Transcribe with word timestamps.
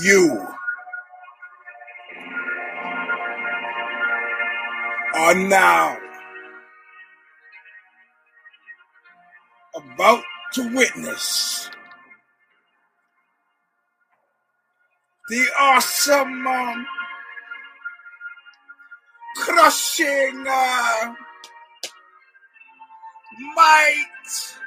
You 0.00 0.46
are 5.16 5.34
now 5.34 5.98
about 9.74 10.22
to 10.52 10.74
witness 10.74 11.68
the 15.30 15.46
awesome, 15.58 16.46
um, 16.46 16.86
crushing 19.36 20.44
uh, 20.48 21.14
might 23.56 24.58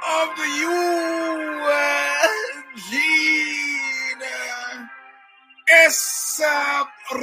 of 0.00 0.36
the 0.36 0.48
Eugene 2.86 4.22
S. 5.68 6.40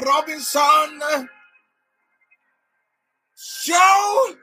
Robinson 0.05 1.29
Show 3.35 4.35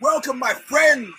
Welcome, 0.00 0.38
my 0.38 0.52
friends, 0.54 1.14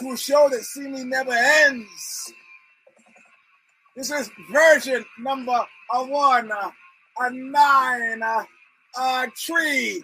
to 0.00 0.12
a 0.12 0.16
show 0.16 0.48
that 0.48 0.62
seemingly 0.62 1.04
never 1.04 1.32
ends. 1.32 2.32
This 3.98 4.12
is 4.12 4.30
version 4.52 5.04
number 5.18 5.60
a 5.92 6.04
one, 6.04 6.52
a 6.52 7.30
nine, 7.32 8.22
a 8.22 9.26
three. 9.36 10.00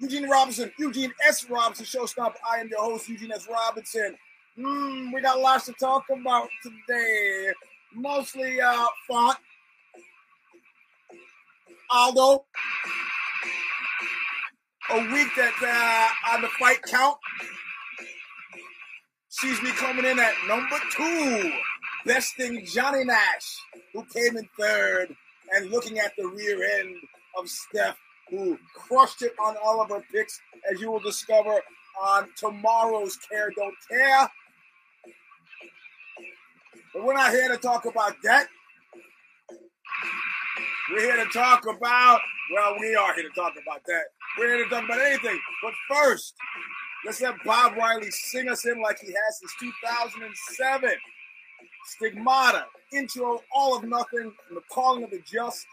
Eugene 0.00 0.28
Robinson, 0.28 0.72
Eugene 0.76 1.12
S. 1.28 1.48
Robinson, 1.48 1.84
Show 1.84 2.06
Stomper. 2.06 2.34
I 2.44 2.58
am 2.58 2.68
your 2.68 2.80
host, 2.80 3.08
Eugene 3.08 3.30
S. 3.30 3.46
Robinson. 3.48 4.16
Mm, 4.58 5.14
we 5.14 5.20
got 5.20 5.38
lots 5.38 5.66
to 5.66 5.74
talk 5.74 6.06
about 6.10 6.48
today. 6.60 7.52
Mostly 7.94 8.60
uh, 8.60 8.86
font. 9.06 9.38
Aldo. 11.88 12.46
A 14.90 14.98
week 15.12 15.28
that 15.36 15.54
uh, 15.62 16.34
on 16.34 16.42
the 16.42 16.48
fight 16.58 16.82
count 16.82 17.16
sees 19.28 19.62
me 19.62 19.70
coming 19.70 20.04
in 20.06 20.18
at 20.18 20.32
number 20.48 20.78
two, 20.90 21.52
besting 22.06 22.64
Johnny 22.64 23.04
Nash, 23.04 23.58
who 23.92 24.04
came 24.04 24.36
in 24.36 24.48
third, 24.58 25.14
and 25.54 25.70
looking 25.70 25.98
at 25.98 26.12
the 26.16 26.26
rear 26.28 26.62
end 26.78 26.94
of 27.38 27.48
Steph, 27.48 27.96
who 28.30 28.56
crushed 28.74 29.22
it 29.22 29.32
on 29.44 29.56
all 29.62 29.82
of 29.82 29.90
her 29.90 30.02
picks, 30.12 30.40
as 30.70 30.80
you 30.80 30.90
will 30.90 31.00
discover 31.00 31.60
on 32.02 32.28
tomorrow's 32.36 33.16
Care 33.16 33.50
Don't 33.56 33.74
Care. 33.90 34.28
But 36.94 37.04
we're 37.04 37.14
not 37.14 37.32
here 37.32 37.48
to 37.48 37.56
talk 37.56 37.84
about 37.84 38.14
that. 38.22 38.46
We're 40.90 41.00
here 41.00 41.24
to 41.24 41.30
talk 41.30 41.64
about, 41.64 42.20
well, 42.54 42.76
we 42.78 42.94
are 42.94 43.14
here 43.14 43.28
to 43.28 43.34
talk 43.34 43.52
about 43.60 43.82
that. 43.86 44.04
We're 44.38 44.56
here 44.56 44.64
to 44.64 44.70
talk 44.70 44.84
about 44.84 45.00
anything. 45.00 45.38
But 45.62 45.72
first, 45.90 46.34
let's 47.04 47.20
let 47.20 47.34
Bob 47.44 47.76
Riley 47.76 48.10
sing 48.10 48.48
us 48.48 48.64
in 48.66 48.80
like 48.80 48.98
he 49.00 49.08
has 49.08 49.38
since 49.40 49.52
2007. 49.58 50.90
Stigmata, 51.86 52.66
intro, 52.92 53.40
all 53.54 53.76
of 53.76 53.84
nothing, 53.84 54.32
and 54.48 54.56
the 54.56 54.62
calling 54.70 55.04
of 55.04 55.10
the 55.10 55.20
just. 55.24 55.66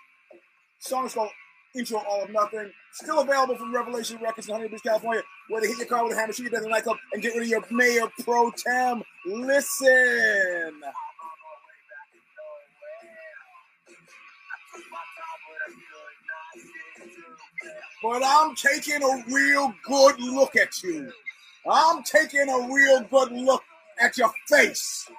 Song's 0.80 1.14
called 1.14 1.30
Intro 1.76 2.00
All 2.00 2.24
of 2.24 2.30
Nothing. 2.30 2.72
Still 2.92 3.22
available 3.22 3.56
from 3.56 3.74
Revelation 3.74 4.20
Records 4.22 4.48
in 4.48 4.56
Honey 4.56 4.68
Beach, 4.68 4.84
California, 4.84 5.24
where 5.50 5.62
they 5.62 5.68
hit 5.68 5.78
your 5.78 5.88
car 5.88 6.04
with 6.04 6.14
a 6.14 6.20
hammer, 6.20 6.34
shoot 6.34 6.44
you 6.44 6.50
down 6.50 6.64
the 6.64 6.70
nightclub, 6.70 6.98
and 7.14 7.22
get 7.22 7.34
rid 7.34 7.44
of 7.44 7.48
your 7.48 7.64
mayor 7.72 8.08
pro 8.24 8.52
tem. 8.52 9.02
Listen. 9.26 10.82
But 18.04 18.22
I'm 18.26 18.54
taking 18.56 19.02
a 19.02 19.24
real 19.34 19.74
good 19.86 20.20
look 20.20 20.58
at 20.58 20.84
you. 20.84 21.12
I'm 21.70 22.04
taking 22.04 22.50
a 22.50 22.74
real 22.74 23.02
good 23.04 23.32
look 23.32 23.64
at 24.00 24.18
your 24.18 24.32
face. 24.50 25.10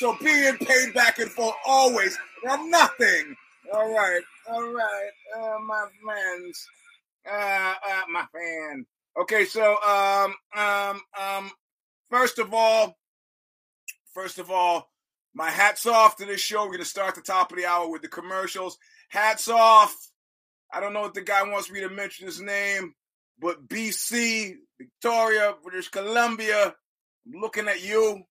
So 0.00 0.16
being 0.18 0.56
paid 0.56 0.94
back 0.94 1.18
and 1.18 1.30
forth 1.30 1.56
always 1.66 2.18
for 2.40 2.56
nothing. 2.70 3.36
All 3.70 3.92
right, 3.92 4.22
all 4.50 4.72
right, 4.72 5.10
uh, 5.36 5.58
my 5.58 5.84
friends, 6.02 6.66
uh, 7.30 7.74
uh, 7.86 8.02
my 8.10 8.24
fan. 8.32 8.86
Okay, 9.20 9.44
so 9.44 9.76
um, 9.82 10.34
um, 10.56 11.02
um, 11.20 11.50
first 12.10 12.38
of 12.38 12.54
all, 12.54 12.96
first 14.14 14.38
of 14.38 14.50
all, 14.50 14.88
my 15.34 15.50
hats 15.50 15.84
off 15.84 16.16
to 16.16 16.24
this 16.24 16.40
show. 16.40 16.64
We're 16.64 16.72
gonna 16.72 16.86
start 16.86 17.14
the 17.14 17.20
top 17.20 17.52
of 17.52 17.58
the 17.58 17.66
hour 17.66 17.90
with 17.90 18.00
the 18.00 18.08
commercials. 18.08 18.78
Hats 19.10 19.48
off. 19.48 19.94
I 20.72 20.80
don't 20.80 20.94
know 20.94 21.04
if 21.04 21.12
the 21.12 21.20
guy 21.20 21.42
wants 21.42 21.70
me 21.70 21.80
to 21.80 21.90
mention 21.90 22.24
his 22.24 22.40
name, 22.40 22.94
but 23.38 23.68
BC, 23.68 24.54
Victoria, 24.78 25.56
British 25.62 25.90
Columbia, 25.90 26.74
I'm 27.26 27.38
looking 27.38 27.68
at 27.68 27.84
you. 27.84 28.24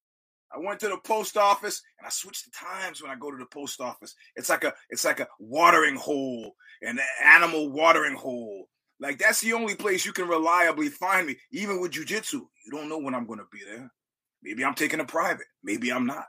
I 0.54 0.60
went 0.60 0.80
to 0.82 0.90
the 0.90 0.98
post 0.98 1.38
office 1.38 1.82
and 2.00 2.08
I 2.08 2.10
switched 2.10 2.46
the 2.46 2.52
times 2.52 3.02
when 3.02 3.12
I 3.12 3.16
go 3.16 3.32
to 3.32 3.38
the 3.38 3.46
post 3.46 3.82
office. 3.82 4.16
It's 4.36 4.50
like 4.50 4.64
a 4.64 4.74
it's 4.90 5.06
like 5.06 5.20
a 5.20 5.28
watering 5.40 5.96
hole, 5.96 6.56
an 6.82 7.00
animal 7.24 7.72
watering 7.72 8.16
hole. 8.16 8.68
Like 9.00 9.20
that's 9.20 9.42
the 9.42 9.54
only 9.54 9.76
place 9.76 10.06
you 10.06 10.14
can 10.14 10.28
reliably 10.28 10.90
find 10.90 11.28
me, 11.28 11.38
even 11.52 11.80
with 11.80 11.92
jujitsu. 11.92 12.34
You 12.34 12.72
don't 12.72 12.90
know 12.90 13.00
when 13.00 13.16
I'm 13.16 13.28
gonna 13.28 13.44
be 13.52 13.60
there. 13.64 13.92
Maybe 14.42 14.66
I'm 14.66 14.76
taking 14.76 15.00
a 15.00 15.06
private. 15.06 15.48
Maybe 15.64 15.92
I'm 15.92 16.06
not. 16.06 16.26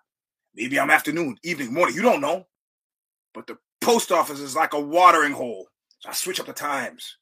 Maybe 0.55 0.79
I'm 0.79 0.91
afternoon, 0.91 1.37
evening, 1.43 1.73
morning. 1.73 1.95
You 1.95 2.03
don't 2.03 2.21
know. 2.21 2.47
But 3.33 3.47
the 3.47 3.57
post 3.81 4.13
office 4.13 4.41
is 4.41 4.57
like 4.57 4.75
a 4.75 4.81
watering 4.81 5.33
hole. 5.33 5.69
So 6.01 6.11
I 6.11 6.13
switch 6.13 6.41
up 6.41 6.47
the 6.47 6.53
times. 6.53 7.17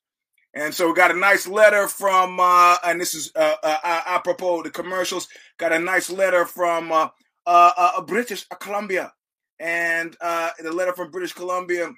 And 0.55 0.75
so 0.75 0.89
we 0.89 0.95
got 0.95 1.11
a 1.11 1.19
nice 1.19 1.47
letter 1.47 1.89
from, 1.89 2.41
uh, 2.41 2.77
and 2.85 3.01
this 3.01 3.15
is 3.15 3.31
uh, 3.37 3.57
uh, 3.63 3.77
uh 3.85 4.03
apropos 4.07 4.63
the 4.63 4.71
commercials. 4.71 5.29
Got 5.59 5.73
a 5.73 5.79
nice 5.79 6.09
letter 6.11 6.45
from 6.45 6.93
uh, 6.93 7.09
uh, 7.47 8.01
British 8.03 8.47
Columbia, 8.61 9.13
and 9.59 10.17
the 10.21 10.73
letter 10.73 10.93
from 10.93 11.11
British 11.11 11.33
Columbia, 11.33 11.91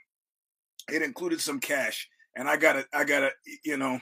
it 0.91 1.03
included 1.03 1.41
some 1.41 1.61
cash, 1.61 2.09
and 2.37 2.49
I 2.49 2.57
gotta, 2.57 2.87
I 2.93 3.05
gotta, 3.05 3.31
you 3.65 3.77
know, 3.77 4.01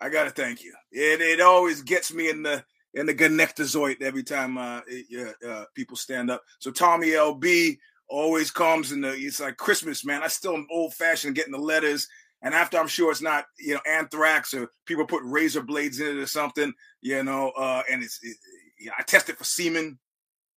I 0.00 0.10
gotta 0.10 0.30
thank 0.30 0.62
you. 0.62 0.74
It 0.92 1.20
it 1.20 1.40
always 1.40 1.82
gets 1.82 2.12
me 2.12 2.28
in 2.28 2.42
the 2.42 2.62
in 2.92 3.06
the 3.06 3.14
Genectazoid 3.14 4.02
every 4.02 4.22
time 4.22 4.56
it, 4.86 5.36
people 5.74 5.96
stand 5.96 6.30
up. 6.30 6.42
So 6.58 6.70
Tommy 6.70 7.08
LB 7.08 7.78
always 8.08 8.50
comes 8.50 8.92
in 8.92 9.00
the. 9.00 9.12
It's 9.12 9.40
like 9.40 9.56
Christmas, 9.56 10.04
man. 10.04 10.22
I 10.22 10.28
still 10.28 10.54
am 10.54 10.66
old 10.70 10.92
fashioned 10.94 11.36
getting 11.36 11.52
the 11.52 11.58
letters 11.58 12.06
and 12.42 12.54
after 12.54 12.78
I'm 12.78 12.88
sure 12.88 13.10
it's 13.10 13.20
not, 13.20 13.44
you 13.58 13.74
know, 13.74 13.80
anthrax 13.86 14.54
or 14.54 14.70
people 14.86 15.06
put 15.06 15.22
razor 15.24 15.62
blades 15.62 16.00
in 16.00 16.06
it 16.06 16.20
or 16.20 16.26
something, 16.26 16.72
you 17.02 17.22
know, 17.22 17.50
uh, 17.50 17.82
and 17.90 18.02
it's, 18.02 18.18
it, 18.22 18.36
know, 18.86 18.92
I 18.98 19.02
test 19.02 19.28
it 19.28 19.38
for 19.38 19.44
semen. 19.44 19.98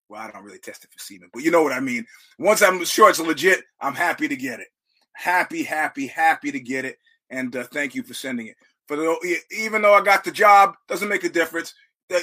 Well, 0.09 0.21
I 0.21 0.31
don't 0.31 0.43
really 0.43 0.59
test 0.59 0.83
it 0.83 0.91
for 0.91 0.99
semen, 0.99 1.29
but 1.33 1.43
you 1.43 1.51
know 1.51 1.63
what 1.63 1.71
I 1.71 1.79
mean. 1.79 2.05
Once 2.37 2.61
I'm 2.61 2.83
sure 2.85 3.09
it's 3.09 3.19
legit, 3.19 3.63
I'm 3.81 3.95
happy 3.95 4.27
to 4.27 4.35
get 4.35 4.59
it. 4.59 4.67
Happy, 5.13 5.63
happy, 5.63 6.07
happy 6.07 6.51
to 6.51 6.59
get 6.59 6.85
it. 6.85 6.97
And 7.29 7.55
uh, 7.55 7.63
thank 7.63 7.95
you 7.95 8.03
for 8.03 8.13
sending 8.13 8.47
it. 8.47 8.55
For 8.87 8.97
the, 8.97 9.37
even 9.51 9.81
though 9.81 9.93
I 9.93 10.01
got 10.01 10.23
the 10.23 10.31
job, 10.31 10.75
doesn't 10.87 11.09
make 11.09 11.23
a 11.23 11.29
difference. 11.29 11.73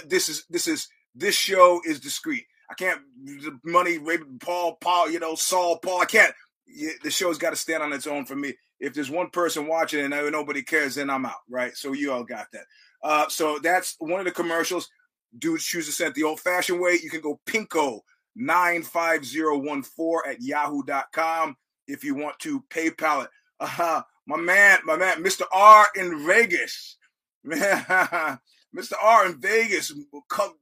This 0.06 0.28
is 0.28 0.44
this 0.50 0.68
is 0.68 0.88
this 1.14 1.34
show 1.34 1.80
is 1.86 2.00
discreet. 2.00 2.44
I 2.70 2.74
can't 2.74 3.00
the 3.24 3.58
money 3.64 3.98
Paul 4.40 4.76
Paul 4.80 5.10
you 5.10 5.18
know 5.18 5.34
Saul 5.34 5.78
Paul. 5.78 6.02
I 6.02 6.04
can't. 6.04 6.34
The 7.02 7.10
show's 7.10 7.38
got 7.38 7.50
to 7.50 7.56
stand 7.56 7.82
on 7.82 7.92
its 7.92 8.06
own 8.06 8.26
for 8.26 8.36
me 8.36 8.54
if 8.80 8.94
there's 8.94 9.10
one 9.10 9.30
person 9.30 9.66
watching 9.66 10.00
and 10.00 10.32
nobody 10.32 10.62
cares, 10.62 10.94
then 10.94 11.10
I'm 11.10 11.26
out, 11.26 11.42
right? 11.48 11.76
So 11.76 11.92
you 11.92 12.12
all 12.12 12.24
got 12.24 12.46
that. 12.52 12.64
Uh, 13.02 13.28
so 13.28 13.58
that's 13.62 13.94
one 13.98 14.20
of 14.20 14.26
the 14.26 14.32
commercials. 14.32 14.88
Dudes 15.38 15.64
choose 15.64 15.86
to 15.86 15.92
send 15.92 16.14
the 16.14 16.24
old 16.24 16.40
fashioned 16.40 16.80
way. 16.80 16.98
You 17.02 17.10
can 17.10 17.20
go 17.20 17.40
pinko 17.46 18.00
95014 18.36 20.20
at 20.26 20.40
yahoo.com 20.40 21.56
if 21.86 22.04
you 22.04 22.14
want 22.14 22.38
to 22.40 22.62
PayPal 22.70 23.24
it. 23.24 23.30
Uh, 23.60 24.02
my 24.26 24.36
man, 24.36 24.78
my 24.84 24.96
man, 24.96 25.22
Mr. 25.22 25.42
R 25.52 25.86
in 25.96 26.26
Vegas. 26.26 26.96
Mr. 27.46 28.92
R 29.02 29.26
in 29.26 29.40
Vegas 29.40 29.92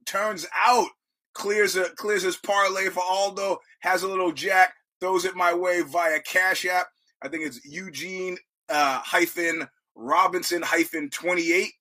turns 0.05 0.45
out 0.55 0.87
clears 1.33 1.75
a, 1.75 1.85
clears 1.91 2.23
his 2.23 2.37
parlay 2.37 2.89
for 2.89 3.03
Aldo, 3.03 3.59
has 3.79 4.03
a 4.03 4.07
little 4.07 4.31
jack, 4.31 4.73
throws 4.99 5.25
it 5.25 5.35
my 5.35 5.53
way 5.53 5.81
via 5.81 6.19
Cash 6.21 6.65
App. 6.65 6.87
I 7.21 7.27
think 7.27 7.45
it's 7.45 7.63
Eugene 7.65 8.37
uh, 8.69 8.99
hyphen 8.99 9.67
Robinson 9.95 10.61
hyphen 10.61 11.09
28. 11.09 11.71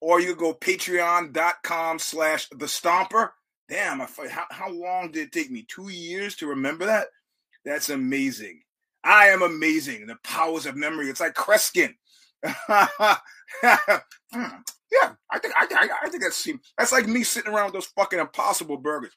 Or 0.00 0.20
you 0.20 0.34
go 0.34 0.54
patreon.com 0.54 1.98
slash 1.98 2.48
the 2.48 2.66
stomper. 2.66 3.30
Damn, 3.68 4.00
I, 4.00 4.08
how, 4.28 4.46
how 4.50 4.70
long 4.70 5.12
did 5.12 5.28
it 5.28 5.32
take 5.32 5.50
me? 5.50 5.64
Two 5.68 5.88
years 5.88 6.34
to 6.36 6.46
remember 6.46 6.86
that? 6.86 7.08
That's 7.64 7.90
amazing. 7.90 8.62
I 9.04 9.26
am 9.26 9.42
amazing. 9.42 10.06
The 10.06 10.16
powers 10.24 10.66
of 10.66 10.76
memory. 10.76 11.08
It's 11.08 11.20
like 11.20 11.34
Kreskin. 11.34 11.94
Hmm. 14.32 14.62
yeah, 14.92 15.14
I 15.28 15.40
think 15.40 15.54
I, 15.56 15.66
I, 15.74 15.88
I 16.04 16.08
think 16.08 16.22
that's 16.22 16.48
that's 16.78 16.92
like 16.92 17.08
me 17.08 17.24
sitting 17.24 17.52
around 17.52 17.66
with 17.66 17.74
those 17.74 17.86
fucking 17.86 18.20
impossible 18.20 18.76
burgers. 18.76 19.10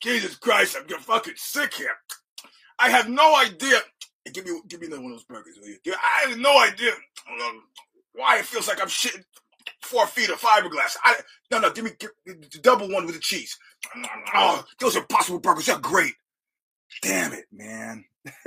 Jesus 0.00 0.36
Christ, 0.36 0.76
I'm 0.78 0.86
getting 0.86 1.02
fucking 1.02 1.34
sick 1.36 1.72
here. 1.72 1.96
I 2.78 2.90
have 2.90 3.08
no 3.08 3.34
idea. 3.34 3.78
Give 4.32 4.44
me 4.44 4.60
give 4.68 4.80
me 4.80 4.88
another 4.88 5.02
one 5.02 5.12
of 5.12 5.18
those 5.18 5.24
burgers, 5.24 5.58
will 5.58 5.68
you? 5.68 5.78
I 5.86 6.28
have 6.28 6.38
no 6.38 6.60
idea 6.60 6.92
um, 6.92 7.62
why 8.12 8.38
it 8.38 8.44
feels 8.44 8.68
like 8.68 8.80
I'm 8.80 8.88
shitting 8.88 9.24
four 9.82 10.06
feet 10.06 10.30
of 10.30 10.40
fiberglass. 10.40 10.96
I 11.04 11.16
no 11.50 11.58
no, 11.58 11.70
give 11.72 11.84
me 11.84 11.90
give, 11.98 12.10
the 12.26 12.58
double 12.62 12.90
one 12.90 13.06
with 13.06 13.14
the 13.14 13.20
cheese. 13.20 13.56
Oh, 14.34 14.64
those 14.80 14.96
impossible 14.96 15.40
burgers. 15.40 15.66
They're 15.66 15.78
great. 15.78 16.14
Damn 17.02 17.32
it, 17.32 17.46
man. 17.52 18.04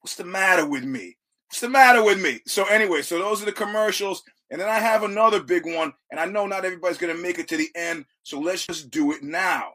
What's 0.00 0.16
the 0.16 0.24
matter 0.24 0.66
with 0.66 0.84
me? 0.84 1.16
What's 1.48 1.60
the 1.60 1.68
matter 1.68 2.04
with 2.04 2.20
me? 2.20 2.40
So 2.46 2.64
anyway, 2.64 3.02
so 3.02 3.18
those 3.18 3.42
are 3.42 3.46
the 3.46 3.52
commercials. 3.52 4.22
And 4.50 4.60
then 4.60 4.68
I 4.68 4.78
have 4.78 5.02
another 5.02 5.42
big 5.42 5.64
one, 5.64 5.92
and 6.10 6.20
I 6.20 6.26
know 6.26 6.46
not 6.46 6.64
everybody's 6.64 6.98
to 6.98 7.14
make 7.14 7.38
it 7.38 7.48
to 7.48 7.56
the 7.56 7.70
end, 7.74 8.04
so 8.22 8.38
let's 8.38 8.66
just 8.66 8.90
do 8.90 9.12
it 9.12 9.22
now. 9.22 9.72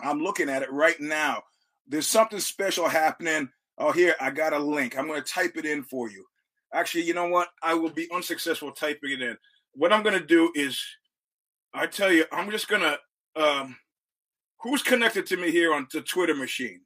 I'm 0.00 0.20
looking 0.20 0.48
at 0.48 0.62
it 0.62 0.70
right 0.70 1.00
now. 1.00 1.42
There's 1.86 2.06
something 2.06 2.38
special 2.40 2.88
happening. 2.88 3.48
Oh, 3.78 3.92
here, 3.92 4.14
I 4.20 4.30
got 4.30 4.52
a 4.52 4.58
link. 4.58 4.96
I'm 4.96 5.08
to 5.08 5.22
type 5.22 5.56
it 5.56 5.64
in 5.64 5.82
for 5.82 6.10
you. 6.10 6.24
Actually, 6.72 7.04
you 7.04 7.14
know 7.14 7.28
what? 7.28 7.48
I 7.62 7.74
will 7.74 7.90
be 7.90 8.08
unsuccessful 8.12 8.72
typing 8.72 9.12
it 9.12 9.22
in. 9.22 9.36
What 9.78 9.92
I'm 9.92 10.02
going 10.02 10.18
to 10.18 10.26
do 10.26 10.50
is, 10.56 10.84
I 11.72 11.86
tell 11.86 12.10
you, 12.10 12.24
I'm 12.32 12.50
just 12.50 12.66
going 12.66 12.82
to, 12.82 12.98
um, 13.40 13.76
who's 14.60 14.82
connected 14.82 15.24
to 15.26 15.36
me 15.36 15.52
here 15.52 15.72
on 15.72 15.86
the 15.92 16.00
Twitter 16.00 16.34
machine? 16.34 16.80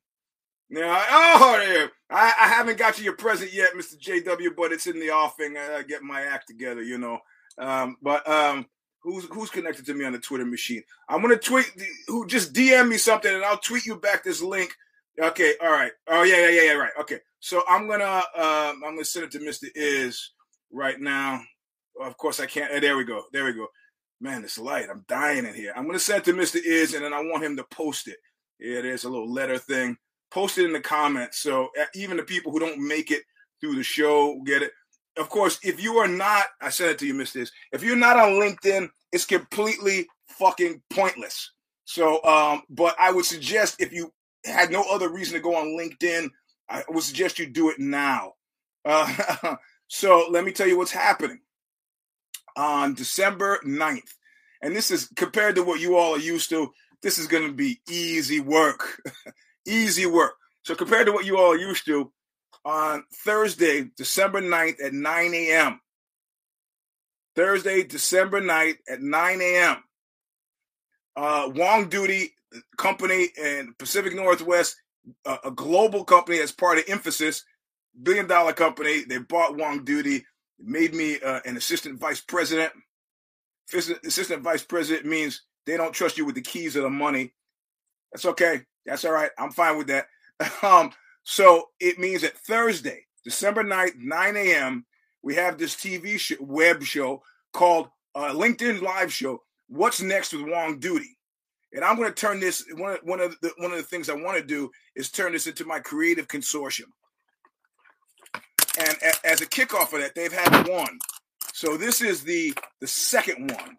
Now, 0.68 1.02
oh, 1.10 1.56
there. 1.58 1.90
I, 2.10 2.34
I 2.38 2.48
haven't 2.48 2.76
got 2.76 2.98
you 2.98 3.04
your 3.04 3.16
present 3.16 3.54
yet, 3.54 3.72
Mr. 3.72 3.98
JW, 3.98 4.54
but 4.54 4.72
it's 4.72 4.86
in 4.86 5.00
the 5.00 5.10
offing. 5.10 5.56
I, 5.56 5.82
get 5.82 6.02
my 6.02 6.20
act 6.20 6.48
together, 6.48 6.82
you 6.82 6.98
know. 6.98 7.18
Um, 7.56 7.96
but 8.02 8.28
um, 8.28 8.66
who's 9.02 9.24
who's 9.26 9.50
connected 9.50 9.86
to 9.86 9.94
me 9.94 10.04
on 10.04 10.12
the 10.12 10.18
Twitter 10.18 10.46
machine? 10.46 10.82
I'm 11.08 11.20
gonna 11.20 11.36
tweet 11.36 11.70
who 12.08 12.26
just 12.26 12.52
DM 12.54 12.88
me 12.88 12.96
something 12.96 13.34
and 13.34 13.44
I'll 13.44 13.58
tweet 13.58 13.84
you 13.84 13.96
back 13.96 14.24
this 14.24 14.40
link. 14.40 14.74
Okay, 15.20 15.54
all 15.62 15.72
right. 15.72 15.92
Oh 16.08 16.22
yeah, 16.22 16.38
yeah, 16.38 16.48
yeah, 16.48 16.62
yeah, 16.62 16.72
right. 16.72 16.92
Okay. 17.00 17.18
So 17.40 17.62
I'm 17.68 17.86
gonna 17.86 18.04
um, 18.04 18.82
I'm 18.86 18.94
gonna 18.94 19.04
send 19.04 19.26
it 19.26 19.32
to 19.32 19.40
Mr. 19.40 19.68
Is 19.74 20.32
right 20.70 20.98
now. 20.98 21.42
Of 22.00 22.16
course 22.16 22.40
I 22.40 22.46
can't. 22.46 22.80
there 22.80 22.96
we 22.96 23.04
go. 23.04 23.24
There 23.32 23.44
we 23.44 23.52
go. 23.52 23.66
Man, 24.20 24.44
it's 24.44 24.58
light. 24.58 24.88
I'm 24.90 25.04
dying 25.08 25.46
in 25.46 25.54
here. 25.54 25.72
I'm 25.76 25.86
gonna 25.86 25.98
send 25.98 26.20
it 26.20 26.24
to 26.26 26.32
Mr. 26.32 26.60
Is 26.64 26.94
and 26.94 27.04
then 27.04 27.12
I 27.12 27.20
want 27.20 27.44
him 27.44 27.56
to 27.56 27.64
post 27.64 28.08
it. 28.08 28.18
Yeah, 28.58 28.80
there's 28.80 29.04
a 29.04 29.08
little 29.08 29.32
letter 29.32 29.58
thing 29.58 29.96
post 30.32 30.58
it 30.58 30.64
in 30.64 30.72
the 30.72 30.80
comments. 30.80 31.38
So 31.38 31.68
uh, 31.80 31.84
even 31.94 32.16
the 32.16 32.22
people 32.22 32.50
who 32.50 32.58
don't 32.58 32.86
make 32.86 33.10
it 33.10 33.22
through 33.60 33.76
the 33.76 33.82
show 33.82 34.40
get 34.44 34.62
it. 34.62 34.72
Of 35.18 35.28
course, 35.28 35.58
if 35.62 35.82
you 35.82 35.96
are 35.98 36.08
not, 36.08 36.46
I 36.60 36.70
said 36.70 36.90
it 36.90 36.98
to 37.00 37.06
you, 37.06 37.14
Mr. 37.14 37.34
This. 37.34 37.52
If 37.72 37.82
you're 37.82 37.96
not 37.96 38.18
on 38.18 38.32
LinkedIn, 38.32 38.88
it's 39.12 39.26
completely 39.26 40.06
fucking 40.28 40.82
pointless. 40.90 41.52
So, 41.84 42.22
um, 42.24 42.62
but 42.70 42.96
I 42.98 43.12
would 43.12 43.26
suggest 43.26 43.76
if 43.78 43.92
you 43.92 44.10
had 44.46 44.70
no 44.70 44.84
other 44.90 45.12
reason 45.12 45.34
to 45.34 45.40
go 45.40 45.54
on 45.54 45.78
LinkedIn, 45.78 46.30
I 46.70 46.82
would 46.88 47.04
suggest 47.04 47.38
you 47.38 47.46
do 47.46 47.68
it 47.68 47.78
now. 47.78 48.32
Uh, 48.86 49.56
so 49.88 50.28
let 50.30 50.44
me 50.44 50.52
tell 50.52 50.66
you 50.66 50.78
what's 50.78 50.92
happening 50.92 51.40
on 52.56 52.94
December 52.94 53.58
9th. 53.64 54.14
And 54.62 54.74
this 54.76 54.90
is 54.90 55.08
compared 55.16 55.56
to 55.56 55.62
what 55.62 55.80
you 55.80 55.96
all 55.96 56.14
are 56.14 56.18
used 56.18 56.50
to, 56.50 56.72
this 57.02 57.18
is 57.18 57.26
going 57.26 57.46
to 57.46 57.52
be 57.52 57.80
easy 57.88 58.40
work. 58.40 59.02
Easy 59.64 60.06
work. 60.06 60.32
So 60.64 60.74
compared 60.74 61.06
to 61.06 61.12
what 61.12 61.24
you 61.24 61.38
all 61.38 61.52
are 61.52 61.56
used 61.56 61.84
to, 61.86 62.10
on 62.64 63.04
Thursday, 63.24 63.90
December 63.96 64.40
9th 64.40 64.84
at 64.84 64.92
9 64.92 65.34
a.m. 65.34 65.80
Thursday, 67.34 67.82
December 67.82 68.40
9th 68.40 68.78
at 68.88 69.00
9 69.00 69.40
a.m. 69.40 69.76
Uh, 71.16 71.48
Wongdoody 71.48 72.30
Company 72.76 73.28
and 73.40 73.76
Pacific 73.78 74.14
Northwest, 74.14 74.76
a 75.24 75.50
global 75.50 76.04
company 76.04 76.38
as 76.38 76.52
part 76.52 76.78
of 76.78 76.86
Infosys, 76.86 77.42
billion 78.00 78.26
dollar 78.26 78.52
company. 78.52 79.04
They 79.04 79.18
bought 79.18 79.56
Wongdoody, 79.56 80.24
made 80.58 80.94
me 80.94 81.20
uh, 81.20 81.40
an 81.44 81.56
assistant 81.56 81.98
vice 81.98 82.20
president. 82.20 82.72
Assistant 83.72 84.42
vice 84.42 84.62
president 84.62 85.06
means 85.06 85.42
they 85.66 85.76
don't 85.76 85.94
trust 85.94 86.18
you 86.18 86.24
with 86.24 86.34
the 86.34 86.42
keys 86.42 86.76
of 86.76 86.82
the 86.82 86.90
money. 86.90 87.32
That's 88.12 88.26
okay. 88.26 88.62
That's 88.84 89.04
all 89.04 89.12
right. 89.12 89.30
I'm 89.38 89.52
fine 89.52 89.78
with 89.78 89.88
that. 89.88 90.06
Um, 90.62 90.90
so 91.24 91.68
it 91.78 92.00
means 92.00 92.22
that 92.22 92.36
Thursday, 92.36 93.06
December 93.24 93.62
9th, 93.62 93.96
9 93.96 94.36
a.m., 94.36 94.86
we 95.22 95.36
have 95.36 95.56
this 95.56 95.76
TV 95.76 96.18
show, 96.18 96.34
web 96.40 96.82
show 96.82 97.22
called 97.52 97.88
uh, 98.14 98.32
LinkedIn 98.32 98.82
Live 98.82 99.12
Show. 99.12 99.42
What's 99.68 100.02
next 100.02 100.32
with 100.32 100.42
Wongdoody? 100.42 101.14
And 101.72 101.84
I'm 101.84 101.96
going 101.96 102.08
to 102.08 102.14
turn 102.14 102.40
this 102.40 102.64
one. 102.74 102.98
One 103.04 103.20
of 103.20 103.36
the 103.40 103.52
one 103.56 103.70
of 103.70 103.78
the 103.78 103.84
things 103.84 104.10
I 104.10 104.14
want 104.14 104.36
to 104.36 104.44
do 104.44 104.70
is 104.94 105.10
turn 105.10 105.32
this 105.32 105.46
into 105.46 105.64
my 105.64 105.78
creative 105.78 106.28
consortium. 106.28 106.90
And 108.78 108.96
a, 109.02 109.26
as 109.26 109.40
a 109.40 109.46
kickoff 109.46 109.92
of 109.92 110.00
that, 110.00 110.14
they've 110.14 110.32
had 110.32 110.68
one. 110.68 110.98
So 111.52 111.76
this 111.76 112.00
is 112.00 112.24
the 112.24 112.54
the 112.80 112.86
second 112.86 113.50
one, 113.50 113.76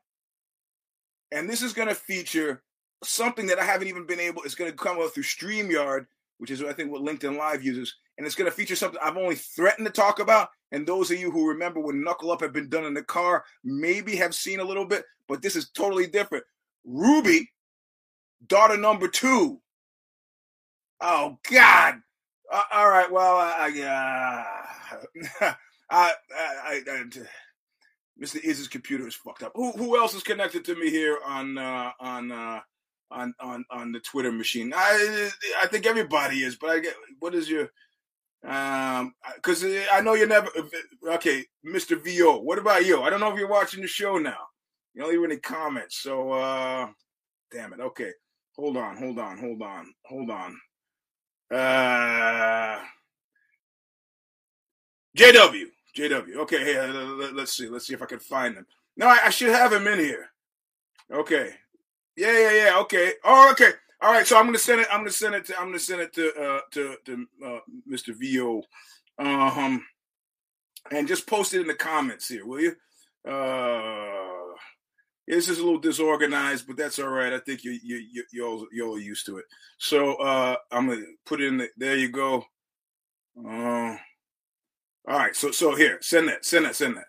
and 1.31 1.50
this 1.50 1.62
is 1.62 1.74
going 1.74 1.88
to 1.88 1.95
feature 1.95 2.62
something 3.04 3.48
that 3.48 3.60
I 3.60 3.63
haven't 3.63 3.88
even 3.88 4.06
been 4.06 4.19
able. 4.19 4.44
It's 4.44 4.56
going 4.56 4.72
to 4.72 4.78
come 4.78 5.00
up 5.01 5.13
through 5.13 5.24
Streamyard, 5.24 6.06
which 6.38 6.51
is 6.51 6.63
I 6.63 6.74
think 6.74 6.92
what 6.92 7.01
LinkedIn 7.01 7.38
Live 7.38 7.63
uses, 7.63 7.95
and 8.18 8.25
it's 8.25 8.36
going 8.36 8.50
to 8.50 8.56
feature 8.56 8.75
something 8.75 9.00
I've 9.04 9.18
only 9.18 9.36
threatened 9.36 9.88
to 9.88 9.92
talk 9.94 10.19
about. 10.19 10.50
And 10.72 10.88
those 10.88 11.12
of 11.12 11.19
you 11.19 11.30
who 11.31 11.50
remember 11.50 11.80
when 11.80 12.04
Knuckle 12.04 12.31
Up 12.31 12.42
had 12.42 12.54
been 12.54 12.69
done 12.69 12.86
in 12.86 12.94
the 12.94 13.04
car 13.04 13.44
maybe 13.63 14.16
have 14.16 14.34
seen 14.34 14.60
a 14.60 14.66
little 14.66 14.86
bit, 14.86 15.06
but 15.28 15.42
this 15.42 15.56
is 15.56 15.69
totally 15.69 16.07
different. 16.07 16.44
Ruby, 16.86 17.50
daughter 18.46 18.78
number 18.78 19.07
two. 19.07 19.62
Oh 21.01 21.38
God! 21.50 21.96
Uh, 22.53 22.61
all 22.71 22.89
right. 22.89 23.11
Well, 23.11 23.38
I, 23.38 24.45
uh, 25.41 25.53
I, 25.89 26.13
I, 26.35 26.81
I, 26.88 27.03
Mr. 28.21 28.44
Iz's 28.44 28.67
computer 28.67 29.07
is 29.07 29.15
fucked 29.15 29.41
up. 29.41 29.53
Who 29.55 29.71
who 29.71 29.97
else 29.97 30.13
is 30.13 30.23
connected 30.23 30.63
to 30.65 30.75
me 30.75 30.91
here 30.91 31.17
on 31.25 31.57
uh, 31.57 31.91
on 32.00 32.31
uh, 32.31 32.59
on 33.10 33.33
on 33.39 33.65
on 33.72 33.91
the 33.91 34.00
Twitter 34.00 34.31
machine. 34.31 34.72
I 34.75 35.29
I 35.62 35.67
think 35.67 35.88
everybody 35.88 36.43
is, 36.43 36.55
but 36.55 36.69
I 36.69 36.79
get 36.79 36.95
what 37.19 37.33
is 37.33 37.50
your 37.50 37.69
um 38.45 39.15
because 39.36 39.65
I 39.91 40.01
know 40.01 40.13
you're 40.13 40.27
never 40.27 40.50
okay, 41.13 41.45
Mr. 41.65 42.00
VO. 42.00 42.39
What 42.39 42.60
about 42.60 42.86
you? 42.86 43.01
I 43.01 43.10
don't 43.10 43.19
know 43.19 43.31
if 43.31 43.39
you're 43.39 43.50
watching 43.50 43.81
the 43.81 43.88
show 43.88 44.17
now. 44.17 44.38
You 44.93 45.01
don't 45.01 45.12
leave 45.12 45.24
any 45.24 45.39
comments. 45.39 45.98
So 45.98 46.31
uh 46.33 46.88
damn 47.51 47.74
it. 47.74 47.79
Okay. 47.79 48.12
Hold 48.57 48.77
on, 48.77 48.98
hold 48.98 49.17
on, 49.17 49.39
hold 49.39 49.62
on, 49.63 49.93
hold 50.05 50.29
on. 50.29 50.55
Uh 51.53 52.79
JW. 55.15 55.65
JW. 55.95 56.36
Okay, 56.38 56.63
hey, 56.63 56.81
let's 57.33 57.53
see. 57.53 57.67
Let's 57.67 57.86
see 57.86 57.93
if 57.93 58.01
I 58.01 58.07
can 58.07 58.19
find 58.19 58.55
him. 58.55 58.65
No, 58.98 59.07
I, 59.07 59.19
I 59.25 59.29
should 59.29 59.50
have 59.50 59.72
him 59.72 59.88
in 59.88 60.00
here. 60.00 60.29
Okay. 61.12 61.51
Yeah, 62.15 62.31
yeah, 62.31 62.51
yeah. 62.51 62.79
Okay. 62.79 63.13
Oh, 63.24 63.51
okay. 63.51 63.72
All 64.01 64.12
right. 64.12 64.25
So 64.25 64.38
I'm 64.38 64.45
gonna 64.45 64.57
send 64.57 64.81
it. 64.81 64.88
I'm 64.91 65.01
gonna 65.01 65.12
send 65.12 65.36
it 65.36 65.45
to. 65.45 65.60
I'm 65.60 65.67
gonna 65.67 65.79
send 65.79 66.01
it 66.01 66.13
to 66.13 66.33
uh, 66.36 66.60
to 66.72 66.95
to 67.05 67.27
uh, 67.45 67.60
Mr. 67.89 68.13
Vo, 68.13 68.63
um, 69.19 69.83
and 70.91 71.07
just 71.07 71.27
post 71.27 71.53
it 71.53 71.62
in 71.62 71.67
the 71.67 71.75
comments 71.75 72.27
here, 72.27 72.45
will 72.45 72.62
you? 72.62 72.75
Uh, 73.27 74.12
this 75.27 75.50
is 75.50 75.60
a 75.60 75.63
little 75.63 75.80
disorganized, 75.80 76.68
but 76.68 76.77
that's 76.77 77.00
all 77.00 77.10
right. 77.10 77.34
I 77.34 77.39
think 77.39 77.63
you 77.63 77.77
you 77.84 77.98
you 78.12 78.24
y'all 78.32 78.68
y'all 78.72 78.96
are 78.96 79.00
used 79.00 79.25
to 79.27 79.38
it. 79.38 79.46
So 79.77 80.15
uh, 80.15 80.56
I'm 80.72 80.88
gonna 80.88 81.01
put 81.25 81.42
it 81.42 81.48
in. 81.48 81.58
The, 81.58 81.70
there 81.77 81.98
you 81.98 82.10
go. 82.10 82.44
Uh, 83.38 83.96
all 85.08 85.18
right. 85.18 85.36
So 85.36 85.51
so 85.51 85.75
here, 85.75 85.98
send 86.01 86.27
that. 86.27 86.46
Send 86.46 86.65
that. 86.65 86.75
Send 86.75 86.98
that. 86.98 87.06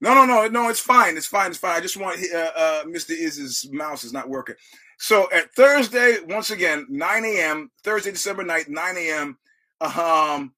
No, 0.00 0.14
no, 0.14 0.24
no, 0.24 0.46
no. 0.48 0.68
It's 0.68 0.80
fine. 0.80 1.16
It's 1.16 1.26
fine. 1.26 1.50
It's 1.50 1.58
fine. 1.58 1.76
I 1.76 1.80
just 1.80 1.96
want 1.96 2.20
uh, 2.32 2.50
uh, 2.56 2.84
Mr. 2.84 3.10
Iz's 3.10 3.68
mouse 3.72 4.04
is 4.04 4.12
not 4.12 4.28
working. 4.28 4.54
So 4.98 5.28
at 5.32 5.52
Thursday, 5.54 6.18
once 6.28 6.50
again, 6.50 6.86
9 6.88 7.24
a.m. 7.24 7.70
Thursday, 7.82 8.12
December 8.12 8.44
night, 8.44 8.68
9 8.68 8.96
a.m. 8.96 9.38
Um, 9.80 10.54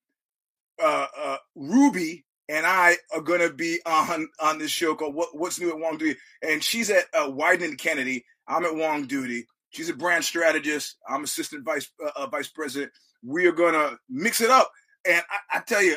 uh, 0.83 1.07
uh, 1.17 1.37
Ruby 1.57 2.25
and 2.49 2.67
I 2.67 2.97
are 3.15 3.21
going 3.21 3.41
to 3.41 3.53
be 3.53 3.81
on 3.85 4.29
on 4.41 4.59
this 4.59 4.71
show 4.71 4.95
called 4.95 5.15
what, 5.15 5.37
"What's 5.37 5.61
New 5.61 5.71
at 5.71 5.77
Wongdoody," 5.77 6.17
and 6.43 6.63
she's 6.63 6.91
at 6.91 7.05
uh, 7.15 7.31
Kennedy. 7.79 8.25
I'm 8.47 8.65
at 8.65 8.73
Wongdoody. 8.73 9.45
She's 9.71 9.91
a 9.91 9.95
brand 9.95 10.25
strategist. 10.25 10.97
I'm 11.09 11.25
assistant 11.25 11.65
vice 11.65 11.91
uh, 12.05 12.11
uh 12.17 12.27
vice 12.27 12.49
president. 12.49 12.93
We 13.23 13.47
are 13.47 13.53
going 13.53 13.75
to 13.75 13.99
mix 14.09 14.41
it 14.41 14.51
up, 14.51 14.71
and 15.07 15.23
I, 15.31 15.59
I 15.59 15.61
tell 15.61 15.83
you, 15.83 15.97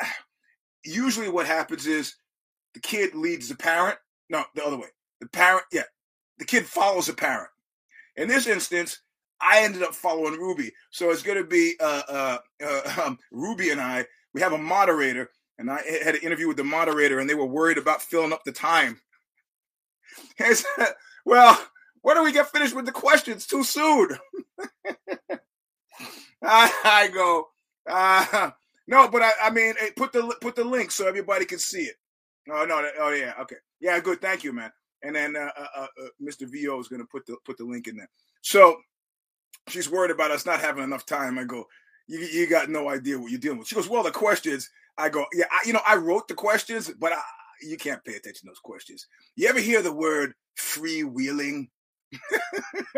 usually 0.84 1.28
what 1.28 1.46
happens 1.46 1.86
is 1.86 2.14
the 2.74 2.80
kid 2.80 3.14
leads 3.14 3.48
the 3.48 3.56
parent. 3.56 3.98
No, 4.30 4.44
the 4.54 4.64
other 4.64 4.78
way. 4.78 4.88
The 5.20 5.28
parent, 5.28 5.64
yeah, 5.72 5.82
the 6.38 6.44
kid 6.44 6.66
follows 6.66 7.06
the 7.06 7.12
parent. 7.12 7.50
In 8.16 8.28
this 8.28 8.46
instance, 8.46 9.00
I 9.40 9.62
ended 9.62 9.82
up 9.82 9.94
following 9.94 10.38
Ruby. 10.38 10.72
So 10.90 11.10
it's 11.10 11.22
going 11.22 11.38
to 11.38 11.44
be 11.44 11.74
uh, 11.80 12.02
uh, 12.08 12.38
uh, 12.64 13.02
um, 13.06 13.18
Ruby 13.30 13.70
and 13.70 13.80
I. 13.80 14.06
We 14.34 14.40
have 14.40 14.52
a 14.52 14.58
moderator, 14.58 15.30
and 15.58 15.70
I 15.70 15.80
had 16.04 16.14
an 16.14 16.22
interview 16.22 16.48
with 16.48 16.56
the 16.56 16.64
moderator, 16.64 17.18
and 17.18 17.28
they 17.28 17.34
were 17.34 17.46
worried 17.46 17.78
about 17.78 18.02
filling 18.02 18.32
up 18.32 18.44
the 18.44 18.52
time. 18.52 19.00
Said, 20.38 20.64
well, 21.24 21.60
why 22.02 22.14
don't 22.14 22.24
we 22.24 22.32
get 22.32 22.50
finished 22.50 22.74
with 22.74 22.86
the 22.86 22.92
questions 22.92 23.46
too 23.46 23.64
soon? 23.64 24.08
I, 26.44 26.72
I, 26.84 27.08
go, 27.14 27.48
uh, 27.88 28.50
no, 28.88 29.08
but 29.08 29.22
I, 29.22 29.32
I 29.44 29.50
mean, 29.50 29.74
put 29.96 30.12
the 30.12 30.34
put 30.40 30.56
the 30.56 30.64
link 30.64 30.90
so 30.90 31.06
everybody 31.06 31.44
can 31.44 31.60
see 31.60 31.82
it. 31.82 31.94
Oh 32.50 32.64
no, 32.64 32.84
oh 32.98 33.10
yeah, 33.10 33.34
okay, 33.42 33.56
yeah, 33.80 34.00
good, 34.00 34.20
thank 34.20 34.42
you, 34.42 34.52
man. 34.52 34.72
And 35.04 35.14
then 35.14 35.36
uh, 35.36 35.50
uh, 35.56 35.66
uh, 35.76 35.86
uh 36.02 36.08
Mr. 36.20 36.48
Vo 36.48 36.80
is 36.80 36.88
going 36.88 37.00
to 37.00 37.06
put 37.06 37.24
the 37.26 37.36
put 37.44 37.58
the 37.58 37.64
link 37.64 37.86
in 37.86 37.96
there. 37.96 38.10
So 38.40 38.76
she's 39.68 39.90
worried 39.90 40.10
about 40.10 40.32
us 40.32 40.46
not 40.46 40.60
having 40.60 40.82
enough 40.82 41.06
time. 41.06 41.38
I 41.38 41.44
go, 41.44 41.66
you, 42.08 42.18
you 42.18 42.46
got 42.48 42.68
no 42.68 42.88
idea 42.88 43.18
what 43.18 43.30
you're 43.30 43.40
dealing 43.40 43.58
with. 43.58 43.68
She 43.68 43.76
goes, 43.76 43.88
well, 43.88 44.02
the 44.02 44.10
questions. 44.10 44.68
I 44.98 45.08
go, 45.08 45.26
yeah, 45.32 45.46
I, 45.50 45.60
you 45.66 45.72
know, 45.72 45.80
I 45.86 45.96
wrote 45.96 46.28
the 46.28 46.34
questions, 46.34 46.90
but 46.98 47.12
I, 47.12 47.20
you 47.62 47.76
can't 47.76 48.04
pay 48.04 48.14
attention 48.14 48.42
to 48.42 48.46
those 48.46 48.58
questions. 48.58 49.06
You 49.36 49.48
ever 49.48 49.60
hear 49.60 49.82
the 49.82 49.92
word 49.92 50.34
freewheeling? 50.58 51.68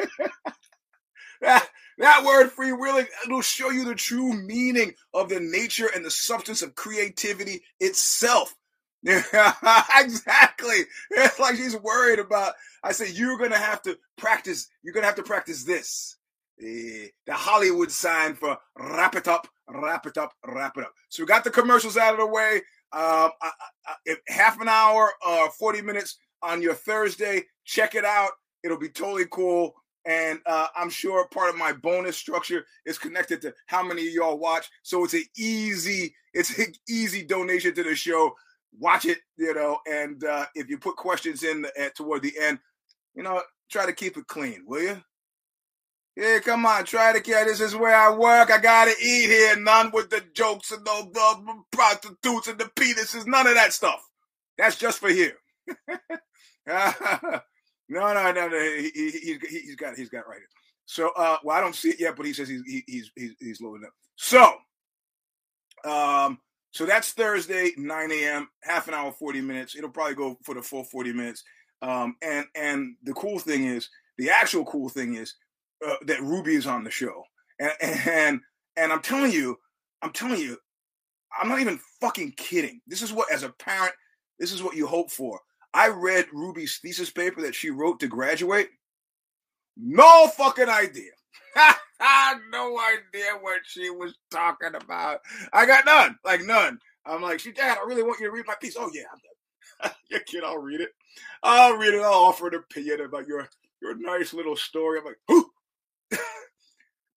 that, 1.41 1.69
that 1.99 2.25
word 2.25 2.51
freewheeling 2.51 3.07
will 3.29 3.43
show 3.43 3.71
you 3.71 3.85
the 3.85 3.95
true 3.95 4.33
meaning 4.33 4.95
of 5.13 5.29
the 5.29 5.41
nature 5.41 5.89
and 5.95 6.05
the 6.05 6.11
substance 6.11 6.63
of 6.63 6.75
creativity 6.75 7.63
itself. 7.81 8.55
exactly. 9.05 10.79
It's 11.11 11.39
like 11.39 11.57
she's 11.57 11.77
worried 11.77 12.19
about. 12.19 12.55
I 12.83 12.93
said, 12.93 13.11
you're 13.11 13.39
to 13.51 13.59
have 13.59 13.83
to 13.83 13.99
practice. 14.17 14.69
You're 14.83 14.95
to 14.95 15.03
have 15.03 15.17
to 15.17 15.23
practice 15.23 15.65
this. 15.65 16.17
Eh, 16.61 17.09
the 17.27 17.35
Hollywood 17.35 17.91
sign 17.91 18.35
for 18.35 18.57
wrap 18.79 19.17
it 19.17 19.29
up, 19.29 19.49
wrap 19.69 20.07
it 20.07 20.19
up, 20.19 20.33
wrap 20.47 20.77
it 20.77 20.85
up. 20.85 20.93
So 21.09 21.23
we 21.23 21.27
got 21.27 21.45
the 21.45 21.51
commercials 21.51 21.97
out 21.97 22.15
of 22.15 22.21
the 22.21 22.27
way. 22.27 22.57
Um, 22.93 23.31
I, 23.43 23.51
I, 23.87 24.17
half 24.29 24.61
an 24.61 24.69
hour, 24.69 25.11
uh, 25.27 25.49
40 25.49 25.83
minutes 25.83 26.19
on 26.43 26.63
your 26.63 26.75
Thursday. 26.75 27.43
Check 27.65 27.95
it 27.95 28.05
out. 28.05 28.31
It'll 28.63 28.79
be 28.79 28.89
totally 28.89 29.27
cool. 29.31 29.75
And 30.07 30.39
uh, 30.47 30.67
I'm 30.77 30.91
sure 30.91 31.27
part 31.29 31.51
of 31.51 31.57
my 31.57 31.73
bonus 31.73 32.17
structure 32.17 32.67
is 32.85 32.99
connected 32.99 33.41
to 33.43 33.55
how 33.67 33.83
many 33.83 34.07
of 34.07 34.13
y'all 34.13 34.39
watch. 34.39 34.69
So 34.83 35.03
it's 35.05 35.15
an 35.15 35.25
easy, 35.37 36.15
it's 36.35 36.59
an 36.59 36.73
easy 36.89 37.25
donation 37.25 37.75
to 37.75 37.83
the 37.83 37.95
show. 37.95 38.35
Watch 38.79 39.07
it, 39.07 39.19
you 39.39 39.55
know. 39.55 39.79
And 39.91 40.23
uh, 40.25 40.47
if 40.55 40.69
you 40.69 40.79
put 40.79 40.97
questions 40.97 41.43
in 41.43 41.63
the, 41.63 41.81
at, 41.81 41.95
toward 41.95 42.23
the 42.23 42.35
end, 42.39 42.59
you 43.15 43.23
know, 43.23 43.41
try 43.71 43.87
to 43.87 43.93
keep 43.93 44.17
it 44.17 44.27
clean, 44.27 44.65
will 44.67 44.83
you? 44.83 45.03
Yeah, 46.17 46.39
come 46.39 46.65
on, 46.65 46.85
try 46.85 47.13
to 47.13 47.21
get 47.21 47.47
this 47.47 47.61
is 47.61 47.75
where 47.75 47.95
I 47.95 48.15
work. 48.15 48.51
I 48.51 48.59
gotta 48.59 48.93
eat 49.03 49.27
here. 49.31 49.57
None 49.57 49.91
with 49.93 50.11
the 50.11 50.23
jokes 50.33 50.71
and 50.71 50.85
the, 50.85 51.11
the 51.13 51.63
prostitutes 51.73 52.47
and 52.47 52.59
the 52.59 52.67
penises. 52.77 53.27
None 53.27 53.49
of 53.49 53.55
that 53.55 53.73
stuff. 53.73 54.01
That's 54.57 54.77
just 54.77 55.01
for 55.01 55.09
here. 55.09 55.37
no, 56.67 56.93
no, 57.89 58.13
no, 58.13 58.49
no. 58.49 58.61
He, 58.61 58.91
he, 58.95 59.39
he, 59.51 59.67
has 59.67 59.77
got 59.77 59.97
he's 59.97 60.09
got 60.09 60.29
right 60.29 60.39
here. 60.39 60.49
So, 60.87 61.11
uh, 61.17 61.39
well, 61.43 61.57
I 61.57 61.61
don't 61.61 61.75
see 61.75 61.91
it 61.91 62.01
yet, 62.01 62.15
but 62.17 62.27
he 62.27 62.33
says 62.33 62.49
he's 62.49 62.63
he's 62.87 63.11
he's 63.17 63.35
he's 63.41 63.61
loading 63.61 63.87
up. 63.87 63.93
So, 64.15 64.55
um, 65.85 66.39
so 66.71 66.87
that's 66.87 67.13
Thursday, 67.13 67.73
9 67.77 68.13
a.m. 68.13 68.49
Half 68.63 68.87
an 68.87 68.95
hour, 68.95 69.11
40 69.11 69.41
minutes. 69.41 69.75
It'll 69.75 69.91
probably 69.91 70.15
go 70.15 70.39
for 70.45 70.55
the 70.55 70.63
full 70.63 70.85
40 70.85 71.13
minutes. 71.13 71.43
Um, 71.83 72.17
and 72.23 72.47
and 72.55 72.95
the 73.03 73.15
cool 73.15 73.41
thing 73.41 73.65
is, 73.65 73.89
the 74.17 74.31
actual 74.31 74.65
cool 74.65 74.89
thing 74.89 75.15
is 75.15 75.35
uh, 75.87 75.97
that 76.07 76.23
Ruby 76.23 76.55
is 76.55 76.67
on 76.67 76.85
the 76.85 76.91
show, 76.91 77.25
and, 77.59 77.73
and 77.81 78.41
and 78.77 78.93
I'm 78.93 79.03
telling 79.03 79.33
you, 79.33 79.59
I'm 80.03 80.13
telling 80.13 80.41
you, 80.41 80.57
I'm 81.41 81.49
not 81.49 81.61
even 81.61 81.81
fucking 82.01 82.33
kidding. 82.37 82.81
This 82.87 83.03
is 83.03 83.13
what, 83.13 83.33
as 83.33 83.43
a 83.43 83.51
parent, 83.51 83.93
this 84.39 84.53
is 84.53 84.63
what 84.63 84.77
you 84.77 84.87
hope 84.87 85.11
for. 85.11 85.41
I 85.73 85.89
read 85.89 86.27
Ruby's 86.33 86.79
thesis 86.79 87.11
paper 87.11 87.43
that 87.43 87.55
she 87.55 87.71
wrote 87.71 88.01
to 88.01 88.07
graduate. 88.07 88.69
No 89.77 90.29
fucking 90.29 90.69
idea. 90.69 91.11
I 91.57 91.75
had 92.01 92.39
no 92.51 92.79
idea 92.79 93.33
what 93.41 93.61
she 93.65 93.91
was 93.91 94.15
talking 94.31 94.75
about. 94.75 95.21
I 95.53 95.67
got 95.67 95.85
none, 95.85 96.17
like 96.25 96.43
none. 96.43 96.79
I'm 97.07 97.23
like, 97.23 97.41
she, 97.41 97.53
Dad, 97.53 97.79
I 97.83 97.87
really 97.87 98.03
want 98.03 98.21
you 98.21 98.27
to 98.27 98.33
read 98.33 98.47
my 98.47 98.55
piece. 98.61 98.77
Oh 98.79 98.91
yeah, 98.93 99.03
I'm 99.13 99.91
your 100.11 100.21
kid, 100.21 100.45
I'll 100.45 100.59
read 100.59 100.81
it. 100.81 100.91
I'll 101.43 101.77
read 101.77 101.95
it. 101.95 102.03
I'll 102.03 102.13
offer 102.25 102.49
an 102.49 102.55
opinion 102.55 103.01
about 103.01 103.27
your 103.27 103.49
your 103.83 103.97
nice 103.97 104.33
little 104.33 104.57
story. 104.57 104.99
I'm 104.99 105.05
like, 105.05 105.19
who? 105.29 105.51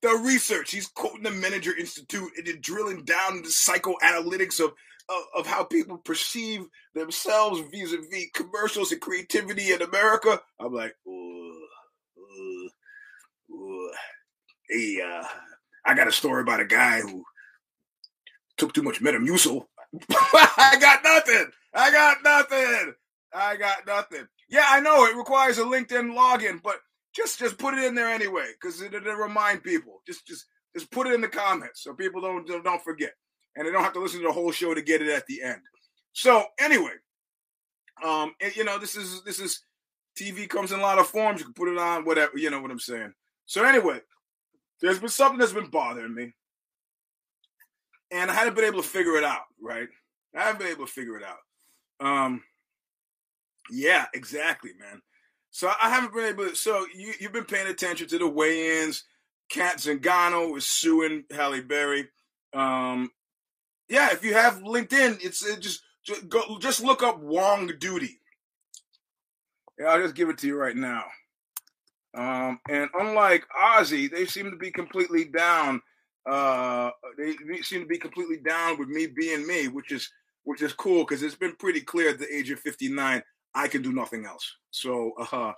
The 0.02 0.20
research. 0.24 0.70
He's 0.70 0.86
quoting 0.86 1.22
the 1.22 1.30
Menninger 1.30 1.76
Institute 1.76 2.30
and 2.36 2.46
then 2.46 2.58
drilling 2.60 3.04
down 3.04 3.38
into 3.38 3.48
psychoanalytics 3.48 4.60
of, 4.60 4.72
of, 5.08 5.22
of 5.36 5.46
how 5.46 5.64
people 5.64 5.98
perceive 5.98 6.66
themselves 6.94 7.60
vis-a-vis 7.70 8.26
commercials 8.34 8.92
and 8.92 9.00
creativity 9.00 9.72
in 9.72 9.82
America. 9.82 10.40
I'm 10.60 10.72
like, 10.72 10.94
ooh, 11.06 11.66
ooh, 12.18 12.70
ooh. 13.50 13.90
hey, 14.68 15.00
uh, 15.00 15.26
I 15.84 15.94
got 15.94 16.08
a 16.08 16.12
story 16.12 16.42
about 16.42 16.60
a 16.60 16.66
guy 16.66 17.00
who 17.00 17.24
took 18.56 18.72
too 18.74 18.82
much 18.82 19.00
Metamucil. 19.00 19.66
I 20.10 20.76
got 20.80 21.02
nothing. 21.02 21.46
I 21.74 21.90
got 21.90 22.18
nothing. 22.22 22.94
I 23.32 23.56
got 23.56 23.86
nothing. 23.86 24.26
Yeah, 24.48 24.66
I 24.68 24.80
know 24.80 25.04
it 25.04 25.16
requires 25.16 25.58
a 25.58 25.62
LinkedIn 25.62 26.14
login, 26.14 26.62
but 26.62 26.76
just 27.18 27.38
just 27.38 27.58
put 27.58 27.74
it 27.74 27.84
in 27.84 27.94
there 27.94 28.08
anyway 28.08 28.46
because 28.52 28.80
it, 28.80 28.92
will 28.92 29.14
remind 29.14 29.62
people. 29.62 30.00
Just 30.06 30.26
just 30.26 30.46
just 30.74 30.90
put 30.90 31.06
it 31.06 31.14
in 31.14 31.20
the 31.20 31.28
comments 31.28 31.82
so 31.82 31.92
people 31.92 32.20
don't 32.20 32.46
don't 32.46 32.82
forget, 32.82 33.12
and 33.56 33.66
they 33.66 33.72
don't 33.72 33.82
have 33.82 33.92
to 33.94 34.00
listen 34.00 34.20
to 34.20 34.28
the 34.28 34.32
whole 34.32 34.52
show 34.52 34.72
to 34.72 34.80
get 34.80 35.02
it 35.02 35.08
at 35.08 35.26
the 35.26 35.42
end. 35.42 35.60
So 36.12 36.44
anyway, 36.60 36.92
um, 38.04 38.34
and, 38.40 38.54
you 38.56 38.64
know 38.64 38.78
this 38.78 38.96
is 38.96 39.22
this 39.24 39.40
is 39.40 39.64
TV 40.16 40.48
comes 40.48 40.70
in 40.72 40.78
a 40.78 40.82
lot 40.82 40.98
of 40.98 41.08
forms. 41.08 41.40
You 41.40 41.46
can 41.46 41.54
put 41.54 41.68
it 41.68 41.78
on 41.78 42.04
whatever 42.04 42.38
you 42.38 42.50
know 42.50 42.62
what 42.62 42.70
I'm 42.70 42.78
saying. 42.78 43.12
So 43.46 43.64
anyway, 43.64 44.00
there's 44.80 45.00
been 45.00 45.08
something 45.08 45.38
that's 45.38 45.52
been 45.52 45.70
bothering 45.70 46.14
me, 46.14 46.32
and 48.12 48.30
I 48.30 48.34
haven't 48.34 48.54
been 48.54 48.64
able 48.64 48.82
to 48.82 48.88
figure 48.88 49.16
it 49.16 49.24
out. 49.24 49.42
Right, 49.60 49.88
I 50.36 50.42
haven't 50.44 50.60
been 50.60 50.70
able 50.70 50.86
to 50.86 50.92
figure 50.92 51.16
it 51.16 51.24
out. 51.24 52.06
Um, 52.06 52.44
yeah, 53.70 54.06
exactly, 54.14 54.70
man. 54.78 55.02
So 55.50 55.70
I 55.82 55.90
haven't 55.90 56.14
been 56.14 56.26
able. 56.26 56.48
To, 56.48 56.54
so 56.54 56.86
you 56.94 57.12
you've 57.20 57.32
been 57.32 57.44
paying 57.44 57.68
attention 57.68 58.08
to 58.08 58.18
the 58.18 58.28
weigh-ins. 58.28 59.04
Cat 59.50 59.78
Zingano 59.78 60.56
is 60.56 60.66
suing 60.66 61.24
Halle 61.30 61.62
Berry. 61.62 62.08
Um, 62.52 63.10
yeah, 63.88 64.10
if 64.12 64.22
you 64.24 64.34
have 64.34 64.60
LinkedIn, 64.60 65.24
it's 65.24 65.44
it 65.44 65.60
just 65.60 65.82
just 66.04 66.28
go 66.28 66.58
just 66.60 66.82
look 66.82 67.02
up 67.02 67.22
Wongdoody. 67.22 68.16
Yeah, 69.78 69.86
I'll 69.86 70.02
just 70.02 70.14
give 70.14 70.28
it 70.28 70.38
to 70.38 70.46
you 70.46 70.56
right 70.56 70.76
now. 70.76 71.04
Um, 72.16 72.58
and 72.68 72.88
unlike 72.98 73.46
OZY, 73.56 74.10
they 74.10 74.26
seem 74.26 74.50
to 74.50 74.56
be 74.56 74.70
completely 74.70 75.24
down. 75.24 75.80
Uh, 76.28 76.90
they 77.16 77.34
seem 77.62 77.82
to 77.82 77.86
be 77.86 77.98
completely 77.98 78.38
down 78.38 78.78
with 78.78 78.88
me 78.88 79.06
being 79.06 79.46
me, 79.46 79.68
which 79.68 79.92
is 79.92 80.10
which 80.44 80.62
is 80.62 80.72
cool 80.72 81.04
because 81.04 81.22
it's 81.22 81.34
been 81.34 81.54
pretty 81.56 81.80
clear 81.80 82.10
at 82.10 82.18
the 82.18 82.34
age 82.34 82.50
of 82.50 82.58
59 82.60 83.22
I 83.54 83.68
can 83.68 83.82
do 83.82 83.92
nothing 83.92 84.24
else. 84.24 84.56
So 84.70 85.12
uh, 85.18 85.52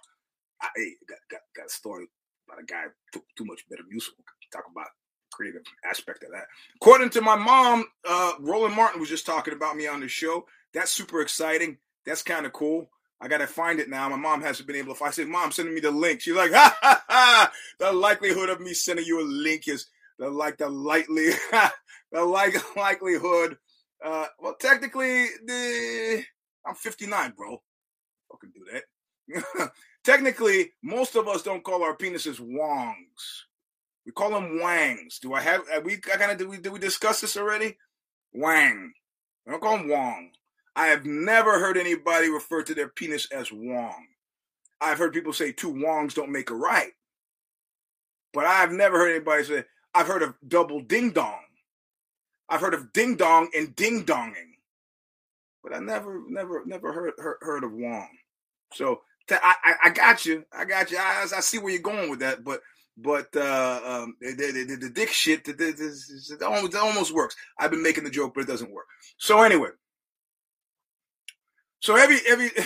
I 0.63 0.69
got, 1.09 1.19
got, 1.31 1.41
got 1.57 1.67
a 1.67 1.71
story 1.71 2.07
about 2.49 2.63
a 2.63 2.67
guy 2.67 2.85
took 3.13 3.25
too 3.37 3.45
much 3.45 3.65
Metamucil. 3.71 4.11
Talk 4.53 4.65
about 4.71 4.87
creative 5.33 5.63
aspect 5.89 6.25
of 6.25 6.31
that. 6.33 6.47
According 6.77 7.11
to 7.11 7.21
my 7.21 7.37
mom, 7.37 7.85
uh, 8.09 8.33
Roland 8.41 8.75
Martin 8.75 9.01
was 9.01 9.09
just 9.09 9.27
talking 9.27 9.55
about 9.55 9.77
me 9.77 9.87
on 9.87 10.01
the 10.01 10.09
show. 10.09 10.47
That's 10.75 10.91
super 10.91 11.21
exciting. 11.21 11.79
That's 12.05 12.23
kind 12.23 12.47
of 12.47 12.53
cool. 12.53 12.91
I 13.21 13.29
gotta 13.29 13.47
find 13.47 13.81
it 13.81 13.91
now. 13.91 14.09
My 14.09 14.17
mom 14.17 14.41
hasn't 14.41 14.67
been 14.67 14.77
able 14.77 14.95
to. 14.95 14.99
Find. 14.99 15.11
I 15.11 15.13
said, 15.13 15.29
"Mom, 15.29 15.53
sending 15.53 15.75
me 15.75 15.81
the 15.81 15.91
link." 15.91 16.23
She's 16.23 16.35
like, 16.35 16.53
"Ha 16.55 16.79
ha 16.81 17.05
ha!" 17.07 17.53
The 17.79 17.93
likelihood 17.93 18.49
of 18.49 18.61
me 18.61 18.73
sending 18.73 19.05
you 19.05 19.21
a 19.21 19.29
link 19.29 19.69
is 19.69 19.87
the 20.19 20.31
like 20.31 20.57
the 20.57 20.71
lightly 20.71 21.29
the 22.13 22.25
like 22.25 22.55
likelihood. 22.77 23.59
Uh, 24.03 24.27
well, 24.41 24.57
technically, 24.59 25.27
the 25.45 26.25
I'm 26.67 26.75
59, 26.75 27.35
bro 27.37 27.63
fucking 28.41 28.53
do 28.55 28.65
that. 28.73 29.71
Technically, 30.05 30.73
most 30.83 31.15
of 31.17 31.29
us 31.29 31.43
don't 31.43 31.65
call 31.65 31.83
our 31.83 31.97
penises 31.97 32.41
wongs. 32.41 33.45
We 34.07 34.13
call 34.13 34.31
them 34.31 34.61
wangs. 34.61 35.19
Do 35.21 35.35
I 35.35 35.41
have? 35.41 35.63
we? 35.85 35.95
I 36.13 36.17
kind 36.17 36.33
of 36.33 36.39
did 36.39 36.49
we 36.49 36.59
did 36.59 36.73
we 36.73 36.79
discuss 36.79 37.21
this 37.21 37.37
already? 37.37 37.77
Wang. 38.33 38.93
I 39.47 39.51
don't 39.51 39.61
call 39.61 39.79
them 39.79 39.89
wong. 39.89 40.31
I 40.77 40.87
have 40.87 41.05
never 41.05 41.59
heard 41.59 41.77
anybody 41.77 42.29
refer 42.31 42.63
to 42.63 42.75
their 42.75 42.89
penis 42.89 43.31
as 43.33 43.53
wong. 43.53 44.07
I've 44.81 44.99
heard 44.99 45.13
people 45.13 45.33
say 45.33 45.53
two 45.53 45.69
wongs 45.71 46.15
don't 46.15 46.33
make 46.33 46.51
a 46.51 46.55
right, 46.55 46.93
but 48.33 48.47
I've 48.47 48.73
never 48.73 48.99
heard 48.99 49.15
anybody 49.15 49.45
say. 49.45 49.65
I've 49.95 50.07
heard 50.07 50.23
of 50.23 50.35
double 50.47 50.81
ding 50.81 51.11
dong. 51.11 51.41
I've 52.49 52.61
heard 52.61 52.75
of 52.75 52.93
ding 52.93 53.17
dong 53.17 53.51
and 53.57 53.75
ding 53.77 54.05
donging, 54.05 54.55
but 55.63 55.75
I 55.75 55.81
never, 55.81 56.23
never, 56.29 56.65
never 56.65 56.93
heard 56.93 57.15
heard, 57.19 57.37
heard 57.41 57.65
of 57.65 57.73
wong. 57.73 58.09
So 58.73 59.01
I, 59.31 59.75
I, 59.85 59.91
got 59.91 60.27
you. 60.27 60.45
I 60.53 60.65
got 60.65 60.91
you. 60.91 60.99
I, 60.99 61.27
I 61.37 61.41
see 61.41 61.59
where 61.59 61.73
you're 61.73 61.83
going 61.83 62.11
with 62.11 62.21
that, 62.21 62.43
but 62.45 62.61
but 62.97 63.29
uh, 63.35 63.81
um, 63.85 64.17
the, 64.21 64.35
the, 64.35 64.77
the, 64.77 64.91
dick 64.91 65.09
shit 65.09 65.45
that 65.45 65.59
it 65.61 66.43
almost, 66.43 66.75
it 66.75 66.81
almost 66.81 67.15
works. 67.15 67.35
I've 67.59 67.71
been 67.71 67.83
making 67.83 68.05
the 68.05 68.11
joke, 68.11 68.35
but 68.35 68.43
it 68.43 68.47
doesn't 68.47 68.73
work. 68.73 68.87
So 69.17 69.43
anyway, 69.43 69.71
so 71.81 71.97
every 71.97 72.19
every 72.29 72.51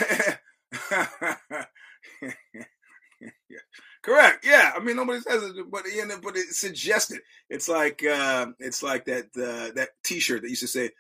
correct, 4.03 4.45
yeah. 4.45 4.73
I 4.75 4.81
mean, 4.81 4.97
nobody 4.97 5.21
says 5.21 5.43
it, 5.43 5.71
but 5.71 5.85
know, 5.87 6.19
but 6.23 6.37
it's 6.37 6.59
suggested. 6.59 7.21
It's 7.49 7.69
like 7.69 8.05
uh, 8.05 8.47
it's 8.59 8.83
like 8.83 9.05
that 9.05 9.27
uh, 9.37 9.73
that 9.75 9.91
T-shirt 10.03 10.43
that 10.43 10.51
used 10.51 10.63
to 10.63 10.69
say 10.69 10.91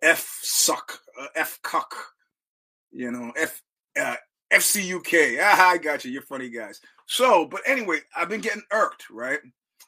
"F 0.00 0.38
suck," 0.42 1.00
uh, 1.20 1.26
"F 1.34 1.58
cuck," 1.62 1.94
you 2.92 3.10
know, 3.10 3.32
"F 3.36 3.62
uh, 4.00 4.16
FCUK. 4.52 5.38
Ah, 5.40 5.70
I 5.70 5.78
got 5.78 6.04
you. 6.04 6.10
You're 6.10 6.22
funny 6.22 6.50
guys. 6.50 6.80
So, 7.06 7.46
but 7.46 7.62
anyway, 7.66 7.98
I've 8.16 8.28
been 8.28 8.40
getting 8.40 8.62
irked, 8.72 9.10
right? 9.10 9.40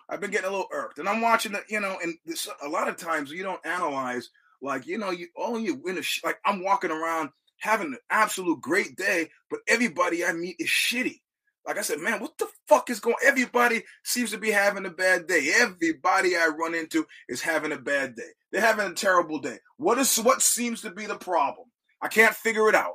I've 0.09 0.21
been 0.21 0.31
getting 0.31 0.49
a 0.49 0.51
little 0.51 0.69
irked, 0.73 0.99
and 0.99 1.09
I'm 1.09 1.21
watching 1.21 1.53
the, 1.53 1.63
you 1.69 1.81
know, 1.81 1.97
and 2.03 2.15
this, 2.27 2.49
a 2.63 2.69
lot 2.69 2.89
of 2.89 2.97
times 2.97 3.31
you 3.31 3.43
don't 3.43 3.65
analyze, 3.65 4.29
like, 4.61 4.87
you 4.87 4.99
know, 4.99 5.11
you 5.11 5.29
all 5.37 5.59
you 5.59 5.81
in 5.87 5.99
a 5.99 6.03
sh- 6.03 6.23
like 6.25 6.39
I'm 6.45 6.63
walking 6.63 6.91
around 6.91 7.31
having 7.61 7.89
an 7.89 7.99
absolute 8.11 8.61
great 8.61 8.97
day, 8.97 9.31
but 9.51 9.61
everybody 9.69 10.25
I 10.25 10.33
meet 10.33 10.57
is 10.59 10.69
shitty. 10.69 11.21
Like 11.65 11.79
I 11.79 11.83
said, 11.83 12.01
man, 12.01 12.21
what 12.21 12.37
the 12.39 12.49
fuck 12.69 12.91
is 12.91 13.01
going? 13.01 13.17
Everybody 13.25 13.85
seems 14.05 14.33
to 14.33 14.39
be 14.39 14.51
having 14.51 14.85
a 14.85 14.91
bad 14.91 15.29
day. 15.29 15.53
Everybody 15.55 16.37
I 16.37 16.49
run 16.49 16.75
into 16.75 17.07
is 17.29 17.41
having 17.41 17.71
a 17.73 17.79
bad 17.79 18.17
day. 18.17 18.31
They're 18.51 18.61
having 18.61 18.91
a 18.91 18.95
terrible 18.95 19.39
day. 19.39 19.59
What 19.77 19.99
is 19.99 20.17
what 20.17 20.43
seems 20.43 20.83
to 20.83 20.91
be 20.91 21.07
the 21.07 21.17
problem? 21.17 21.69
I 22.03 22.09
can't 22.09 22.35
figure 22.35 22.69
it 22.69 22.75
out. 22.75 22.95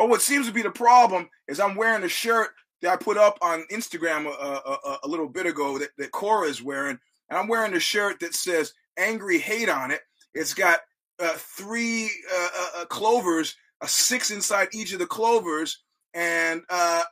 Well, 0.00 0.08
what 0.08 0.22
seems 0.22 0.46
to 0.46 0.52
be 0.54 0.62
the 0.62 0.70
problem 0.70 1.28
is 1.46 1.60
I'm 1.60 1.76
wearing 1.76 2.04
a 2.04 2.08
shirt 2.08 2.52
that 2.80 2.90
I 2.90 2.96
put 2.96 3.18
up 3.18 3.36
on 3.42 3.66
Instagram 3.70 4.24
a, 4.24 4.30
a, 4.30 4.98
a 5.04 5.08
little 5.08 5.28
bit 5.28 5.44
ago 5.44 5.76
that, 5.76 5.90
that 5.98 6.10
Cora 6.10 6.48
is 6.48 6.62
wearing. 6.62 6.98
And 7.28 7.38
I'm 7.38 7.48
wearing 7.48 7.74
a 7.74 7.80
shirt 7.80 8.20
that 8.20 8.34
says 8.34 8.72
angry 8.96 9.38
hate 9.38 9.68
on 9.68 9.90
it. 9.90 10.00
It's 10.32 10.54
got 10.54 10.78
uh, 11.18 11.34
three 11.36 12.10
uh, 12.34 12.48
uh, 12.58 12.68
uh 12.78 12.84
clovers, 12.86 13.56
a 13.82 13.88
six 13.88 14.30
inside 14.30 14.68
each 14.72 14.94
of 14.94 15.00
the 15.00 15.06
clovers, 15.06 15.82
and 16.14 16.62
uh, 16.70 17.02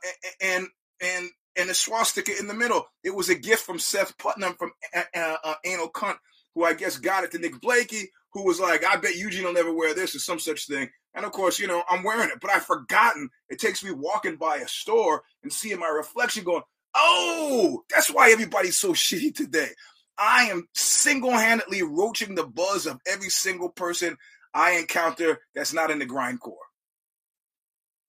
and 0.41 0.65
and 0.99 1.29
and 1.55 1.69
a 1.69 1.75
swastika 1.75 2.31
in 2.39 2.47
the 2.47 2.55
middle. 2.55 2.87
It 3.03 3.13
was 3.13 3.29
a 3.29 3.35
gift 3.35 3.67
from 3.67 3.77
Seth 3.77 4.17
Putnam 4.17 4.55
from 4.55 4.71
uh, 5.15 5.53
Anal 5.63 5.91
Cunt, 5.91 6.17
who 6.55 6.63
I 6.63 6.73
guess 6.73 6.97
got 6.97 7.23
it 7.23 7.29
to 7.33 7.37
Nick 7.37 7.61
Blakey, 7.61 8.09
who 8.33 8.43
was 8.43 8.59
like, 8.59 8.85
"I 8.85 8.95
bet 8.97 9.15
Eugene 9.15 9.45
will 9.45 9.53
never 9.53 9.73
wear 9.73 9.93
this," 9.93 10.15
or 10.15 10.19
some 10.19 10.39
such 10.39 10.67
thing. 10.67 10.89
And 11.13 11.25
of 11.25 11.31
course, 11.31 11.59
you 11.59 11.67
know, 11.67 11.83
I'm 11.89 12.03
wearing 12.03 12.29
it, 12.29 12.39
but 12.41 12.51
I've 12.51 12.65
forgotten. 12.65 13.29
It 13.49 13.59
takes 13.59 13.83
me 13.83 13.91
walking 13.91 14.35
by 14.35 14.57
a 14.57 14.67
store 14.67 15.23
and 15.43 15.51
seeing 15.51 15.79
my 15.79 15.87
reflection 15.87 16.43
going, 16.43 16.63
oh, 16.95 17.83
that's 17.89 18.13
why 18.13 18.31
everybody's 18.31 18.77
so 18.77 18.93
shitty 18.93 19.35
today. 19.35 19.69
I 20.17 20.45
am 20.45 20.67
single 20.75 21.31
handedly 21.31 21.81
roaching 21.81 22.35
the 22.35 22.45
buzz 22.45 22.85
of 22.85 22.99
every 23.07 23.29
single 23.29 23.69
person 23.69 24.17
I 24.53 24.71
encounter 24.71 25.39
that's 25.55 25.73
not 25.73 25.91
in 25.91 25.99
the 25.99 26.05
grindcore. 26.05 26.55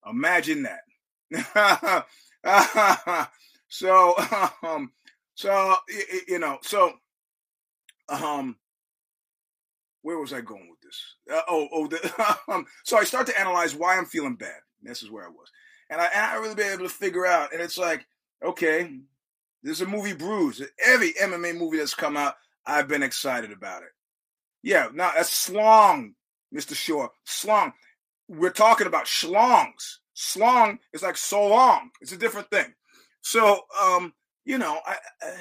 Imagine 0.09 0.67
that. 1.33 2.07
so, 3.69 4.15
um, 4.63 4.93
so, 5.35 5.77
you 6.27 6.39
know, 6.39 6.59
so, 6.63 6.95
um, 8.09 8.57
where 10.03 10.19
was 10.19 10.33
I 10.33 10.41
going 10.41 10.69
with 10.71 10.81
this? 10.81 11.17
Uh, 11.31 11.43
oh, 11.49 11.69
oh, 11.73 11.87
the, 11.87 12.37
um, 12.53 12.67
so 12.85 12.97
I 12.97 13.05
start 13.05 13.27
to 13.29 13.39
analyze 13.39 13.75
why 13.75 13.97
I'm 13.97 14.07
feeling 14.07 14.37
bad. 14.37 14.61
This 14.83 15.03
is 15.03 15.11
where 15.11 15.25
I 15.25 15.29
was, 15.29 15.51
and 15.91 16.01
I, 16.01 16.07
and 16.07 16.27
I 16.27 16.37
really 16.37 16.55
been 16.55 16.73
able 16.73 16.85
to 16.85 16.95
figure 16.95 17.27
out. 17.27 17.53
And 17.53 17.61
it's 17.61 17.79
like, 17.79 18.07
okay, 18.43 18.91
there's 19.63 19.83
a 19.83 19.87
movie 19.87 20.15
Bruise. 20.15 20.63
Every 20.85 21.13
MMA 21.13 21.59
movie 21.59 21.79
that's 21.79 21.95
come 21.95 22.17
out, 22.17 22.37
I've 22.67 22.89
been 22.89 23.03
excited 23.03 23.53
about 23.53 23.83
it. 23.83 23.91
Yeah, 24.63 24.89
now 24.93 25.13
that's 25.15 25.31
Slong, 25.31 26.15
Mr. 26.55 26.75
Shore. 26.75 27.11
Slong. 27.25 27.73
We're 28.29 28.51
talking 28.51 28.87
about 28.87 29.07
schlongs. 29.07 29.97
Slong 30.15 30.79
is 30.93 31.03
like 31.03 31.17
so 31.17 31.47
long. 31.47 31.91
It's 32.01 32.13
a 32.13 32.17
different 32.17 32.51
thing. 32.51 32.73
So, 33.23 33.63
um, 33.83 34.15
you 34.45 34.59
know, 34.59 34.79
I, 34.87 34.97
I, 35.23 35.33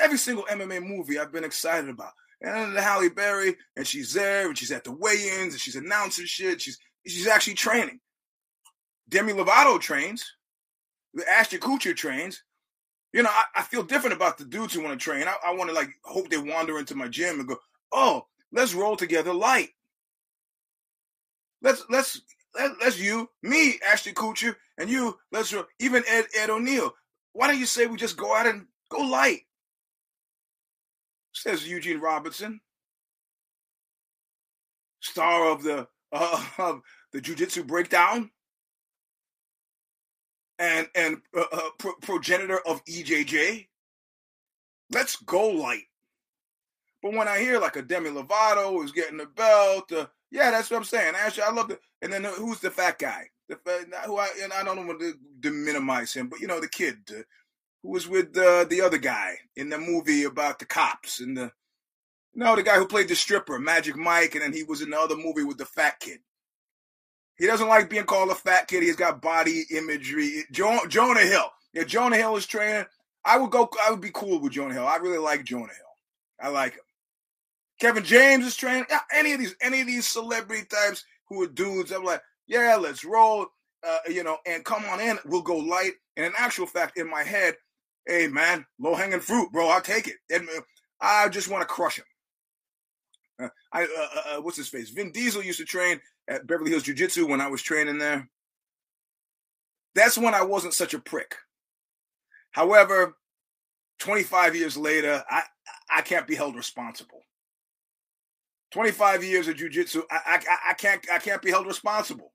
every 0.00 0.18
single 0.18 0.44
MMA 0.44 0.86
movie 0.86 1.18
I've 1.18 1.32
been 1.32 1.44
excited 1.44 1.90
about 1.90 2.12
and 2.42 2.76
then 2.76 2.82
Halle 2.82 3.08
Berry, 3.10 3.56
and 3.76 3.86
she's 3.86 4.12
there, 4.12 4.48
and 4.48 4.56
she's 4.56 4.72
at 4.72 4.84
the 4.84 4.92
weigh-ins, 4.92 5.54
and 5.54 5.60
she's 5.60 5.76
announcing 5.76 6.26
shit. 6.26 6.60
She's 6.60 6.78
she's 7.06 7.26
actually 7.26 7.54
training. 7.54 8.00
Demi 9.08 9.32
Lovato 9.32 9.80
trains. 9.80 10.24
The 11.14 11.28
Ashton 11.28 11.60
Kutcher 11.60 11.94
trains. 11.94 12.42
You 13.12 13.24
know, 13.24 13.30
I, 13.30 13.42
I, 13.56 13.62
feel 13.62 13.82
different 13.82 14.14
about 14.14 14.38
the 14.38 14.44
dudes 14.44 14.72
who 14.72 14.82
want 14.82 14.98
to 14.98 15.04
train. 15.04 15.26
I, 15.26 15.34
I 15.44 15.54
want 15.54 15.68
to 15.68 15.74
like 15.74 15.90
hope 16.04 16.30
they 16.30 16.38
wander 16.38 16.78
into 16.78 16.94
my 16.94 17.08
gym 17.08 17.40
and 17.40 17.48
go, 17.48 17.56
"Oh, 17.90 18.26
let's 18.52 18.72
roll 18.72 18.96
together 18.96 19.34
light. 19.34 19.70
Let's 21.60 21.84
let's 21.90 22.22
let, 22.54 22.70
let's 22.80 23.00
you, 23.00 23.28
me, 23.42 23.80
Ashton 23.84 24.14
Kutcher, 24.14 24.54
and 24.78 24.88
you. 24.88 25.18
Let's 25.32 25.52
even 25.80 26.04
Ed 26.06 26.26
Ed 26.38 26.50
O'Neill. 26.50 26.92
Why 27.32 27.48
don't 27.48 27.58
you 27.58 27.66
say 27.66 27.86
we 27.86 27.96
just 27.96 28.16
go 28.16 28.34
out 28.34 28.46
and 28.46 28.66
go 28.88 28.98
light? 28.98 29.40
Says 31.32 31.68
Eugene 31.68 32.00
Robinson, 32.00 32.60
star 35.00 35.50
of 35.50 35.62
the 35.62 35.86
uh, 36.12 36.44
of 36.58 36.82
the 37.12 37.20
Jiu-Jitsu 37.20 37.64
Breakdown 37.64 38.30
and 40.58 40.86
and 40.94 41.18
uh, 41.36 41.44
uh, 41.52 41.70
pro- 41.78 41.96
progenitor 42.02 42.60
of 42.66 42.84
EJJ. 42.84 43.66
Let's 44.92 45.16
go 45.16 45.48
light. 45.48 45.84
But 47.02 47.14
when 47.14 47.28
I 47.28 47.38
hear 47.38 47.58
like 47.58 47.76
a 47.76 47.82
Demi 47.82 48.10
Lovato 48.10 48.84
is 48.84 48.92
getting 48.92 49.16
the 49.16 49.26
belt, 49.26 49.90
uh, 49.92 50.06
yeah, 50.30 50.50
that's 50.50 50.70
what 50.70 50.76
I'm 50.76 50.84
saying. 50.84 51.14
Actually, 51.16 51.44
I 51.44 51.50
love 51.52 51.70
it. 51.70 51.80
And 52.02 52.12
then 52.12 52.26
uh, 52.26 52.30
who's 52.32 52.60
the 52.60 52.70
fat 52.70 52.98
guy? 52.98 53.26
The 53.48 53.58
who 54.06 54.18
I 54.18 54.28
and 54.42 54.52
I 54.52 54.62
don't 54.62 54.86
want 54.86 55.00
to, 55.00 55.14
to 55.42 55.50
minimize 55.50 56.12
him, 56.12 56.28
but 56.28 56.40
you 56.40 56.46
know 56.46 56.60
the 56.60 56.68
kid, 56.68 56.98
uh, 57.10 57.22
who 57.82 57.90
was 57.90 58.08
with 58.08 58.36
uh, 58.36 58.64
the 58.64 58.82
other 58.82 58.98
guy 58.98 59.36
in 59.56 59.70
the 59.70 59.78
movie 59.78 60.24
about 60.24 60.58
the 60.58 60.66
cops 60.66 61.20
and 61.20 61.36
the 61.36 61.52
no, 62.34 62.54
the 62.54 62.62
guy 62.62 62.76
who 62.76 62.86
played 62.86 63.08
the 63.08 63.16
stripper, 63.16 63.58
Magic 63.58 63.96
Mike, 63.96 64.34
and 64.34 64.42
then 64.42 64.52
he 64.52 64.62
was 64.62 64.82
in 64.82 64.90
the 64.90 64.98
other 64.98 65.16
movie 65.16 65.42
with 65.42 65.58
the 65.58 65.64
fat 65.64 65.98
kid. 65.98 66.20
He 67.36 67.46
doesn't 67.46 67.68
like 67.68 67.90
being 67.90 68.04
called 68.04 68.30
a 68.30 68.34
fat 68.34 68.68
kid. 68.68 68.82
He's 68.82 68.96
got 68.96 69.22
body 69.22 69.64
imagery. 69.70 70.44
Jo- 70.52 70.86
Jonah 70.88 71.20
Hill. 71.20 71.50
Yeah, 71.72 71.84
Jonah 71.84 72.16
Hill 72.16 72.36
is 72.36 72.46
training. 72.46 72.86
I 73.24 73.38
would 73.38 73.50
go. 73.50 73.68
I 73.84 73.90
would 73.90 74.00
be 74.00 74.10
cool 74.12 74.40
with 74.40 74.52
Jonah 74.52 74.74
Hill. 74.74 74.86
I 74.86 74.96
really 74.96 75.18
like 75.18 75.44
Jonah 75.44 75.64
Hill. 75.64 75.96
I 76.40 76.48
like 76.48 76.74
him. 76.74 76.80
Kevin 77.80 78.04
James 78.04 78.46
is 78.46 78.56
training. 78.56 78.84
Any 79.12 79.32
of 79.32 79.40
these, 79.40 79.54
any 79.62 79.80
of 79.80 79.86
these 79.86 80.06
celebrity 80.06 80.66
types 80.66 81.04
who 81.28 81.42
are 81.42 81.48
dudes. 81.48 81.90
I'm 81.92 82.04
like, 82.04 82.22
yeah, 82.46 82.76
let's 82.76 83.04
roll. 83.04 83.46
Uh, 83.86 83.98
you 84.08 84.22
know, 84.22 84.38
and 84.46 84.64
come 84.64 84.84
on 84.84 85.00
in. 85.00 85.18
We'll 85.24 85.42
go 85.42 85.56
light. 85.56 85.92
And 86.16 86.26
in 86.26 86.32
actual 86.36 86.66
fact, 86.66 86.98
in 86.98 87.08
my 87.08 87.22
head, 87.22 87.54
hey 88.06 88.28
man, 88.28 88.64
low 88.78 88.94
hanging 88.94 89.20
fruit, 89.20 89.50
bro. 89.52 89.68
I'll 89.68 89.80
take 89.80 90.08
it. 90.08 90.16
And 90.30 90.48
uh, 90.48 90.60
I 91.00 91.28
just 91.28 91.48
want 91.48 91.62
to 91.62 91.66
crush 91.66 91.98
him. 91.98 92.04
Uh, 93.42 93.48
I 93.72 93.82
uh, 93.84 93.86
uh, 93.86 94.38
uh, 94.38 94.42
what's 94.42 94.56
his 94.56 94.68
face? 94.68 94.90
Vin 94.90 95.12
Diesel 95.12 95.42
used 95.42 95.58
to 95.58 95.64
train 95.64 96.00
at 96.28 96.46
Beverly 96.46 96.70
Hills 96.70 96.82
Jiu 96.82 96.94
Jitsu 96.94 97.26
when 97.26 97.40
I 97.40 97.48
was 97.48 97.62
training 97.62 97.98
there. 97.98 98.28
That's 99.94 100.18
when 100.18 100.34
I 100.34 100.42
wasn't 100.42 100.74
such 100.74 100.94
a 100.94 101.00
prick. 101.00 101.36
However, 102.52 103.16
25 104.00 104.56
years 104.56 104.76
later, 104.76 105.24
I 105.30 105.42
I 105.90 106.02
can't 106.02 106.26
be 106.26 106.34
held 106.34 106.56
responsible. 106.56 107.22
25 108.72 109.24
years 109.24 109.48
of 109.48 109.56
jujitsu, 109.56 110.02
I, 110.10 110.40
I 110.48 110.70
I 110.70 110.74
can't 110.74 111.04
I 111.12 111.18
can't 111.18 111.42
be 111.42 111.50
held 111.50 111.66
responsible. 111.66 112.32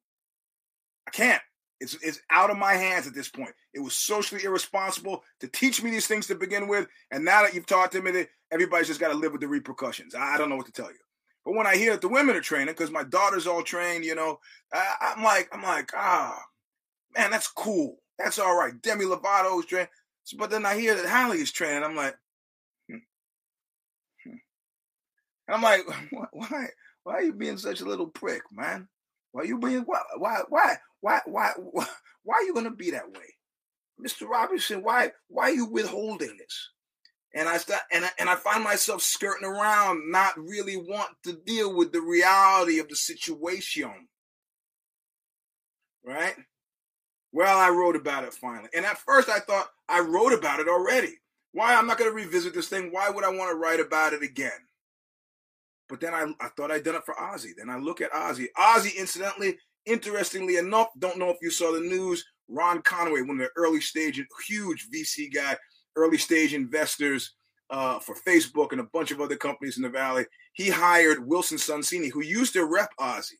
I 1.07 1.11
can't. 1.11 1.41
It's, 1.79 1.95
it's 2.01 2.21
out 2.29 2.49
of 2.49 2.57
my 2.57 2.73
hands 2.73 3.05
at 3.05 3.13
this 3.13 3.27
point. 3.27 3.53
It 3.73 3.79
was 3.79 3.93
socially 3.93 4.43
irresponsible 4.43 5.23
to 5.41 5.47
teach 5.47 5.83
me 5.83 5.91
these 5.91 6.07
things 6.07 6.27
to 6.27 6.35
begin 6.35 6.67
with. 6.67 6.87
And 7.11 7.25
now 7.25 7.43
that 7.43 7.53
you've 7.53 7.65
taught 7.65 7.91
them 7.91 8.07
it, 8.07 8.29
everybody's 8.51 8.87
just 8.87 8.99
got 8.99 9.09
to 9.09 9.17
live 9.17 9.33
with 9.33 9.41
the 9.41 9.47
repercussions. 9.47 10.15
I, 10.15 10.37
don't 10.37 10.49
know 10.49 10.55
what 10.55 10.67
to 10.67 10.71
tell 10.71 10.89
you. 10.89 10.97
But 11.43 11.55
when 11.55 11.67
I 11.67 11.75
hear 11.75 11.91
that 11.91 12.01
the 12.01 12.07
women 12.07 12.35
are 12.35 12.41
training, 12.41 12.73
because 12.73 12.91
my 12.91 13.03
daughter's 13.03 13.45
all 13.45 13.61
trained, 13.61 14.05
you 14.05 14.15
know, 14.15 14.39
I, 14.73 15.13
am 15.17 15.23
like, 15.23 15.49
I'm 15.51 15.61
like, 15.61 15.91
ah, 15.95 16.41
man, 17.15 17.31
that's 17.31 17.49
cool. 17.49 17.97
That's 18.17 18.39
all 18.39 18.57
right. 18.57 18.81
Demi 18.81 19.05
Lovato's 19.05 19.65
training. 19.65 19.89
But 20.37 20.49
then 20.49 20.65
I 20.65 20.79
hear 20.79 20.95
that 20.95 21.05
Halle 21.05 21.37
is 21.37 21.51
training. 21.51 21.83
I'm 21.83 21.95
like, 21.95 22.15
hmm. 22.89 22.97
Hmm. 24.23 25.53
I'm 25.53 25.61
like, 25.61 25.81
why, 26.31 26.67
why 27.03 27.13
are 27.13 27.23
you 27.23 27.33
being 27.33 27.57
such 27.57 27.81
a 27.81 27.85
little 27.85 28.07
prick, 28.07 28.41
man? 28.51 28.87
Why 29.35 29.43
you 29.43 29.59
being 29.59 29.81
why 29.81 29.99
why 30.17 30.43
why 30.47 30.77
why 31.05 31.21
why 31.25 31.51
why 32.23 32.35
are 32.35 32.43
you 32.43 32.53
gonna 32.53 32.71
be 32.71 32.89
that 32.91 33.11
way, 33.11 33.35
Mr. 34.03 34.27
Robinson? 34.27 34.81
Why 34.81 35.11
why 35.27 35.43
are 35.51 35.53
you 35.53 35.65
withholding 35.65 36.35
this? 36.37 36.71
And 37.35 37.47
I 37.47 37.57
start 37.57 37.81
and 37.91 38.05
I, 38.05 38.09
and 38.17 38.27
I 38.27 38.35
find 38.35 38.63
myself 38.63 39.03
skirting 39.03 39.47
around, 39.47 40.09
not 40.09 40.33
really 40.37 40.77
want 40.77 41.11
to 41.25 41.33
deal 41.33 41.75
with 41.75 41.91
the 41.91 42.01
reality 42.01 42.79
of 42.79 42.89
the 42.89 42.95
situation. 42.95 44.07
Right? 46.03 46.35
Well, 47.31 47.57
I 47.59 47.69
wrote 47.69 47.95
about 47.95 48.23
it 48.23 48.33
finally. 48.33 48.69
And 48.73 48.85
at 48.85 48.97
first 48.97 49.29
I 49.29 49.39
thought 49.39 49.67
I 49.87 49.99
wrote 49.99 50.33
about 50.33 50.59
it 50.59 50.67
already. 50.67 51.13
Why? 51.51 51.75
I'm 51.75 51.87
not 51.87 51.97
going 51.97 52.09
to 52.09 52.15
revisit 52.15 52.53
this 52.53 52.67
thing. 52.67 52.89
Why 52.91 53.09
would 53.09 53.23
I 53.23 53.29
want 53.29 53.51
to 53.51 53.57
write 53.57 53.79
about 53.79 54.13
it 54.13 54.23
again? 54.23 54.51
But 55.87 55.99
then 55.99 56.13
I, 56.13 56.33
I 56.39 56.49
thought 56.49 56.71
I'd 56.71 56.83
done 56.83 56.95
it 56.95 57.05
for 57.05 57.15
OZY. 57.15 57.51
Then 57.57 57.69
I 57.69 57.77
look 57.77 58.01
at 58.01 58.11
OZY. 58.11 58.47
OZY, 58.57 58.97
incidentally, 58.97 59.57
interestingly 59.85 60.57
enough, 60.57 60.87
don't 60.99 61.17
know 61.17 61.29
if 61.29 61.37
you 61.41 61.49
saw 61.49 61.71
the 61.71 61.79
news. 61.79 62.23
Ron 62.47 62.81
Conway, 62.81 63.21
one 63.21 63.39
of 63.41 63.47
the 63.47 63.49
early 63.55 63.81
stage, 63.81 64.23
huge 64.47 64.87
VC 64.93 65.33
guy, 65.33 65.55
early 65.95 66.17
stage 66.17 66.53
investors 66.53 67.33
uh, 67.69 67.99
for 67.99 68.15
Facebook 68.15 68.71
and 68.71 68.81
a 68.81 68.85
bunch 68.93 69.11
of 69.11 69.21
other 69.21 69.35
companies 69.35 69.77
in 69.77 69.83
the 69.83 69.89
Valley. 69.89 70.25
He 70.53 70.69
hired 70.69 71.25
Wilson 71.25 71.57
Sonsini, 71.57 72.11
who 72.11 72.23
used 72.23 72.53
to 72.53 72.65
rep 72.65 72.91
OZY. 72.99 73.35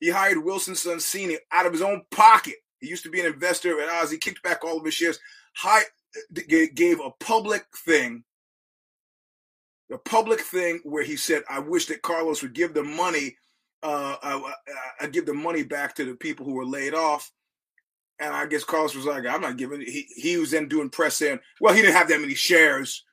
He 0.00 0.10
hired 0.10 0.42
Wilson 0.42 0.74
Sonsini 0.74 1.36
out 1.52 1.66
of 1.66 1.72
his 1.72 1.82
own 1.82 2.02
pocket. 2.10 2.54
He 2.80 2.88
used 2.88 3.04
to 3.04 3.10
be 3.10 3.20
an 3.20 3.26
investor 3.26 3.80
at 3.80 3.88
OZY, 3.88 4.20
kicked 4.20 4.42
back 4.42 4.64
all 4.64 4.78
of 4.78 4.84
his 4.84 4.94
shares, 4.94 5.18
high, 5.54 5.82
gave 6.74 7.00
a 7.00 7.10
public 7.20 7.64
thing, 7.84 8.24
a 9.92 9.98
public 9.98 10.40
thing 10.40 10.80
where 10.84 11.04
he 11.04 11.16
said, 11.16 11.44
"I 11.48 11.58
wish 11.58 11.86
that 11.86 12.02
Carlos 12.02 12.42
would 12.42 12.54
give 12.54 12.74
the 12.74 12.82
money, 12.82 13.36
uh, 13.82 14.16
I, 14.22 14.52
I, 15.00 15.06
give 15.08 15.26
the 15.26 15.34
money 15.34 15.62
back 15.62 15.94
to 15.96 16.04
the 16.04 16.14
people 16.14 16.46
who 16.46 16.54
were 16.54 16.66
laid 16.66 16.94
off." 16.94 17.30
And 18.20 18.34
I 18.34 18.46
guess 18.46 18.64
Carlos 18.64 18.94
was 18.94 19.06
like, 19.06 19.26
"I'm 19.26 19.40
not 19.40 19.56
giving." 19.56 19.80
He 19.80 20.06
he 20.14 20.36
was 20.36 20.50
then 20.50 20.68
doing 20.68 20.90
press 20.90 21.22
in. 21.22 21.40
"Well, 21.60 21.74
he 21.74 21.82
didn't 21.82 21.96
have 21.96 22.08
that 22.08 22.20
many 22.20 22.34
shares," 22.34 23.04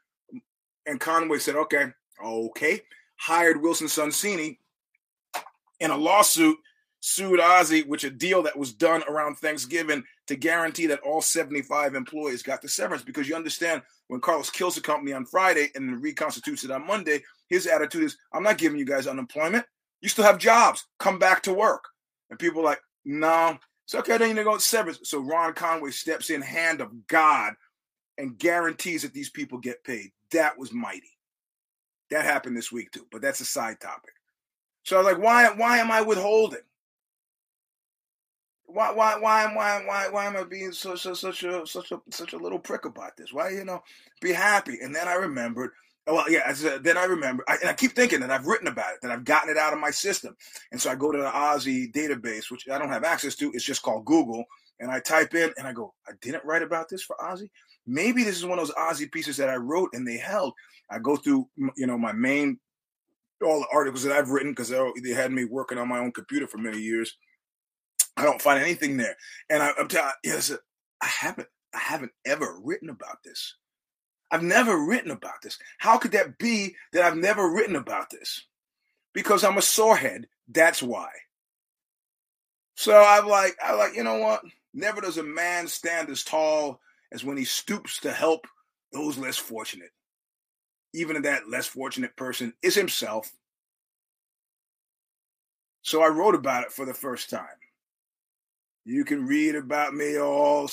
and 0.86 0.99
Conway 0.99 1.39
said, 1.39 1.55
"Okay, 1.55 1.88
okay." 2.23 2.82
Hired 3.17 3.62
Wilson 3.62 3.88
Sonsini 3.88 4.60
in 5.79 5.91
a 5.91 5.97
lawsuit 5.97 6.58
sued 7.01 7.39
OZY, 7.39 7.88
which 7.88 8.03
a 8.03 8.10
deal 8.10 8.43
that 8.43 8.58
was 8.58 8.73
done 8.73 9.03
around 9.08 9.36
Thanksgiving 9.36 10.03
to 10.27 10.36
guarantee 10.36 10.86
that 10.88 10.99
all 10.99 11.21
75 11.21 11.95
employees 11.95 12.43
got 12.43 12.62
the 12.62 12.67
severance. 12.67 13.03
Because 13.03 13.27
you 13.27 13.36
understand, 13.36 13.82
when 14.08 14.21
Carlos 14.21 14.49
kills 14.49 14.75
the 14.75 14.82
company 14.82 15.13
on 15.13 15.25
Friday 15.25 15.69
and 15.75 16.01
reconstitutes 16.01 16.63
it 16.63 16.71
on 16.71 16.86
Monday, 16.86 17.23
his 17.47 17.67
attitude 17.67 18.03
is, 18.03 18.17
I'm 18.34 18.43
not 18.43 18.58
giving 18.58 18.77
you 18.77 18.86
guys 18.86 19.08
unemployment. 19.08 19.65
You 20.01 20.09
still 20.09 20.25
have 20.25 20.38
jobs. 20.38 20.85
Come 20.97 21.19
back 21.19 21.43
to 21.43 21.53
work. 21.53 21.83
And 22.29 22.39
people 22.39 22.63
like, 22.63 22.79
no. 23.05 23.57
It's 23.85 23.95
okay, 23.95 24.17
then 24.17 24.35
you 24.35 24.43
go 24.43 24.55
to 24.55 24.62
severance. 24.62 24.99
So 25.03 25.19
Ron 25.19 25.53
Conway 25.53 25.91
steps 25.91 26.29
in, 26.29 26.41
hand 26.41 26.79
of 26.79 27.07
God, 27.07 27.53
and 28.17 28.38
guarantees 28.38 29.01
that 29.01 29.13
these 29.13 29.29
people 29.29 29.57
get 29.57 29.83
paid. 29.83 30.12
That 30.31 30.57
was 30.59 30.71
mighty. 30.71 31.17
That 32.12 32.25
happened 32.25 32.55
this 32.55 32.71
week 32.71 32.91
too, 32.91 33.07
but 33.12 33.21
that's 33.21 33.41
a 33.41 33.45
side 33.45 33.79
topic. 33.79 34.13
So 34.83 34.95
I 34.95 34.99
was 34.99 35.13
like, 35.13 35.23
why, 35.23 35.49
why 35.55 35.79
am 35.79 35.91
I 35.91 36.01
withholding? 36.01 36.59
why 38.71 38.91
why 38.91 39.17
why 39.19 39.51
why 39.53 39.83
why 39.85 40.07
why 40.09 40.25
am 40.25 40.38
I 40.38 40.43
being 40.43 40.71
such 40.71 41.05
a 41.05 41.15
such 41.15 41.43
a 41.43 41.65
such 41.65 42.33
a 42.33 42.38
little 42.38 42.59
prick 42.59 42.85
about 42.85 43.17
this? 43.17 43.33
Why 43.33 43.49
you 43.49 43.65
know 43.65 43.83
be 44.21 44.31
happy? 44.31 44.77
And 44.81 44.95
then 44.95 45.07
I 45.07 45.13
remembered. 45.13 45.71
Oh, 46.09 46.15
well, 46.15 46.29
yeah. 46.29 46.41
Uh, 46.45 46.79
then 46.81 46.97
I 46.97 47.05
remember, 47.05 47.43
I, 47.47 47.57
and 47.61 47.69
I 47.69 47.73
keep 47.73 47.91
thinking 47.91 48.19
that 48.21 48.31
I've 48.31 48.47
written 48.47 48.67
about 48.67 48.93
it, 48.93 49.01
that 49.01 49.11
I've 49.11 49.23
gotten 49.23 49.49
it 49.49 49.57
out 49.57 49.73
of 49.73 49.79
my 49.79 49.91
system, 49.91 50.35
and 50.71 50.81
so 50.81 50.89
I 50.89 50.95
go 50.95 51.11
to 51.11 51.17
the 51.17 51.29
OZY 51.29 51.91
database, 51.93 52.49
which 52.49 52.67
I 52.67 52.77
don't 52.77 52.89
have 52.89 53.03
access 53.03 53.35
to. 53.37 53.51
It's 53.53 53.63
just 53.63 53.83
called 53.83 54.05
Google, 54.05 54.43
and 54.79 54.89
I 54.89 54.99
type 54.99 55.35
in, 55.35 55.53
and 55.57 55.67
I 55.67 55.73
go, 55.73 55.93
I 56.07 56.13
didn't 56.21 56.45
write 56.45 56.63
about 56.63 56.89
this 56.89 57.03
for 57.03 57.15
OZY. 57.21 57.49
Maybe 57.85 58.23
this 58.23 58.37
is 58.37 58.45
one 58.45 58.59
of 58.59 58.67
those 58.67 58.75
OZY 58.75 59.11
pieces 59.11 59.37
that 59.37 59.49
I 59.49 59.55
wrote 59.55 59.89
and 59.93 60.07
they 60.07 60.17
held. 60.17 60.53
I 60.91 60.99
go 60.99 61.15
through, 61.15 61.47
you 61.77 61.87
know, 61.87 61.97
my 61.97 62.11
main 62.11 62.59
all 63.41 63.61
the 63.61 63.67
articles 63.71 64.03
that 64.03 64.11
I've 64.11 64.31
written 64.31 64.51
because 64.51 64.71
oh, 64.73 64.91
they 65.01 65.11
had 65.11 65.31
me 65.31 65.45
working 65.45 65.77
on 65.77 65.87
my 65.87 65.99
own 65.99 66.11
computer 66.11 66.45
for 66.45 66.57
many 66.57 66.77
years 66.77 67.15
I 68.19 68.23
don't 68.23 68.41
find 68.41 68.61
anything 68.61 68.97
there. 68.97 69.15
And 69.49 69.63
I, 69.63 69.71
am 69.79 69.87
telling 69.87 70.11
yes, 70.23 70.51
I 71.01 71.05
haven't, 71.05 71.47
I 71.73 71.79
haven't 71.79 72.11
ever 72.25 72.59
written 72.61 72.89
about 72.89 73.17
this. 73.23 73.55
I've 74.31 74.43
never 74.43 74.77
written 74.77 75.11
about 75.11 75.41
this. 75.41 75.57
How 75.77 75.97
could 75.97 76.11
that 76.11 76.37
be 76.37 76.75
that 76.93 77.03
I've 77.03 77.17
never 77.17 77.49
written 77.49 77.75
about 77.75 78.09
this? 78.09 78.43
Because 79.13 79.43
I'm 79.43 79.57
a 79.57 79.61
sorehead. 79.61 80.25
That's 80.47 80.83
why. 80.83 81.09
So 82.75 82.95
I'm 82.95 83.27
like, 83.27 83.57
I 83.63 83.73
like, 83.73 83.95
you 83.95 84.03
know 84.03 84.19
what? 84.19 84.41
Never 84.73 85.01
does 85.01 85.17
a 85.17 85.23
man 85.23 85.67
stand 85.67 86.09
as 86.09 86.23
tall 86.23 86.79
as 87.11 87.23
when 87.23 87.37
he 87.37 87.45
stoops 87.45 87.99
to 88.01 88.11
help 88.11 88.47
those 88.93 89.17
less 89.17 89.37
fortunate. 89.37 89.91
Even 90.93 91.15
if 91.15 91.23
that 91.23 91.49
less 91.49 91.65
fortunate 91.67 92.15
person 92.15 92.53
is 92.61 92.75
himself. 92.75 93.31
So 95.81 96.01
I 96.01 96.07
wrote 96.07 96.35
about 96.35 96.65
it 96.65 96.71
for 96.71 96.85
the 96.85 96.93
first 96.93 97.29
time. 97.29 97.47
You 98.85 99.05
can 99.05 99.25
read 99.25 99.55
about 99.55 99.93
me 99.93 100.19
all 100.19 100.69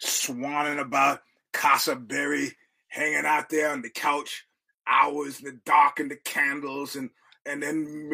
swanning 0.00 0.80
about 0.80 1.22
Casa 1.52 1.96
Berry, 1.96 2.52
hanging 2.88 3.24
out 3.24 3.48
there 3.48 3.70
on 3.70 3.82
the 3.82 3.90
couch, 3.90 4.46
hours 4.86 5.40
in 5.40 5.44
the 5.46 5.60
dark 5.64 6.00
and 6.00 6.10
the 6.10 6.16
candles, 6.24 6.96
and 6.96 7.10
and 7.46 7.62
then 7.62 8.10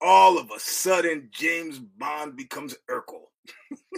all 0.00 0.38
of 0.38 0.50
a 0.50 0.60
sudden 0.60 1.28
James 1.32 1.78
Bond 1.78 2.36
becomes 2.36 2.74
Urkel. 2.90 3.24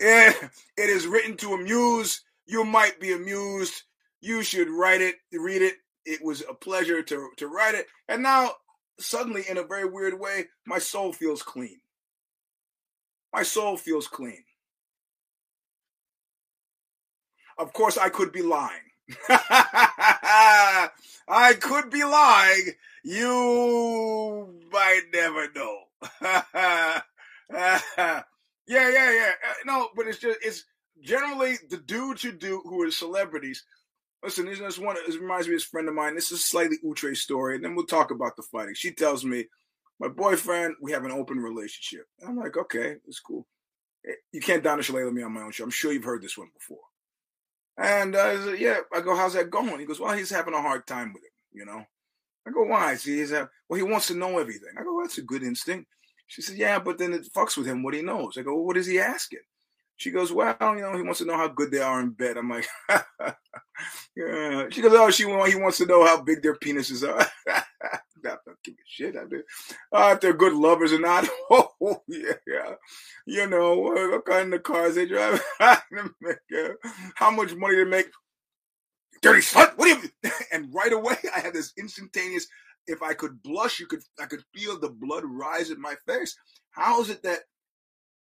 yeah, 0.00 0.32
it 0.76 0.90
is 0.90 1.06
written 1.06 1.36
to 1.38 1.54
amuse. 1.54 2.22
You 2.46 2.64
might 2.64 3.00
be 3.00 3.12
amused. 3.12 3.82
You 4.20 4.42
should 4.42 4.68
write 4.68 5.00
it, 5.00 5.16
read 5.32 5.62
it. 5.62 5.74
It 6.04 6.22
was 6.22 6.42
a 6.48 6.54
pleasure 6.54 7.02
to, 7.02 7.30
to 7.38 7.48
write 7.48 7.74
it. 7.74 7.86
And 8.08 8.22
now 8.22 8.52
suddenly, 8.98 9.44
in 9.48 9.58
a 9.58 9.64
very 9.64 9.88
weird 9.88 10.18
way, 10.18 10.46
my 10.66 10.78
soul 10.78 11.12
feels 11.12 11.42
clean. 11.42 11.80
My 13.32 13.42
soul 13.42 13.76
feels 13.76 14.06
clean. 14.06 14.44
Of 17.58 17.72
course, 17.72 17.98
I 17.98 18.08
could 18.08 18.32
be 18.32 18.42
lying. 18.42 18.80
I 19.28 20.90
could 21.60 21.90
be 21.90 22.04
lying. 22.04 22.72
You 23.02 24.60
might 24.72 25.02
never 25.12 25.48
know. 25.54 25.78
yeah, 26.22 27.02
yeah, 28.68 29.12
yeah. 29.12 29.32
Uh, 29.48 29.54
no, 29.66 29.88
but 29.94 30.06
it's 30.06 30.18
just 30.18 30.38
it's 30.42 30.64
generally 31.02 31.56
the 31.68 31.76
dudes 31.76 32.24
you 32.24 32.32
do 32.32 32.62
who 32.64 32.82
are 32.82 32.90
celebrities 32.90 33.64
Listen, 34.24 34.46
this 34.46 34.58
is 34.58 34.78
one. 34.78 34.96
This 35.06 35.18
reminds 35.18 35.48
me 35.48 35.54
of 35.54 35.60
a 35.60 35.64
friend 35.64 35.86
of 35.86 35.94
mine. 35.94 36.14
This 36.14 36.32
is 36.32 36.40
a 36.40 36.42
slightly 36.42 36.78
outre 36.88 37.14
story, 37.14 37.56
and 37.56 37.64
then 37.64 37.74
we'll 37.74 37.84
talk 37.84 38.10
about 38.10 38.36
the 38.36 38.42
fighting. 38.42 38.74
She 38.74 38.90
tells 38.90 39.22
me, 39.22 39.44
my 40.00 40.08
boyfriend, 40.08 40.76
we 40.80 40.92
have 40.92 41.04
an 41.04 41.10
open 41.10 41.38
relationship. 41.40 42.06
And 42.18 42.30
I'm 42.30 42.36
like, 42.38 42.56
okay, 42.56 42.96
it's 43.06 43.20
cool. 43.20 43.46
Eh, 44.08 44.14
you 44.32 44.40
can't 44.40 44.64
Donna 44.64 44.80
Shalala 44.80 45.12
me 45.12 45.22
on 45.22 45.34
my 45.34 45.42
own 45.42 45.52
show. 45.52 45.64
I'm 45.64 45.70
sure 45.70 45.92
you've 45.92 46.04
heard 46.04 46.22
this 46.22 46.38
one 46.38 46.48
before. 46.58 46.78
And 47.76 48.14
uh, 48.14 48.20
I 48.20 48.36
said, 48.36 48.58
yeah. 48.58 48.78
I 48.94 49.00
go, 49.00 49.16
how's 49.16 49.34
that 49.34 49.50
going? 49.50 49.80
He 49.80 49.86
goes, 49.86 50.00
well, 50.00 50.16
he's 50.16 50.30
having 50.30 50.54
a 50.54 50.62
hard 50.62 50.86
time 50.86 51.12
with 51.12 51.24
it. 51.24 51.32
You 51.52 51.64
know. 51.64 51.84
I 52.46 52.50
go, 52.50 52.64
why? 52.64 52.94
See, 52.96 53.18
he's 53.18 53.32
well, 53.32 53.48
he 53.74 53.82
wants 53.82 54.08
to 54.08 54.14
know 54.14 54.38
everything. 54.38 54.74
I 54.78 54.82
go, 54.82 54.94
well, 54.94 55.04
that's 55.04 55.18
a 55.18 55.22
good 55.22 55.42
instinct. 55.42 55.88
She 56.26 56.42
said, 56.42 56.56
yeah, 56.56 56.78
but 56.78 56.98
then 56.98 57.12
it 57.12 57.28
fucks 57.34 57.56
with 57.56 57.66
him 57.66 57.82
what 57.82 57.94
he 57.94 58.02
knows. 58.02 58.36
I 58.36 58.42
go, 58.42 58.54
well, 58.54 58.64
what 58.64 58.76
is 58.76 58.86
he 58.86 58.98
asking? 58.98 59.40
She 59.96 60.10
goes, 60.10 60.32
well, 60.32 60.56
you 60.60 60.80
know, 60.80 60.96
he 60.96 61.02
wants 61.02 61.20
to 61.20 61.24
know 61.24 61.36
how 61.36 61.48
good 61.48 61.70
they 61.70 61.80
are 61.80 62.00
in 62.00 62.10
bed. 62.10 62.36
I'm 62.36 62.50
like, 62.50 62.66
yeah. 64.16 64.66
She 64.70 64.82
goes, 64.82 64.92
oh, 64.94 65.10
she 65.10 65.24
he 65.24 65.56
wants 65.56 65.78
to 65.78 65.86
know 65.86 66.04
how 66.04 66.20
big 66.22 66.42
their 66.42 66.56
penises 66.56 67.06
are. 67.08 67.26
I 68.26 68.36
don't 68.44 68.62
give 68.64 68.74
a 68.74 68.86
shit. 68.86 69.16
I 69.16 69.22
uh, 69.96 70.14
if 70.14 70.20
they're 70.20 70.32
good 70.34 70.54
lovers 70.54 70.92
or 70.92 71.00
not. 71.00 71.28
oh, 71.50 72.02
yeah, 72.08 72.34
yeah. 72.46 72.74
You 73.26 73.48
know, 73.48 73.76
what 73.78 74.24
kind 74.26 74.54
of 74.54 74.62
cars 74.62 74.96
they 74.96 75.06
drive. 75.06 75.42
how 77.16 77.30
much 77.30 77.54
money 77.54 77.76
they 77.76 77.84
make. 77.84 78.06
Dirty 79.22 79.40
slut. 79.40 79.76
What 79.76 80.02
do 80.02 80.08
you? 80.08 80.32
And 80.52 80.72
right 80.74 80.92
away, 80.92 81.16
I 81.34 81.40
had 81.40 81.54
this 81.54 81.72
instantaneous. 81.78 82.46
If 82.86 83.02
I 83.02 83.14
could 83.14 83.42
blush, 83.42 83.80
you 83.80 83.86
could. 83.86 84.02
I 84.20 84.26
could 84.26 84.44
feel 84.54 84.78
the 84.78 84.90
blood 84.90 85.24
rise 85.26 85.70
in 85.70 85.80
my 85.80 85.94
face. 86.06 86.36
How 86.72 87.00
is 87.00 87.10
it 87.10 87.22
that 87.22 87.40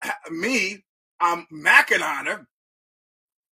me, 0.30 0.84
I'm 1.20 1.46
macking 1.52 2.02
on 2.02 2.26
her 2.26 2.46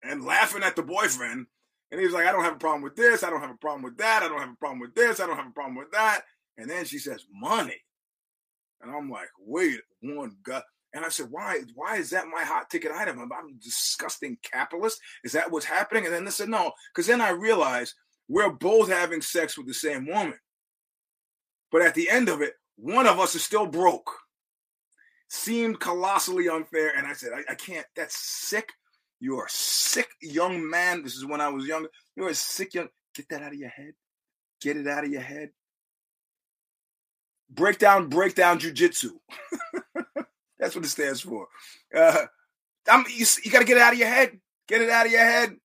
and 0.03 0.25
laughing 0.25 0.63
at 0.63 0.75
the 0.75 0.83
boyfriend. 0.83 1.47
And 1.91 2.01
he's 2.01 2.11
like, 2.11 2.27
I 2.27 2.31
don't 2.31 2.43
have 2.43 2.55
a 2.55 2.59
problem 2.59 2.81
with 2.81 2.95
this. 2.95 3.23
I 3.23 3.29
don't 3.29 3.41
have 3.41 3.51
a 3.51 3.57
problem 3.57 3.83
with 3.83 3.97
that. 3.97 4.23
I 4.23 4.27
don't 4.27 4.39
have 4.39 4.51
a 4.51 4.57
problem 4.57 4.79
with 4.79 4.95
this. 4.95 5.19
I 5.19 5.25
don't 5.25 5.37
have 5.37 5.47
a 5.47 5.51
problem 5.51 5.75
with 5.75 5.91
that. 5.91 6.21
And 6.57 6.69
then 6.69 6.85
she 6.85 6.99
says, 6.99 7.25
money. 7.31 7.79
And 8.81 8.91
I'm 8.91 9.09
like, 9.09 9.29
wait 9.39 9.79
one 10.01 10.35
gut. 10.43 10.63
And 10.93 11.05
I 11.05 11.09
said, 11.09 11.27
why, 11.29 11.61
why 11.75 11.97
is 11.97 12.09
that 12.11 12.27
my 12.27 12.43
hot 12.43 12.69
ticket 12.69 12.91
item? 12.91 13.19
I'm, 13.19 13.31
I'm 13.31 13.49
a 13.49 13.63
disgusting 13.63 14.37
capitalist. 14.41 14.99
Is 15.23 15.31
that 15.33 15.51
what's 15.51 15.65
happening? 15.65 16.05
And 16.05 16.13
then 16.13 16.25
they 16.25 16.31
said, 16.31 16.49
no, 16.49 16.71
because 16.93 17.07
then 17.07 17.21
I 17.21 17.29
realized 17.29 17.93
we're 18.27 18.49
both 18.49 18.89
having 18.89 19.21
sex 19.21 19.57
with 19.57 19.67
the 19.67 19.73
same 19.73 20.07
woman. 20.07 20.37
But 21.71 21.81
at 21.81 21.93
the 21.93 22.09
end 22.09 22.29
of 22.29 22.41
it, 22.41 22.53
one 22.77 23.07
of 23.07 23.19
us 23.19 23.35
is 23.35 23.43
still 23.43 23.65
broke 23.65 24.11
seemed 25.29 25.79
colossally 25.79 26.47
unfair. 26.47 26.93
And 26.95 27.05
I 27.05 27.13
said, 27.13 27.31
I, 27.35 27.51
I 27.51 27.55
can't, 27.55 27.85
that's 27.95 28.17
sick. 28.17 28.71
You're 29.19 29.45
a 29.45 29.49
sick 29.49 30.09
young 30.21 30.69
man. 30.69 31.03
This 31.03 31.15
is 31.15 31.25
when 31.25 31.41
I 31.41 31.49
was 31.49 31.65
younger. 31.67 31.89
You're 32.15 32.29
a 32.29 32.35
sick 32.35 32.73
young, 32.73 32.89
get 33.15 33.29
that 33.29 33.41
out 33.41 33.53
of 33.53 33.59
your 33.59 33.69
head. 33.69 33.93
Get 34.61 34.77
it 34.77 34.87
out 34.87 35.05
of 35.05 35.11
your 35.11 35.21
head. 35.21 35.51
breakdown, 37.49 38.09
breakdown 38.09 38.59
jujitsu. 38.59 39.11
That's 40.59 40.75
what 40.75 40.85
it 40.85 40.89
stands 40.89 41.21
for. 41.21 41.47
Uh, 41.95 42.25
I'm, 42.89 43.05
you, 43.09 43.25
you 43.43 43.51
got 43.51 43.59
to 43.59 43.65
get 43.65 43.77
it 43.77 43.83
out 43.83 43.93
of 43.93 43.99
your 43.99 44.07
head. 44.09 44.39
Get 44.67 44.81
it 44.81 44.89
out 44.89 45.05
of 45.05 45.11
your 45.11 45.21
head. 45.21 45.55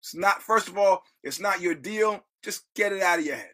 It's 0.00 0.14
not, 0.14 0.42
first 0.42 0.68
of 0.68 0.78
all, 0.78 1.02
it's 1.22 1.40
not 1.40 1.60
your 1.60 1.74
deal. 1.74 2.24
Just 2.42 2.64
get 2.74 2.92
it 2.92 3.02
out 3.02 3.18
of 3.18 3.26
your 3.26 3.36
head. 3.36 3.52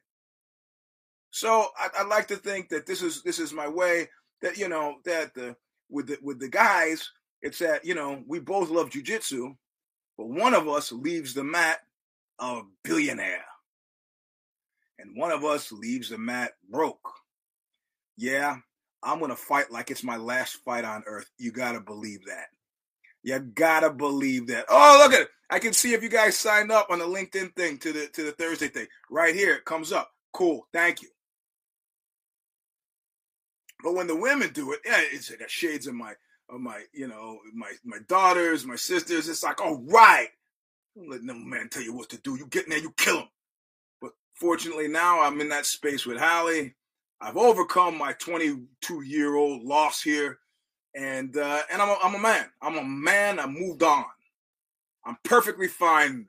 So 1.30 1.68
I, 1.78 1.88
I 2.00 2.04
like 2.04 2.28
to 2.28 2.36
think 2.36 2.70
that 2.70 2.86
this 2.86 3.02
is 3.02 3.22
this 3.22 3.38
is 3.38 3.52
my 3.52 3.68
way. 3.68 4.08
That 4.42 4.58
you 4.58 4.68
know 4.68 4.96
that 5.04 5.34
the 5.34 5.56
with 5.90 6.06
the 6.08 6.18
with 6.22 6.40
the 6.40 6.48
guys, 6.48 7.10
it's 7.46 7.60
that 7.60 7.84
you 7.84 7.94
know 7.94 8.24
we 8.26 8.40
both 8.40 8.70
love 8.70 8.90
jujitsu, 8.90 9.56
but 10.18 10.28
one 10.28 10.52
of 10.52 10.68
us 10.68 10.90
leaves 10.90 11.32
the 11.32 11.44
mat 11.44 11.78
a 12.40 12.62
billionaire, 12.82 13.44
and 14.98 15.16
one 15.16 15.30
of 15.30 15.44
us 15.44 15.70
leaves 15.70 16.10
the 16.10 16.18
mat 16.18 16.54
broke. 16.68 17.08
Yeah, 18.16 18.56
I'm 19.00 19.20
gonna 19.20 19.36
fight 19.36 19.70
like 19.70 19.92
it's 19.92 20.02
my 20.02 20.16
last 20.16 20.56
fight 20.64 20.84
on 20.84 21.04
earth. 21.06 21.30
You 21.38 21.52
gotta 21.52 21.80
believe 21.80 22.26
that. 22.26 22.46
You 23.22 23.38
gotta 23.38 23.90
believe 23.90 24.48
that. 24.48 24.64
Oh, 24.68 25.00
look 25.02 25.14
at 25.14 25.22
it. 25.22 25.28
I 25.48 25.60
can 25.60 25.72
see 25.72 25.94
if 25.94 26.02
you 26.02 26.08
guys 26.08 26.36
signed 26.36 26.72
up 26.72 26.88
on 26.90 26.98
the 26.98 27.04
LinkedIn 27.04 27.54
thing 27.54 27.78
to 27.78 27.92
the 27.92 28.08
to 28.08 28.24
the 28.24 28.32
Thursday 28.32 28.68
thing. 28.68 28.88
Right 29.08 29.36
here, 29.36 29.54
it 29.54 29.64
comes 29.64 29.92
up. 29.92 30.10
Cool. 30.32 30.66
Thank 30.72 31.00
you. 31.00 31.08
But 33.84 33.94
when 33.94 34.08
the 34.08 34.16
women 34.16 34.50
do 34.52 34.72
it, 34.72 34.80
yeah, 34.84 35.00
it's 35.12 35.30
got 35.30 35.48
shades 35.48 35.86
of 35.86 35.94
my 35.94 36.14
of 36.48 36.60
my, 36.60 36.82
you 36.92 37.08
know, 37.08 37.38
my 37.54 37.72
my 37.84 37.98
daughters, 38.08 38.64
my 38.64 38.76
sisters. 38.76 39.28
It's 39.28 39.42
like, 39.42 39.60
all 39.60 39.82
right. 39.86 40.28
Don't 40.96 41.10
let 41.10 41.22
no 41.22 41.34
man 41.34 41.68
tell 41.68 41.82
you 41.82 41.94
what 41.94 42.08
to 42.10 42.18
do. 42.18 42.36
You 42.36 42.46
get 42.46 42.64
in 42.64 42.70
there, 42.70 42.78
you 42.78 42.92
kill 42.96 43.18
him. 43.20 43.28
But 44.00 44.12
fortunately 44.34 44.88
now 44.88 45.20
I'm 45.20 45.40
in 45.40 45.48
that 45.50 45.66
space 45.66 46.06
with 46.06 46.18
Halle. 46.18 46.72
I've 47.20 47.36
overcome 47.36 47.98
my 47.98 48.12
22 48.14 49.02
year 49.02 49.36
old 49.36 49.62
loss 49.62 50.02
here, 50.02 50.38
and 50.94 51.36
uh, 51.36 51.62
and 51.72 51.80
I'm 51.80 51.88
a, 51.88 51.98
I'm 52.02 52.14
a 52.14 52.18
man. 52.18 52.46
I'm 52.62 52.78
a 52.78 52.84
man. 52.84 53.38
I 53.40 53.46
moved 53.46 53.82
on. 53.82 54.04
I'm 55.04 55.16
perfectly 55.24 55.68
fine. 55.68 56.26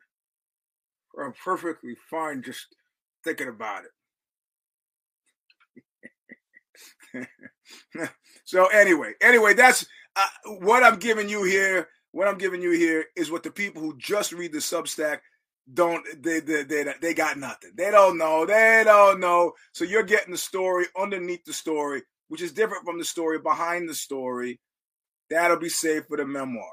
I'm 1.20 1.34
perfectly 1.44 1.96
fine 2.10 2.44
just 2.44 2.68
thinking 3.24 3.48
about 3.48 3.84
it. 3.86 3.92
so 8.46 8.68
anyway, 8.68 9.14
anyway, 9.22 9.54
that's 9.54 9.86
uh, 10.18 10.52
what 10.60 10.84
I'm 10.84 11.00
giving 11.00 11.30
you 11.30 11.44
here. 11.44 11.88
What 12.12 12.28
I'm 12.28 12.38
giving 12.38 12.62
you 12.62 12.72
here 12.72 13.06
is 13.16 13.30
what 13.30 13.44
the 13.44 13.52
people 13.52 13.82
who 13.82 13.96
just 13.98 14.32
read 14.32 14.52
the 14.52 14.60
Substack 14.60 15.20
don't 15.74 16.04
they 16.22 16.40
they 16.40 16.64
they, 16.64 16.86
they 17.02 17.14
got 17.14 17.38
nothing. 17.38 17.72
They 17.76 17.92
don't 17.92 18.18
know. 18.18 18.46
They 18.46 18.84
don't 18.86 19.20
know. 19.20 19.54
So 19.74 19.84
you're 19.84 20.04
getting 20.04 20.32
the 20.32 20.38
story 20.38 20.86
underneath 21.00 21.44
the 21.46 21.54
story, 21.54 22.04
which 22.30 22.42
is 22.42 22.54
different 22.54 22.86
from 22.86 22.98
the 22.98 23.06
story 23.06 23.40
behind 23.40 23.90
the 23.90 23.94
story. 23.94 24.60
That'll 25.30 25.60
be 25.60 25.70
saved 25.70 26.08
for 26.08 26.18
the 26.18 26.26
memoir. 26.26 26.72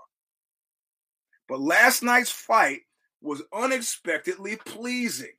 But 1.48 1.60
last 1.60 2.02
night's 2.02 2.30
fight 2.30 2.80
was 3.20 3.42
unexpectedly 3.52 4.56
pleasing. 4.56 5.32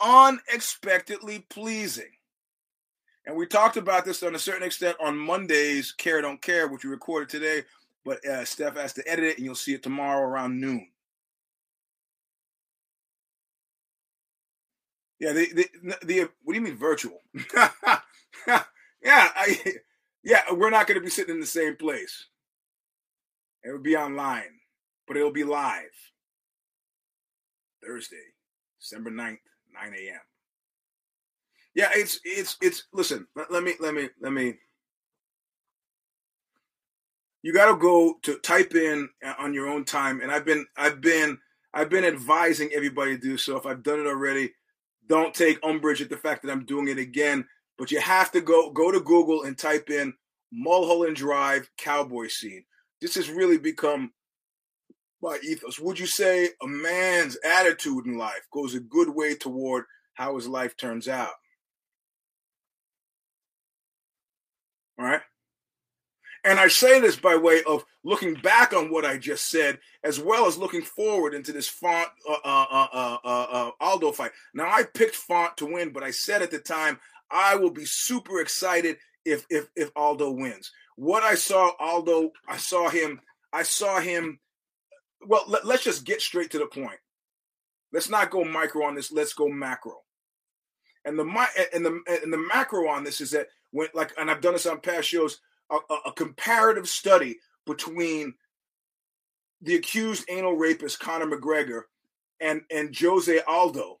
Unexpectedly 0.00 1.46
pleasing. 1.50 2.15
And 3.26 3.36
we 3.36 3.46
talked 3.46 3.76
about 3.76 4.04
this 4.04 4.22
on 4.22 4.36
a 4.36 4.38
certain 4.38 4.62
extent 4.62 4.96
on 5.00 5.18
Monday's 5.18 5.90
Care 5.90 6.22
Don't 6.22 6.40
Care, 6.40 6.68
which 6.68 6.84
we 6.84 6.90
recorded 6.90 7.28
today. 7.28 7.64
But 8.04 8.24
uh, 8.24 8.44
Steph 8.44 8.76
has 8.76 8.92
to 8.94 9.08
edit 9.10 9.24
it, 9.24 9.36
and 9.36 9.44
you'll 9.44 9.56
see 9.56 9.74
it 9.74 9.82
tomorrow 9.82 10.22
around 10.24 10.60
noon. 10.60 10.88
Yeah, 15.18 15.32
the 15.32 15.48
the, 15.52 15.96
the 16.04 16.28
what 16.44 16.52
do 16.52 16.58
you 16.58 16.64
mean 16.64 16.76
virtual? 16.76 17.22
yeah, 18.46 18.60
I, 19.04 19.74
yeah, 20.22 20.42
we're 20.52 20.70
not 20.70 20.86
going 20.86 21.00
to 21.00 21.04
be 21.04 21.10
sitting 21.10 21.34
in 21.34 21.40
the 21.40 21.46
same 21.46 21.74
place. 21.74 22.26
It'll 23.64 23.80
be 23.80 23.96
online, 23.96 24.60
but 25.08 25.16
it'll 25.16 25.32
be 25.32 25.42
live. 25.42 25.82
Thursday, 27.84 28.34
December 28.80 29.10
9th, 29.10 29.38
9 29.72 29.94
a.m. 29.94 30.20
Yeah, 31.76 31.90
it's 31.94 32.18
it's 32.24 32.56
it's 32.62 32.84
listen, 32.94 33.26
let, 33.36 33.52
let 33.52 33.62
me 33.62 33.74
let 33.80 33.92
me 33.92 34.08
let 34.22 34.32
me 34.32 34.54
you 37.42 37.52
got 37.52 37.70
to 37.70 37.76
go 37.76 38.14
to 38.22 38.38
type 38.38 38.74
in 38.74 39.10
uh, 39.22 39.34
on 39.38 39.52
your 39.52 39.68
own 39.68 39.84
time 39.84 40.22
and 40.22 40.32
I've 40.32 40.46
been 40.46 40.66
I've 40.78 41.02
been 41.02 41.36
I've 41.74 41.90
been 41.90 42.06
advising 42.06 42.70
everybody 42.74 43.14
to 43.14 43.20
do 43.20 43.36
so. 43.36 43.58
If 43.58 43.66
I've 43.66 43.82
done 43.82 44.00
it 44.00 44.06
already, 44.06 44.54
don't 45.06 45.34
take 45.34 45.58
umbrage 45.62 46.00
at 46.00 46.08
the 46.08 46.16
fact 46.16 46.42
that 46.42 46.50
I'm 46.50 46.64
doing 46.64 46.88
it 46.88 46.96
again, 46.96 47.44
but 47.76 47.90
you 47.90 48.00
have 48.00 48.32
to 48.32 48.40
go 48.40 48.70
go 48.70 48.90
to 48.90 49.00
Google 49.00 49.42
and 49.42 49.56
type 49.56 49.90
in 49.90 50.14
Mulholland 50.50 51.16
Drive 51.16 51.68
cowboy 51.76 52.28
scene. 52.28 52.64
This 53.02 53.16
has 53.16 53.28
really 53.28 53.58
become 53.58 54.12
my 55.20 55.38
ethos. 55.44 55.78
Would 55.78 55.98
you 55.98 56.06
say 56.06 56.48
a 56.62 56.66
man's 56.66 57.36
attitude 57.44 58.06
in 58.06 58.16
life 58.16 58.46
goes 58.50 58.74
a 58.74 58.80
good 58.80 59.10
way 59.10 59.34
toward 59.34 59.84
how 60.14 60.36
his 60.36 60.48
life 60.48 60.74
turns 60.78 61.06
out? 61.06 61.34
Right. 64.98 65.20
And 66.44 66.60
I 66.60 66.68
say 66.68 67.00
this 67.00 67.16
by 67.16 67.34
way 67.36 67.62
of 67.64 67.84
looking 68.04 68.34
back 68.34 68.72
on 68.72 68.90
what 68.90 69.04
I 69.04 69.18
just 69.18 69.50
said, 69.50 69.80
as 70.04 70.20
well 70.20 70.46
as 70.46 70.56
looking 70.56 70.82
forward 70.82 71.34
into 71.34 71.52
this 71.52 71.68
Font 71.68 72.08
uh, 72.28 72.38
uh, 72.44 72.86
uh, 72.92 73.18
uh, 73.24 73.70
Aldo 73.80 74.12
fight. 74.12 74.30
Now, 74.54 74.70
I 74.70 74.84
picked 74.84 75.16
Font 75.16 75.56
to 75.56 75.66
win, 75.66 75.90
but 75.90 76.04
I 76.04 76.12
said 76.12 76.42
at 76.42 76.52
the 76.52 76.60
time 76.60 77.00
I 77.30 77.56
will 77.56 77.72
be 77.72 77.84
super 77.84 78.40
excited 78.40 78.98
if 79.24 79.44
if 79.50 79.68
if 79.74 79.90
Aldo 79.96 80.30
wins. 80.30 80.70
What 80.94 81.24
I 81.24 81.34
saw 81.34 81.72
Aldo, 81.80 82.30
I 82.48 82.58
saw 82.58 82.88
him. 82.88 83.20
I 83.52 83.64
saw 83.64 84.00
him. 84.00 84.38
Well, 85.26 85.44
let, 85.48 85.66
let's 85.66 85.82
just 85.82 86.04
get 86.04 86.22
straight 86.22 86.52
to 86.52 86.58
the 86.58 86.66
point. 86.66 87.00
Let's 87.92 88.08
not 88.08 88.30
go 88.30 88.44
micro 88.44 88.86
on 88.86 88.94
this. 88.94 89.10
Let's 89.10 89.32
go 89.32 89.48
macro. 89.48 90.02
And 91.04 91.18
the 91.18 91.24
and 91.74 91.84
the 91.84 92.00
and 92.22 92.32
the 92.32 92.48
macro 92.54 92.88
on 92.88 93.02
this 93.02 93.20
is 93.20 93.32
that 93.32 93.48
when 93.70 93.88
like, 93.94 94.12
and 94.18 94.30
I've 94.30 94.40
done 94.40 94.54
this 94.54 94.66
on 94.66 94.80
past 94.80 95.08
shows 95.08 95.40
a, 95.70 95.76
a 96.06 96.12
comparative 96.12 96.88
study 96.88 97.38
between 97.66 98.34
the 99.62 99.74
accused 99.74 100.24
anal 100.28 100.56
rapist 100.56 101.00
Conor 101.00 101.26
McGregor 101.26 101.82
and 102.40 102.62
and 102.70 102.96
Jose 102.96 103.40
Aldo. 103.40 103.98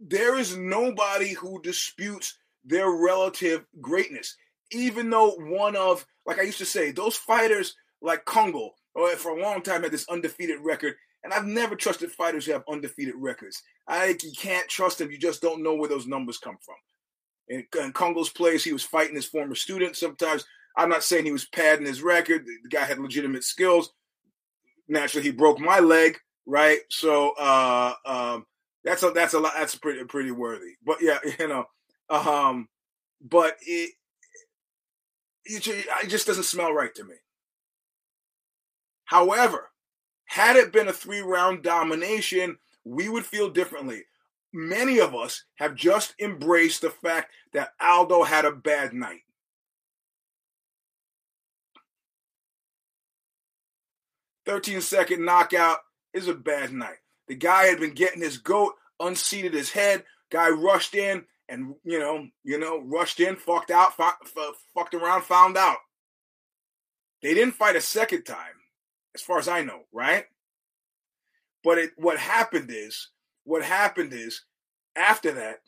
There 0.00 0.38
is 0.38 0.56
nobody 0.56 1.32
who 1.32 1.62
disputes 1.62 2.36
their 2.64 2.90
relative 2.90 3.64
greatness, 3.80 4.36
even 4.70 5.08
though 5.08 5.30
one 5.30 5.76
of, 5.76 6.04
like 6.26 6.38
I 6.38 6.42
used 6.42 6.58
to 6.58 6.66
say, 6.66 6.90
those 6.90 7.16
fighters 7.16 7.74
like 8.02 8.26
Kongo, 8.26 8.72
or 8.94 9.10
for 9.10 9.32
a 9.36 9.40
long 9.40 9.62
time 9.62 9.82
had 9.82 9.92
this 9.92 10.08
undefeated 10.08 10.60
record, 10.60 10.94
and 11.24 11.32
I've 11.32 11.46
never 11.46 11.74
trusted 11.74 12.12
fighters 12.12 12.46
who 12.46 12.52
have 12.52 12.64
undefeated 12.70 13.14
records. 13.16 13.62
I 13.88 14.06
think 14.06 14.22
you 14.22 14.32
can't 14.38 14.68
trust 14.68 14.98
them; 14.98 15.10
you 15.10 15.18
just 15.18 15.42
don't 15.42 15.62
know 15.62 15.74
where 15.74 15.88
those 15.88 16.06
numbers 16.06 16.38
come 16.38 16.58
from 16.64 16.76
in, 17.48 17.66
in 17.78 17.92
Kongo's 17.92 18.30
place, 18.30 18.64
he 18.64 18.72
was 18.72 18.82
fighting 18.82 19.16
his 19.16 19.26
former 19.26 19.54
student. 19.54 19.96
Sometimes 19.96 20.44
I'm 20.76 20.88
not 20.88 21.02
saying 21.02 21.24
he 21.24 21.32
was 21.32 21.46
padding 21.46 21.86
his 21.86 22.02
record. 22.02 22.46
The 22.46 22.68
guy 22.68 22.84
had 22.84 22.98
legitimate 22.98 23.44
skills. 23.44 23.92
Naturally, 24.88 25.26
he 25.26 25.32
broke 25.32 25.58
my 25.58 25.80
leg, 25.80 26.18
right? 26.46 26.80
So 26.90 27.32
uh, 27.38 27.94
um, 28.04 28.46
that's 28.82 29.02
a 29.02 29.10
that's 29.10 29.34
a 29.34 29.40
lot. 29.40 29.54
That's 29.56 29.74
pretty 29.74 30.04
pretty 30.04 30.30
worthy. 30.30 30.72
But 30.84 30.98
yeah, 31.00 31.18
you 31.38 31.48
know, 31.48 31.64
um, 32.10 32.68
but 33.20 33.56
it, 33.62 33.92
it 35.44 35.66
it 35.66 36.08
just 36.08 36.26
doesn't 36.26 36.44
smell 36.44 36.72
right 36.72 36.94
to 36.94 37.04
me. 37.04 37.14
However, 39.04 39.70
had 40.34 40.56
it 40.56 40.72
been 40.72 40.88
a 40.88 40.92
three 40.92 41.20
round 41.20 41.62
domination, 41.62 42.58
we 42.84 43.08
would 43.08 43.24
feel 43.24 43.50
differently 43.50 44.04
many 44.54 45.00
of 45.00 45.14
us 45.14 45.42
have 45.56 45.74
just 45.74 46.14
embraced 46.20 46.80
the 46.80 46.90
fact 46.90 47.32
that 47.52 47.72
Aldo 47.80 48.22
had 48.22 48.44
a 48.44 48.52
bad 48.52 48.94
night. 48.94 49.22
Thirteen 54.46 54.80
second 54.80 55.24
knockout 55.24 55.78
is 56.12 56.28
a 56.28 56.34
bad 56.34 56.72
night. 56.72 56.98
The 57.26 57.34
guy 57.34 57.64
had 57.64 57.80
been 57.80 57.94
getting 57.94 58.22
his 58.22 58.38
goat, 58.38 58.74
unseated 59.00 59.54
his 59.54 59.72
head. 59.72 60.04
Guy 60.30 60.50
rushed 60.50 60.94
in 60.94 61.24
and 61.48 61.74
you 61.82 61.98
know, 61.98 62.28
you 62.44 62.58
know, 62.58 62.80
rushed 62.84 63.20
in, 63.20 63.36
fucked 63.36 63.70
out, 63.70 63.94
fucked 63.96 64.94
around, 64.94 65.22
found 65.22 65.56
out. 65.56 65.78
They 67.22 67.34
didn't 67.34 67.54
fight 67.54 67.76
a 67.76 67.80
second 67.80 68.24
time, 68.24 68.54
as 69.14 69.22
far 69.22 69.38
as 69.38 69.48
I 69.48 69.62
know, 69.62 69.80
right? 69.92 70.24
But 71.62 71.78
it, 71.78 71.90
what 71.96 72.18
happened 72.18 72.70
is 72.72 73.10
what 73.44 73.62
happened 73.62 74.12
is 74.12 74.42
after 74.96 75.32
that, 75.32 75.60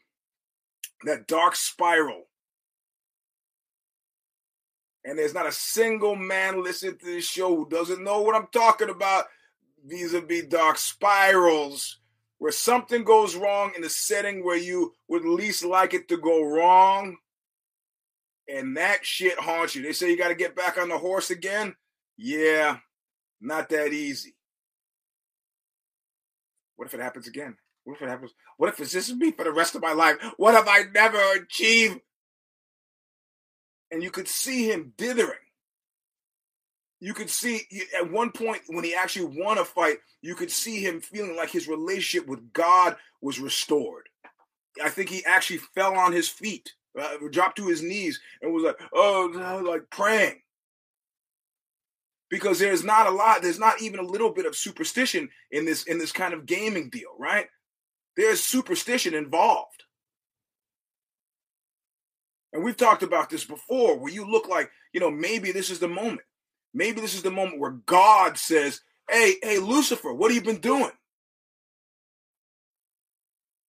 that 1.04 1.26
dark 1.26 1.56
spiral. 1.56 2.24
And 5.04 5.18
there's 5.18 5.34
not 5.34 5.46
a 5.46 5.52
single 5.52 6.16
man 6.16 6.62
listening 6.64 6.98
to 6.98 7.04
this 7.06 7.24
show 7.24 7.54
who 7.54 7.68
doesn't 7.68 8.02
know 8.02 8.22
what 8.22 8.34
I'm 8.34 8.48
talking 8.52 8.90
about 8.90 9.26
vis 9.84 10.14
a 10.14 10.20
vis 10.20 10.46
dark 10.46 10.78
spirals. 10.78 12.00
where 12.38 12.52
something 12.52 13.04
goes 13.04 13.34
wrong 13.34 13.72
in 13.74 13.82
the 13.82 13.88
setting 13.88 14.44
where 14.44 14.56
you 14.58 14.92
would 15.08 15.24
least 15.24 15.64
like 15.64 15.94
it 15.94 16.08
to 16.08 16.16
go 16.16 16.42
wrong, 16.44 17.16
and 18.48 18.76
that 18.76 19.04
shit 19.04 19.38
haunts 19.38 19.74
you. 19.74 19.82
They 19.82 19.92
say 19.92 20.10
you 20.10 20.18
got 20.18 20.28
to 20.28 20.34
get 20.34 20.54
back 20.54 20.78
on 20.78 20.88
the 20.88 20.98
horse 20.98 21.30
again. 21.30 21.74
Yeah, 22.16 22.78
not 23.40 23.68
that 23.68 23.92
easy. 23.92 24.34
What 26.76 26.88
if 26.88 26.94
it 26.94 27.00
happens 27.00 27.26
again? 27.26 27.56
What 27.84 27.96
if 27.96 28.02
it 28.02 28.08
happens? 28.08 28.32
What 28.56 28.68
if 28.68 28.80
it's 28.80 28.92
just 28.92 29.14
me 29.14 29.30
for 29.32 29.44
the 29.44 29.52
rest 29.52 29.74
of 29.74 29.82
my 29.82 29.92
life? 29.92 30.16
What 30.36 30.54
if 30.54 30.66
I 30.68 30.84
never 30.92 31.20
achieve? 31.40 31.98
And 33.90 34.02
you 34.02 34.10
could 34.10 34.28
see 34.28 34.70
him 34.70 34.92
dithering. 34.96 35.38
You 36.98 37.14
could 37.14 37.30
see 37.30 37.62
at 37.96 38.10
one 38.10 38.32
point 38.32 38.62
when 38.68 38.84
he 38.84 38.94
actually 38.94 39.40
won 39.40 39.58
a 39.58 39.64
fight, 39.64 39.98
you 40.22 40.34
could 40.34 40.50
see 40.50 40.84
him 40.84 41.00
feeling 41.00 41.36
like 41.36 41.50
his 41.50 41.68
relationship 41.68 42.28
with 42.28 42.52
God 42.52 42.96
was 43.20 43.38
restored. 43.38 44.08
I 44.82 44.88
think 44.88 45.10
he 45.10 45.24
actually 45.24 45.60
fell 45.74 45.94
on 45.94 46.12
his 46.12 46.28
feet, 46.28 46.72
uh, 46.98 47.16
dropped 47.30 47.58
to 47.58 47.68
his 47.68 47.82
knees, 47.82 48.20
and 48.42 48.52
was 48.52 48.64
like, 48.64 48.80
"Oh, 48.92 49.62
like 49.64 49.88
praying." 49.90 50.42
Because 52.28 52.58
there's 52.58 52.82
not 52.82 53.06
a 53.06 53.10
lot, 53.10 53.42
there's 53.42 53.58
not 53.58 53.80
even 53.80 54.00
a 54.00 54.06
little 54.06 54.30
bit 54.30 54.46
of 54.46 54.56
superstition 54.56 55.28
in 55.50 55.64
this 55.64 55.84
in 55.84 55.98
this 55.98 56.12
kind 56.12 56.34
of 56.34 56.46
gaming 56.46 56.90
deal, 56.90 57.10
right? 57.18 57.46
There's 58.16 58.42
superstition 58.42 59.14
involved. 59.14 59.84
And 62.52 62.64
we've 62.64 62.76
talked 62.76 63.02
about 63.02 63.28
this 63.28 63.44
before, 63.44 63.98
where 63.98 64.12
you 64.12 64.28
look 64.28 64.48
like, 64.48 64.70
you 64.92 65.00
know, 65.00 65.10
maybe 65.10 65.52
this 65.52 65.68
is 65.68 65.78
the 65.78 65.88
moment. 65.88 66.22
Maybe 66.72 67.00
this 67.00 67.14
is 67.14 67.22
the 67.22 67.30
moment 67.30 67.60
where 67.60 67.72
God 67.86 68.38
says, 68.38 68.80
Hey, 69.10 69.34
hey, 69.42 69.58
Lucifer, 69.58 70.12
what 70.12 70.30
have 70.30 70.36
you 70.36 70.52
been 70.52 70.60
doing? 70.60 70.90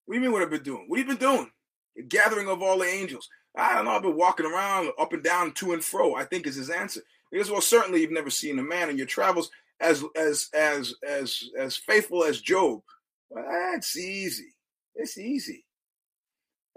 What 0.05 0.13
do 0.13 0.15
you 0.15 0.21
mean 0.21 0.31
what 0.31 0.41
I've 0.41 0.49
been 0.49 0.63
doing? 0.63 0.85
What 0.87 0.99
have 0.99 1.07
you 1.07 1.17
been 1.17 1.29
doing? 1.29 1.51
The 1.95 2.03
gathering 2.03 2.47
of 2.47 2.61
all 2.61 2.79
the 2.79 2.85
angels. 2.85 3.29
I 3.55 3.75
don't 3.75 3.85
know, 3.85 3.91
I've 3.91 4.03
been 4.03 4.15
walking 4.15 4.45
around 4.45 4.91
up 4.99 5.13
and 5.13 5.23
down, 5.23 5.51
to 5.53 5.73
and 5.73 5.83
fro, 5.83 6.15
I 6.15 6.23
think 6.23 6.47
is 6.47 6.55
his 6.55 6.69
answer. 6.69 7.01
Because 7.31 7.51
well, 7.51 7.61
certainly 7.61 8.01
you've 8.01 8.11
never 8.11 8.29
seen 8.29 8.59
a 8.59 8.63
man 8.63 8.89
in 8.89 8.97
your 8.97 9.07
travels 9.07 9.49
as 9.79 10.03
as 10.15 10.49
as 10.53 10.95
as 11.07 11.43
as 11.57 11.77
faithful 11.77 12.23
as 12.23 12.41
Job. 12.41 12.81
Well, 13.29 13.45
that's 13.49 13.97
easy. 13.97 14.53
It's 14.95 15.17
easy. 15.17 15.65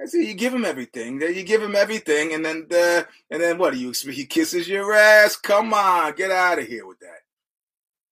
I 0.01 0.07
see 0.07 0.27
you 0.27 0.35
give 0.35 0.55
him 0.55 0.65
everything. 0.65 1.19
Then 1.19 1.35
you 1.35 1.43
give 1.43 1.63
him 1.63 1.77
everything, 1.77 2.33
and 2.33 2.45
then 2.45 2.67
the 2.69 3.07
and 3.31 3.41
then 3.41 3.59
what 3.59 3.75
do 3.75 3.79
you 3.79 3.91
expect? 3.91 4.17
He 4.17 4.27
kisses 4.27 4.69
your 4.69 4.95
ass. 4.95 5.37
Come 5.37 5.75
on, 5.75 6.15
get 6.15 6.31
out 6.31 6.59
of 6.59 6.67
here 6.67 6.87
with 6.87 7.01
that. 7.01 7.21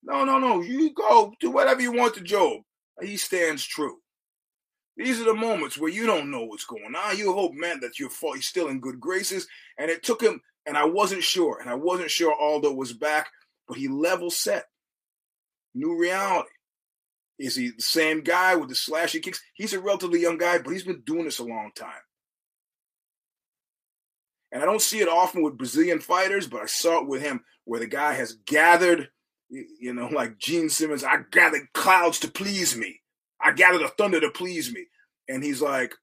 No, 0.03 0.23
no, 0.23 0.39
no. 0.39 0.61
You 0.61 0.93
go 0.93 1.33
do 1.39 1.51
whatever 1.51 1.81
you 1.81 1.91
want 1.91 2.13
to 2.15 2.21
Job. 2.21 2.61
He 3.01 3.17
stands 3.17 3.65
true. 3.65 3.97
These 4.99 5.21
are 5.21 5.25
the 5.25 5.33
moments 5.33 5.77
where 5.77 5.89
you 5.89 6.05
don't 6.05 6.29
know 6.29 6.43
what's 6.43 6.65
going 6.65 6.93
on. 6.93 7.17
You 7.17 7.31
hope, 7.31 7.53
man, 7.53 7.79
that 7.79 7.99
you're 7.99 8.09
still 8.41 8.67
in 8.67 8.81
good 8.81 8.99
graces. 8.99 9.47
And 9.77 9.89
it 9.89 10.03
took 10.03 10.21
him, 10.21 10.41
and 10.69 10.77
I 10.77 10.85
wasn't 10.85 11.23
sure, 11.23 11.57
and 11.59 11.67
I 11.67 11.73
wasn't 11.73 12.11
sure 12.11 12.31
Aldo 12.31 12.71
was 12.71 12.93
back, 12.93 13.29
but 13.67 13.77
he 13.77 13.87
level 13.87 14.29
set. 14.29 14.65
New 15.73 15.97
reality. 15.97 16.51
Is 17.39 17.55
he 17.55 17.71
the 17.71 17.81
same 17.81 18.21
guy 18.21 18.55
with 18.55 18.69
the 18.69 18.75
slashy 18.75 19.19
kicks? 19.19 19.41
He's 19.55 19.73
a 19.73 19.79
relatively 19.79 20.21
young 20.21 20.37
guy, 20.37 20.59
but 20.59 20.69
he's 20.69 20.83
been 20.83 21.01
doing 21.01 21.25
this 21.25 21.39
a 21.39 21.43
long 21.43 21.71
time. 21.75 21.89
And 24.51 24.61
I 24.61 24.67
don't 24.67 24.81
see 24.81 24.99
it 24.99 25.09
often 25.09 25.41
with 25.41 25.57
Brazilian 25.57 26.01
fighters, 26.01 26.45
but 26.45 26.61
I 26.61 26.67
saw 26.67 27.01
it 27.01 27.07
with 27.07 27.23
him 27.23 27.43
where 27.65 27.79
the 27.79 27.87
guy 27.87 28.13
has 28.13 28.33
gathered, 28.45 29.09
you 29.49 29.93
know, 29.93 30.07
like 30.13 30.37
Gene 30.37 30.69
Simmons, 30.69 31.03
I 31.03 31.21
gathered 31.31 31.73
clouds 31.73 32.19
to 32.19 32.27
please 32.27 32.77
me. 32.77 33.01
I 33.41 33.53
gathered 33.53 33.81
the 33.81 33.87
thunder 33.87 34.19
to 34.19 34.29
please 34.29 34.71
me. 34.71 34.85
And 35.27 35.43
he's 35.43 35.63
like, 35.63 35.95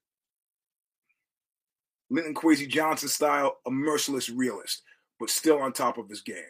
Linton 2.09 2.33
Kwesi 2.33 2.67
Johnson 2.67 3.09
style, 3.09 3.57
a 3.65 3.71
merciless 3.71 4.29
realist, 4.29 4.83
but 5.19 5.29
still 5.29 5.59
on 5.59 5.73
top 5.73 5.97
of 5.97 6.09
his 6.09 6.21
game. 6.21 6.43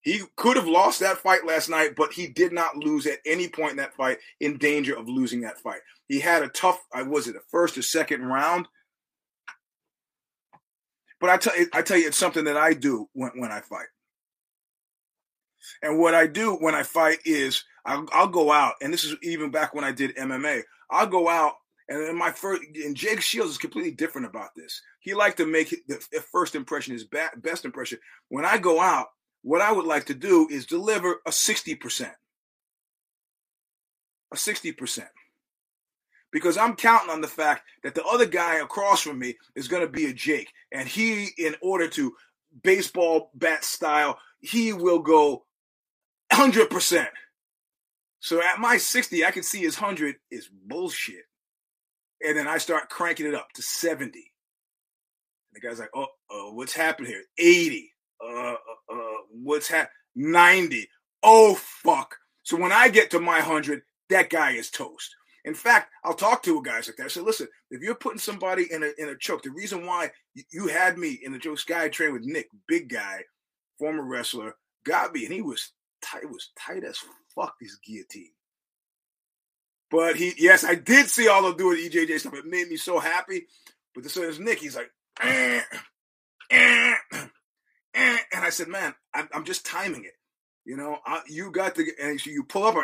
He 0.00 0.20
could 0.36 0.56
have 0.56 0.68
lost 0.68 1.00
that 1.00 1.18
fight 1.18 1.46
last 1.46 1.70
night, 1.70 1.94
but 1.96 2.12
he 2.12 2.26
did 2.26 2.52
not 2.52 2.76
lose 2.76 3.06
at 3.06 3.20
any 3.24 3.48
point 3.48 3.72
in 3.72 3.76
that 3.78 3.94
fight 3.94 4.18
in 4.40 4.58
danger 4.58 4.94
of 4.94 5.08
losing 5.08 5.40
that 5.42 5.58
fight. 5.58 5.80
He 6.08 6.20
had 6.20 6.42
a 6.42 6.48
tough, 6.48 6.78
I 6.92 7.02
was 7.02 7.26
it, 7.26 7.36
a 7.36 7.40
first 7.50 7.78
or 7.78 7.82
second 7.82 8.22
round. 8.22 8.68
But 11.20 11.30
I 11.30 11.36
tell 11.38 11.58
you, 11.58 11.68
I 11.72 11.80
tell 11.80 11.96
you, 11.96 12.06
it's 12.06 12.18
something 12.18 12.44
that 12.44 12.58
I 12.58 12.74
do 12.74 13.08
when, 13.14 13.30
when 13.36 13.50
I 13.50 13.60
fight. 13.60 13.86
And 15.82 15.98
what 15.98 16.14
I 16.14 16.26
do 16.26 16.56
when 16.56 16.74
I 16.74 16.82
fight 16.82 17.18
is 17.24 17.64
I'll, 17.86 18.06
I'll 18.12 18.28
go 18.28 18.52
out, 18.52 18.74
and 18.82 18.92
this 18.92 19.04
is 19.04 19.16
even 19.22 19.50
back 19.50 19.74
when 19.74 19.84
I 19.84 19.92
did 19.92 20.16
MMA. 20.16 20.62
I'll 20.90 21.06
go 21.06 21.30
out, 21.30 21.54
and 21.88 22.06
then 22.06 22.16
my 22.16 22.30
first, 22.30 22.62
and 22.74 22.96
Jake 22.96 23.20
Shields 23.20 23.52
is 23.52 23.58
completely 23.58 23.90
different 23.90 24.26
about 24.26 24.54
this. 24.56 24.80
He 25.00 25.12
liked 25.14 25.36
to 25.36 25.46
make 25.46 25.68
the 25.86 26.24
first 26.32 26.54
impression 26.54 26.94
his 26.94 27.04
best 27.04 27.64
impression. 27.64 27.98
When 28.28 28.44
I 28.44 28.58
go 28.58 28.80
out, 28.80 29.08
what 29.42 29.60
I 29.60 29.70
would 29.70 29.84
like 29.84 30.06
to 30.06 30.14
do 30.14 30.48
is 30.50 30.64
deliver 30.64 31.20
a 31.26 31.30
60%. 31.30 32.10
A 34.32 34.36
60%. 34.36 35.06
Because 36.32 36.56
I'm 36.56 36.74
counting 36.74 37.10
on 37.10 37.20
the 37.20 37.28
fact 37.28 37.64
that 37.82 37.94
the 37.94 38.04
other 38.04 38.26
guy 38.26 38.56
across 38.56 39.02
from 39.02 39.18
me 39.18 39.36
is 39.54 39.68
going 39.68 39.82
to 39.82 39.92
be 39.92 40.06
a 40.06 40.14
Jake. 40.14 40.50
And 40.72 40.88
he, 40.88 41.28
in 41.36 41.54
order 41.60 41.86
to 41.88 42.14
baseball 42.62 43.30
bat 43.34 43.62
style, 43.62 44.18
he 44.40 44.72
will 44.72 45.00
go 45.00 45.44
100%. 46.32 47.06
So 48.20 48.42
at 48.42 48.58
my 48.58 48.78
60, 48.78 49.24
I 49.24 49.30
can 49.30 49.42
see 49.42 49.60
his 49.60 49.78
100 49.78 50.16
is 50.30 50.48
bullshit. 50.48 51.26
And 52.22 52.36
then 52.36 52.48
I 52.48 52.58
start 52.58 52.88
cranking 52.88 53.26
it 53.26 53.34
up 53.34 53.48
to 53.54 53.62
70. 53.62 54.04
And 54.04 54.22
the 55.52 55.60
guy's 55.60 55.78
like, 55.78 55.90
oh, 55.94 56.06
uh, 56.30 56.52
what's 56.52 56.74
happening 56.74 57.10
here? 57.10 57.22
80 57.38 57.90
uh, 58.22 58.52
uh, 58.52 58.54
uh, 58.92 59.16
what's 59.30 59.68
happening? 59.68 59.92
90. 60.16 60.88
Oh, 61.22 61.54
fuck. 61.54 62.16
So 62.42 62.56
when 62.56 62.72
I 62.72 62.88
get 62.88 63.10
to 63.10 63.20
my 63.20 63.38
100, 63.38 63.82
that 64.10 64.30
guy 64.30 64.52
is 64.52 64.70
toast. 64.70 65.14
In 65.44 65.54
fact, 65.54 65.90
I'll 66.04 66.14
talk 66.14 66.42
to 66.44 66.58
a 66.58 66.62
guys 66.62 66.88
like 66.88 66.96
that. 66.96 67.04
I 67.04 67.08
say, 67.08 67.20
listen, 67.20 67.48
if 67.70 67.82
you're 67.82 67.94
putting 67.94 68.18
somebody 68.18 68.66
in 68.70 68.82
a 68.82 68.90
in 68.96 69.10
a 69.10 69.16
choke, 69.16 69.42
the 69.42 69.50
reason 69.50 69.84
why 69.86 70.10
you 70.50 70.68
had 70.68 70.96
me 70.96 71.20
in 71.22 71.32
the 71.32 71.38
Joe 71.38 71.54
Sky 71.54 71.88
train 71.88 72.14
with 72.14 72.22
Nick, 72.24 72.48
big 72.66 72.88
guy, 72.88 73.24
former 73.78 74.04
wrestler, 74.04 74.54
got 74.86 75.12
me, 75.12 75.24
and 75.24 75.34
he 75.34 75.42
was 75.42 75.72
tight, 76.00 76.30
was 76.30 76.50
tight 76.58 76.82
as 76.84 76.98
fuck. 77.34 77.54
This 77.60 77.76
guillotine. 77.76 78.30
But 79.94 80.16
he, 80.16 80.32
yes, 80.38 80.64
I 80.64 80.74
did 80.74 81.08
see 81.08 81.28
all 81.28 81.46
of 81.46 81.56
do 81.56 81.68
with 81.68 81.78
BJJ 81.78 82.18
stuff. 82.18 82.34
It 82.34 82.46
made 82.46 82.66
me 82.68 82.76
so 82.76 82.98
happy. 82.98 83.46
But 83.94 84.04
so 84.10 84.22
is 84.22 84.40
Nick. 84.40 84.58
He's 84.58 84.74
like, 84.74 84.90
eh, 85.22 85.60
eh, 86.50 86.94
and 87.94 88.18
I 88.34 88.50
said, 88.50 88.66
man, 88.66 88.92
I'm, 89.14 89.28
I'm 89.32 89.44
just 89.44 89.64
timing 89.64 90.04
it. 90.04 90.14
You 90.64 90.76
know, 90.76 90.98
I, 91.06 91.20
you 91.28 91.52
got 91.52 91.76
to, 91.76 91.86
and 92.02 92.20
so 92.20 92.30
you 92.30 92.42
pull 92.42 92.64
up, 92.64 92.74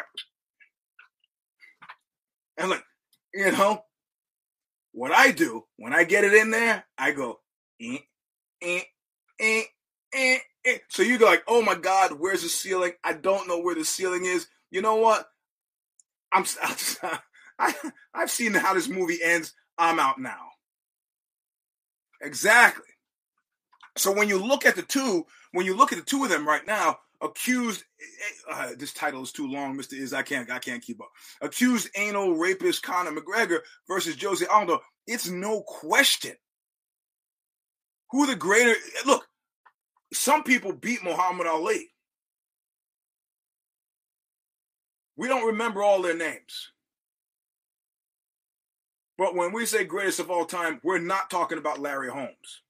and 2.57 2.70
like, 2.70 2.85
you 3.35 3.51
know, 3.51 3.83
what 4.92 5.11
I 5.11 5.33
do 5.33 5.64
when 5.79 5.92
I 5.92 6.05
get 6.05 6.23
it 6.23 6.33
in 6.33 6.53
there, 6.53 6.85
I 6.96 7.11
go, 7.11 7.40
eh, 7.83 7.99
eh, 8.62 8.83
eh, 9.40 9.62
eh, 10.14 10.38
eh. 10.64 10.79
so 10.88 11.03
you 11.03 11.18
go 11.18 11.27
like, 11.27 11.42
oh 11.49 11.62
my 11.62 11.75
God, 11.75 12.20
where's 12.20 12.44
the 12.44 12.49
ceiling? 12.49 12.92
I 13.03 13.14
don't 13.14 13.49
know 13.49 13.59
where 13.59 13.75
the 13.75 13.85
ceiling 13.85 14.27
is. 14.27 14.46
You 14.70 14.81
know 14.81 14.94
what? 14.94 15.27
I'm, 16.32 16.44
I, 17.58 17.74
I've 18.14 18.30
seen 18.30 18.54
how 18.54 18.74
this 18.74 18.88
movie 18.88 19.18
ends. 19.22 19.52
I'm 19.78 19.98
out 19.98 20.20
now. 20.20 20.50
Exactly. 22.20 22.84
So 23.96 24.12
when 24.12 24.28
you 24.28 24.38
look 24.38 24.66
at 24.66 24.76
the 24.76 24.82
two, 24.82 25.26
when 25.52 25.66
you 25.66 25.76
look 25.76 25.92
at 25.92 25.98
the 25.98 26.04
two 26.04 26.24
of 26.24 26.30
them 26.30 26.46
right 26.46 26.66
now, 26.66 26.98
accused 27.20 27.84
eh, 28.00 28.52
uh, 28.52 28.70
this 28.78 28.92
title 28.92 29.22
is 29.22 29.33
too 29.33 29.50
long, 29.50 29.76
Mr. 29.76 29.94
Is 29.94 30.12
I 30.12 30.22
can't 30.22 30.50
I 30.50 30.58
can't 30.58 30.83
keep 30.83 31.00
up. 31.00 31.10
Accused 31.40 31.88
anal 31.96 32.37
rapist 32.37 32.83
Conor 32.83 33.12
McGregor 33.12 33.58
versus 33.88 34.20
Jose 34.22 34.44
Aldo. 34.46 34.81
It's 35.06 35.28
no 35.28 35.62
question. 35.62 36.35
Who 38.10 38.26
the 38.26 38.37
greater 38.37 38.74
look, 39.06 39.26
some 40.12 40.42
people 40.42 40.72
beat 40.72 41.02
Muhammad 41.04 41.46
Ali. 41.46 41.88
We 45.21 45.29
don't 45.29 45.46
remember 45.46 45.83
all 45.83 46.00
their 46.00 46.16
names. 46.16 46.71
But 49.18 49.35
when 49.35 49.52
we 49.52 49.66
say 49.66 49.85
greatest 49.85 50.18
of 50.18 50.31
all 50.31 50.46
time, 50.46 50.81
we're 50.83 50.98
not 50.98 51.29
talking 51.29 51.58
about 51.58 51.79
Larry 51.79 52.08
Holmes. 52.08 52.62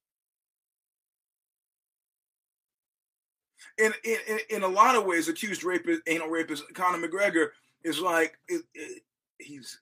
in, 3.78 3.92
in 4.04 4.38
in 4.50 4.62
a 4.64 4.68
lot 4.68 4.96
of 4.96 5.04
ways, 5.04 5.28
accused 5.28 5.62
rapist, 5.62 6.02
anal 6.08 6.26
rapist 6.26 6.64
Conor 6.74 7.06
McGregor 7.06 7.50
is 7.84 8.00
like 8.00 8.36
it, 8.48 8.62
it, 8.74 9.02
he's 9.38 9.80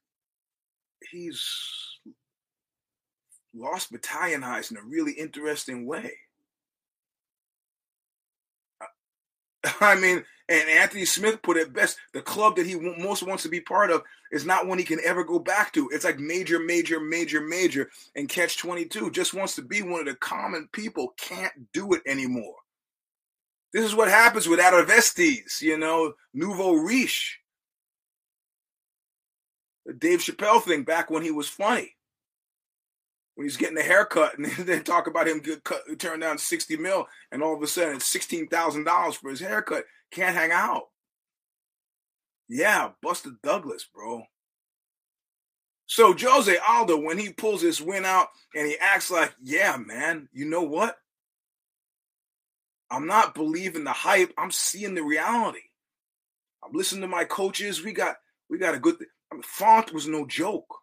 he's 1.11 1.43
lost 3.55 3.91
battalionized 3.91 4.73
in 4.73 4.77
a 4.77 4.83
really 4.83 5.13
interesting 5.13 5.87
way. 5.87 6.13
I 9.81 9.95
mean, 9.97 10.25
and 10.49 10.69
Anthony 10.69 11.05
Smith 11.05 11.43
put 11.43 11.57
it 11.57 11.73
best. 11.73 11.99
The 12.15 12.23
club 12.23 12.57
that 12.57 12.67
he 12.67 12.75
most 12.77 13.23
wants 13.23 13.43
to 13.43 13.49
be 13.49 13.61
part 13.61 13.91
of 13.91 14.03
is 14.33 14.47
not 14.47 14.67
one 14.67 14.79
he 14.79 14.85
can 14.85 15.01
ever 15.05 15.25
go 15.25 15.39
back 15.39 15.73
to. 15.75 15.91
It's 15.93 16.05
like 16.05 16.19
major, 16.19 16.59
major, 16.59 17.01
major, 17.01 17.41
major. 17.41 17.91
And 18.17 18.29
Catch 18.29 18.59
22 18.59 19.11
just 19.11 19.35
wants 19.35 19.55
to 19.57 19.63
be 19.63 19.83
one 19.83 20.01
of 20.01 20.07
the 20.07 20.15
common 20.15 20.69
people, 20.73 21.15
can't 21.19 21.53
do 21.73 21.93
it 21.93 22.03
anymore. 22.07 22.55
This 23.73 23.85
is 23.85 23.95
what 23.95 24.09
happens 24.09 24.49
with 24.49 24.61
arrivistes, 24.61 25.61
you 25.61 25.77
know, 25.77 26.15
nouveau 26.33 26.73
riche. 26.73 27.41
The 29.85 29.93
Dave 29.93 30.21
Chappelle 30.21 30.63
thing 30.63 30.85
back 30.85 31.11
when 31.11 31.23
he 31.23 31.31
was 31.31 31.49
funny. 31.49 31.95
When 33.39 33.45
he's 33.45 33.57
getting 33.57 33.79
a 33.79 33.83
haircut 33.83 34.37
and 34.37 34.47
then 34.67 34.83
talk 34.83 35.07
about 35.07 35.29
him 35.29 35.39
get 35.39 35.63
cut, 35.63 35.83
turn 36.01 36.19
down 36.19 36.39
60 36.39 36.77
mil 36.77 37.07
and 37.31 37.41
all 37.41 37.55
of 37.55 37.63
a 37.63 37.69
sudden 37.69 37.95
it's 37.95 38.13
$16,000 38.13 39.15
for 39.15 39.31
his 39.31 39.39
haircut. 39.39 39.85
Can't 40.11 40.35
hang 40.35 40.51
out. 40.51 40.89
Yeah, 42.49 42.91
Buster 43.01 43.31
Douglas, 43.41 43.87
bro. 43.95 44.25
So 45.87 46.17
Jose 46.19 46.59
Aldo, 46.69 46.99
when 46.99 47.17
he 47.17 47.33
pulls 47.33 47.63
this 47.63 47.81
win 47.81 48.05
out 48.05 48.27
and 48.57 48.67
he 48.67 48.77
acts 48.81 49.09
like, 49.09 49.33
yeah, 49.41 49.77
man, 49.77 50.29
you 50.33 50.45
know 50.45 50.65
what? 50.65 50.97
I'm 52.91 53.07
not 53.07 53.37
believing 53.37 53.85
the 53.85 53.93
hype. 53.93 54.33
I'm 54.37 54.51
seeing 54.51 54.97
the 54.97 55.05
reality. 55.05 55.61
I'm 56.65 56.73
listening 56.73 57.03
to 57.03 57.07
my 57.07 57.23
coaches. 57.23 57.85
We 57.85 57.93
got 57.93 58.17
we 58.51 58.59
got 58.59 58.75
a 58.75 58.81
good 58.81 58.99
thing. 58.99 59.07
Mean, 59.33 59.43
Font 59.43 59.93
was 59.93 60.09
no 60.09 60.27
joke. 60.27 60.75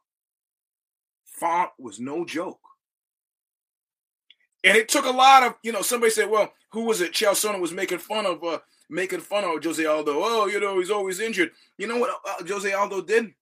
Font 1.40 1.72
was 1.78 2.00
no 2.00 2.26
joke. 2.26 2.60
And 4.64 4.76
it 4.76 4.90
took 4.90 5.06
a 5.06 5.12
lot 5.12 5.44
of, 5.44 5.56
you 5.64 5.72
know, 5.72 5.82
somebody 5.84 6.12
said, 6.12 6.30
well, 6.30 6.52
who 6.72 6.86
was 6.86 7.02
it? 7.02 7.14
Chael 7.14 7.32
Sonnen 7.32 7.62
was 7.62 7.72
making 7.72 8.00
fun 8.00 8.26
of 8.26 8.44
uh, 8.44 8.60
making 8.90 9.20
fun 9.20 9.44
of 9.44 9.64
Jose 9.64 9.86
Aldo. 9.86 10.14
Oh, 10.16 10.48
you 10.48 10.60
know, 10.60 10.80
he's 10.80 10.90
always 10.90 11.20
injured. 11.20 11.52
You 11.78 11.88
know 11.88 11.98
what 11.98 12.10
uh, 12.28 12.44
Jose 12.48 12.72
Aldo 12.72 13.02
did? 13.02 13.34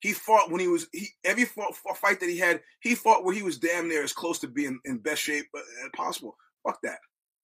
He 0.00 0.12
fought 0.12 0.50
when 0.50 0.60
he 0.60 0.68
was 0.68 0.86
he 0.92 1.08
every 1.24 1.44
fought, 1.44 1.76
fight 1.96 2.20
that 2.20 2.28
he 2.28 2.38
had, 2.38 2.62
he 2.80 2.94
fought 2.94 3.24
where 3.24 3.34
he 3.34 3.42
was 3.42 3.58
damn 3.58 3.88
near 3.88 4.02
as 4.02 4.12
close 4.12 4.38
to 4.40 4.48
being 4.48 4.78
in 4.84 4.98
best 4.98 5.22
shape 5.22 5.46
as 5.54 5.62
uh, 5.84 5.88
possible. 5.94 6.36
Fuck 6.64 6.80
that. 6.82 6.98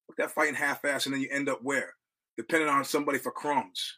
Fuck 0.08 0.18
that 0.18 0.32
fighting 0.32 0.56
half-ass, 0.56 1.06
and 1.06 1.14
then 1.14 1.22
you 1.22 1.30
end 1.32 1.50
up 1.50 1.60
where? 1.62 1.94
Depending 2.38 2.70
on 2.70 2.84
somebody 2.86 3.18
for 3.18 3.32
crumbs. 3.32 3.98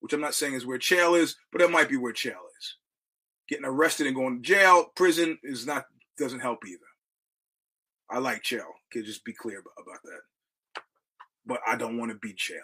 Which 0.00 0.12
I'm 0.12 0.20
not 0.20 0.34
saying 0.34 0.54
is 0.54 0.66
where 0.66 0.78
Chael 0.78 1.18
is, 1.18 1.36
but 1.52 1.62
it 1.62 1.70
might 1.70 1.88
be 1.88 1.96
where 1.96 2.12
Chael 2.12 2.44
is. 2.58 2.76
Getting 3.48 3.64
arrested 3.64 4.06
and 4.06 4.16
going 4.16 4.42
to 4.42 4.48
jail, 4.48 4.86
prison 4.94 5.38
is 5.42 5.66
not 5.66 5.86
doesn't 6.18 6.40
help 6.40 6.66
either. 6.66 6.78
I 8.10 8.18
like 8.18 8.42
Chael. 8.42 8.62
Can 8.90 9.04
just 9.04 9.24
be 9.24 9.32
clear 9.32 9.58
about, 9.60 10.00
that 10.04 10.82
but 11.46 11.60
I 11.66 11.76
don't 11.76 11.98
want 11.98 12.10
to 12.10 12.18
be 12.18 12.34
Chael. 12.34 12.58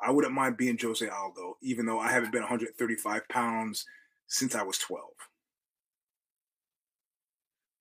I 0.00 0.10
wouldn't 0.10 0.34
mind 0.34 0.58
being 0.58 0.76
Jose 0.80 1.08
Aldo, 1.08 1.56
even 1.62 1.86
though 1.86 1.98
I 1.98 2.12
haven't 2.12 2.32
been 2.32 2.42
135 2.42 3.28
pounds 3.28 3.86
since 4.26 4.54
I 4.54 4.62
was 4.62 4.76
12. 4.78 5.02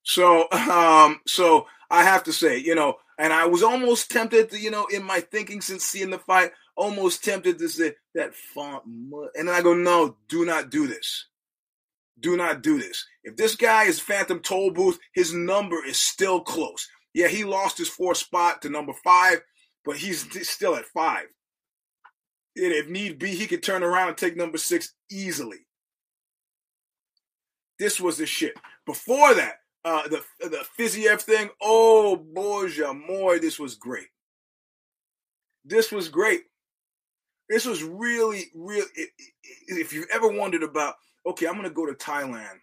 So, 0.06 0.49
um, 0.51 1.20
so 1.26 1.66
I 1.89 2.03
have 2.03 2.24
to 2.26 2.34
say, 2.34 2.60
you 2.60 2.76
know, 2.76 2.95
and 3.18 3.34
I 3.34 3.47
was 3.47 3.64
almost 3.64 4.12
tempted 4.12 4.51
to, 4.51 4.60
you 4.60 4.70
know, 4.70 4.86
in 4.93 5.03
my 5.03 5.20
thinking 5.20 5.62
since 5.62 5.84
seeing 5.84 6.12
the 6.12 6.20
fight, 6.20 6.51
almost 6.78 7.24
tempted 7.24 7.58
to 7.58 7.68
say 7.68 7.95
that 8.14 8.36
font, 8.36 8.84
and 8.86 9.47
then 9.47 9.49
I 9.49 9.62
go, 9.62 9.74
no, 9.74 10.18
do 10.30 10.45
not 10.45 10.70
do 10.70 10.88
this. 10.88 11.28
Do 12.20 12.38
not 12.38 12.62
do 12.62 12.78
this. 12.78 13.06
If 13.24 13.36
this 13.36 13.56
guy 13.56 13.86
is 13.86 13.99
Phantom 13.99 14.39
Tollbooth, 14.39 14.97
his 15.14 15.34
number 15.34 15.84
is 15.84 15.99
still 15.99 16.39
close. 16.39 16.88
Yeah, 17.14 17.28
he 17.28 17.43
lost 17.43 17.78
his 17.78 17.89
fourth 17.89 18.18
spot 18.18 18.62
to 18.62 18.70
number 18.70 18.93
five, 19.03 19.41
but 19.84 19.97
he's 19.97 20.28
still 20.47 20.76
at 20.76 20.86
five. 20.86 21.26
And 22.56 22.72
if 22.72 22.88
need 22.88 23.18
be, 23.20 23.32
he 23.32 23.47
could 23.47 23.64
turn 23.64 23.84
around 23.84 24.10
and 24.10 24.18
take 24.18 24.38
number 24.38 24.58
six 24.58 24.93
easily. 25.12 25.66
This 27.80 27.99
was 27.99 28.18
the 28.18 28.26
shit. 28.26 28.53
Before 28.86 29.34
that, 29.34 29.56
uh, 29.86 30.08
the 30.08 30.22
the 30.40 30.66
Fiziev 30.78 31.22
thing. 31.22 31.50
Oh 31.62 32.18
boy, 32.18 32.68
more. 33.08 33.40
This 33.40 33.60
was 33.60 33.76
great. 33.76 34.08
This 35.64 35.92
was 35.92 36.10
great. 36.10 36.42
This 37.50 37.66
was 37.66 37.84
really, 37.84 38.46
really. 38.56 38.88
If 39.68 39.94
you've 39.94 40.10
ever 40.12 40.28
wondered 40.28 40.64
about, 40.64 40.96
okay, 41.26 41.48
I'm 41.48 41.56
gonna 41.56 41.70
go 41.70 41.86
to 41.86 41.94
Thailand, 41.94 42.58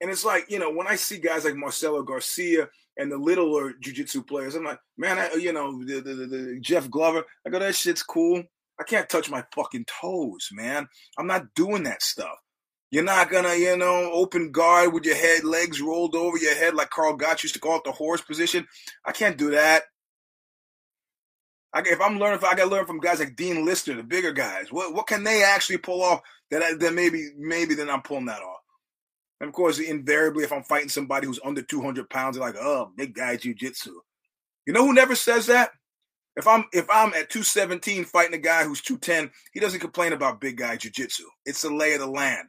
and 0.00 0.10
it's 0.10 0.24
like 0.24 0.48
you 0.48 0.60
know 0.60 0.70
when 0.70 0.86
I 0.86 0.94
see 0.94 1.18
guys 1.18 1.44
like 1.44 1.56
Marcelo 1.56 2.02
Garcia 2.02 2.68
and 2.96 3.10
the 3.10 3.16
littler 3.16 3.72
jujitsu 3.82 4.26
players. 4.26 4.54
I'm 4.54 4.64
like, 4.64 4.78
man, 4.98 5.18
I, 5.18 5.34
you 5.34 5.52
know, 5.52 5.82
the, 5.84 6.00
the, 6.00 6.14
the, 6.14 6.58
Jeff 6.60 6.90
Glover. 6.90 7.24
I 7.46 7.50
go, 7.50 7.58
that 7.58 7.74
shit's 7.74 8.02
cool. 8.02 8.42
I 8.78 8.84
can't 8.84 9.08
touch 9.08 9.30
my 9.30 9.44
fucking 9.54 9.86
toes, 9.86 10.48
man. 10.52 10.86
I'm 11.18 11.26
not 11.26 11.54
doing 11.54 11.82
that 11.84 12.02
stuff. 12.02 12.36
You're 12.90 13.04
not 13.04 13.30
gonna, 13.30 13.54
you 13.54 13.76
know, 13.76 14.10
open 14.12 14.50
guard 14.50 14.92
with 14.92 15.04
your 15.04 15.14
head, 15.14 15.44
legs 15.44 15.80
rolled 15.80 16.16
over 16.16 16.36
your 16.38 16.54
head 16.54 16.74
like 16.74 16.90
Karl 16.90 17.16
Gotch 17.16 17.44
used 17.44 17.54
to 17.54 17.60
call 17.60 17.76
it 17.78 17.84
the 17.84 17.92
horse 17.92 18.20
position. 18.20 18.66
I 19.04 19.12
can't 19.12 19.38
do 19.38 19.50
that. 19.52 19.84
I, 21.72 21.82
if 21.86 22.00
I'm 22.00 22.18
learning, 22.18 22.40
I 22.40 22.56
got 22.56 22.64
to 22.64 22.66
learn 22.66 22.86
from 22.86 22.98
guys 22.98 23.20
like 23.20 23.36
Dean 23.36 23.64
Lister, 23.64 23.94
the 23.94 24.02
bigger 24.02 24.32
guys, 24.32 24.72
what 24.72 24.92
what 24.92 25.06
can 25.06 25.22
they 25.22 25.44
actually 25.44 25.78
pull 25.78 26.02
off 26.02 26.20
that 26.50 26.62
I, 26.62 26.74
that 26.74 26.94
maybe 26.94 27.28
maybe 27.38 27.74
then 27.74 27.90
I'm 27.90 28.02
pulling 28.02 28.26
that 28.26 28.42
off. 28.42 28.58
And 29.40 29.48
of 29.48 29.54
course, 29.54 29.78
invariably, 29.78 30.44
if 30.44 30.52
I'm 30.52 30.64
fighting 30.64 30.88
somebody 30.88 31.26
who's 31.26 31.40
under 31.44 31.62
200 31.62 32.10
pounds, 32.10 32.36
they're 32.36 32.44
like, 32.44 32.56
"Oh, 32.60 32.90
big 32.96 33.14
guy 33.14 33.36
jujitsu." 33.36 33.92
You 34.66 34.72
know 34.72 34.84
who 34.84 34.92
never 34.92 35.14
says 35.14 35.46
that? 35.46 35.70
If 36.36 36.46
I'm 36.46 36.64
if 36.72 36.86
I'm 36.92 37.08
at 37.14 37.30
217 37.30 38.04
fighting 38.04 38.34
a 38.34 38.38
guy 38.38 38.64
who's 38.64 38.82
210, 38.82 39.30
he 39.52 39.60
doesn't 39.60 39.80
complain 39.80 40.12
about 40.12 40.40
big 40.40 40.56
guy 40.56 40.76
jujitsu. 40.76 41.22
It's 41.46 41.62
the 41.62 41.72
lay 41.72 41.94
of 41.94 42.00
the 42.00 42.06
land. 42.06 42.48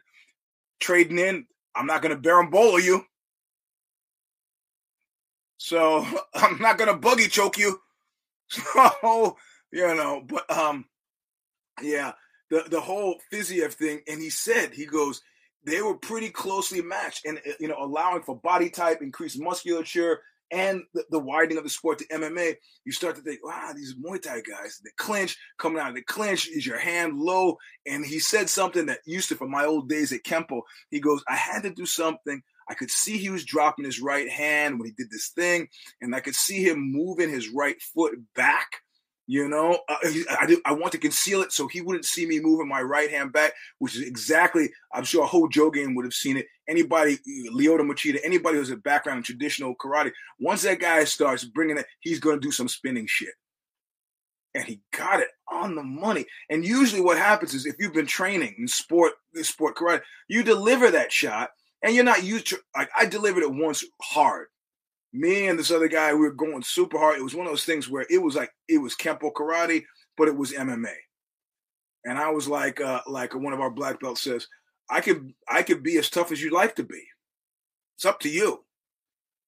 Trading 0.82 1.20
in, 1.20 1.46
I'm 1.76 1.86
not 1.86 2.02
going 2.02 2.16
to 2.16 2.30
berimbolo 2.30 2.84
you. 2.84 3.06
So 5.58 6.06
I'm 6.36 6.60
not 6.60 6.78
going 6.78 6.92
to 6.92 6.98
buggy 6.98 7.28
choke 7.28 7.58
you. 7.58 7.80
So, 9.02 9.38
you 9.72 9.88
know, 9.96 10.22
but 10.28 10.52
um, 10.52 10.84
yeah, 11.82 12.12
the 12.50 12.66
the 12.70 12.82
whole 12.82 13.16
Fiziev 13.32 13.72
thing, 13.72 14.02
and 14.10 14.22
he 14.22 14.30
said 14.30 14.74
he 14.74 14.86
goes, 14.86 15.22
they 15.64 15.82
were 15.82 15.96
pretty 15.96 16.30
closely 16.30 16.82
matched 16.82 17.26
and 17.26 17.38
uh, 17.38 17.54
you 17.60 17.68
know 17.68 17.78
allowing 17.80 18.24
for 18.24 18.36
body 18.36 18.70
type 18.70 19.02
increased 19.02 19.40
musculature 19.40 20.22
and 20.52 20.84
the, 20.94 21.06
the, 21.10 21.20
widening 21.20 21.58
of 21.58 21.64
the 21.64 21.70
sport 21.70 22.00
to 22.00 22.08
MMA, 22.08 22.56
you 22.86 22.92
start 22.92 23.16
to 23.16 23.22
think, 23.22 23.46
wow, 23.46 23.72
these 23.76 23.96
Muay 23.96 24.22
Thai 24.22 24.42
guys, 24.42 24.80
the 24.84 24.92
clinch, 24.98 25.38
coming 25.58 25.80
out 25.80 25.90
of 25.90 25.96
the 25.96 26.04
clinch, 26.04 26.48
is 26.48 26.66
your 26.66 26.78
hand 26.78 27.18
low? 27.18 27.58
And 27.88 28.06
he 28.06 28.20
said 28.20 28.50
something 28.50 28.86
that 28.88 29.00
used 29.06 29.30
to, 29.30 29.36
from 29.36 29.52
my 29.52 29.66
old 29.66 29.88
days 29.88 30.12
at 30.12 30.24
Kempo, 30.24 30.62
he 30.90 31.00
goes, 31.00 31.24
I 31.28 31.36
had 31.36 31.64
to 31.64 31.70
do 31.70 31.86
something. 31.86 32.42
I 32.70 32.74
could 32.74 32.92
see 32.92 33.18
he 33.18 33.30
was 33.30 33.46
dropping 33.46 33.86
his 33.86 34.02
right 34.02 34.30
hand 34.30 34.78
when 34.78 34.88
he 34.88 34.94
did 34.94 35.10
this 35.10 35.30
thing, 35.30 35.68
and 36.02 36.16
I 36.16 36.20
could 36.20 36.36
see 36.36 36.64
him 36.64 36.92
moving 36.92 37.30
his 37.30 37.50
right 37.50 37.82
foot 37.82 38.14
back 38.36 38.82
you 39.32 39.48
know, 39.48 39.80
uh, 39.88 39.96
I, 40.04 40.26
I, 40.30 40.56
I, 40.66 40.74
want 40.74 40.92
to 40.92 40.98
conceal 40.98 41.42
it 41.42 41.54
so 41.54 41.66
he 41.66 41.80
wouldn't 41.80 42.04
see 42.04 42.26
me 42.26 42.42
moving 42.42 42.68
my 42.68 42.82
right 42.82 43.10
hand 43.10 43.32
back, 43.32 43.54
which 43.80 43.96
is 43.96 44.02
exactly, 44.02 44.70
I'm 44.94 45.06
sure 45.06 45.24
a 45.24 45.28
whole 45.28 45.48
Jogan 45.48 45.96
would 45.96 46.04
have 46.04 46.14
seen 46.14 46.36
it. 46.36 46.48
Anybody, 46.68 47.18
Lyoto 47.50 47.90
Machida, 47.90 48.20
anybody 48.26 48.58
who's 48.58 48.72
a 48.72 48.76
background 48.76 49.20
in 49.20 49.24
traditional 49.24 49.74
karate, 49.74 50.12
once 50.42 50.64
that 50.64 50.82
guy 50.82 51.06
starts 51.06 51.46
bringing 51.46 51.78
it, 51.78 51.86
he's 52.02 52.20
going 52.20 52.42
to 52.42 52.46
do 52.46 52.52
some 52.52 52.68
spinning 52.68 53.06
shit. 53.08 53.34
And 54.54 54.66
he 54.66 54.82
got 54.92 55.22
it 55.22 55.30
on 55.50 55.76
the 55.76 55.84
money. 55.84 56.26
And 56.50 56.66
usually 56.66 57.00
what 57.00 57.18
happens 57.18 57.54
is 57.54 57.66
if 57.66 57.76
you've 57.80 57.94
been 57.94 58.08
training 58.08 58.56
in 58.60 58.68
sport, 58.68 59.14
sport 59.44 59.78
karate, 59.78 60.02
you 60.28 60.44
deliver 60.44 60.92
that 60.92 61.14
shot 61.14 61.52
and 61.82 61.96
you're 61.96 62.04
not 62.04 62.26
used 62.26 62.48
to, 62.48 62.60
like 62.76 62.90
I 63.00 63.06
delivered 63.06 63.44
it 63.44 63.54
once 63.54 63.86
hard 64.02 64.48
me 65.14 65.48
and 65.48 65.58
this 65.58 65.72
other 65.72 65.88
guy, 65.88 66.14
we 66.14 66.22
were 66.22 66.32
going 66.32 66.64
super 66.64 66.98
hard. 66.98 67.20
It 67.20 67.24
was 67.24 67.36
one 67.36 67.46
of 67.46 67.52
those 67.52 67.66
things 67.66 67.90
where 67.90 68.06
it 68.10 68.22
was 68.22 68.36
like 68.36 68.52
it 68.68 68.78
was 68.78 68.96
Kempo 68.96 69.32
karate, 69.34 69.84
but 70.18 70.28
it 70.28 70.36
was 70.36 70.54
MMA. 70.54 70.94
And 72.06 72.18
I 72.18 72.32
was 72.32 72.48
like, 72.48 72.82
uh, 72.82 73.02
like 73.08 73.36
one 73.36 73.54
of 73.54 73.60
our 73.60 73.70
black 73.70 74.00
belts 74.00 74.22
says, 74.22 74.48
I 74.90 75.02
could 75.02 75.34
I 75.48 75.64
could 75.64 75.84
be 75.84 75.98
as 75.98 76.10
tough 76.10 76.32
as 76.32 76.42
you'd 76.42 76.54
like 76.54 76.76
to 76.76 76.84
be. 76.84 77.04
It's 77.96 78.06
up 78.06 78.20
to 78.22 78.30
you. 78.30 78.64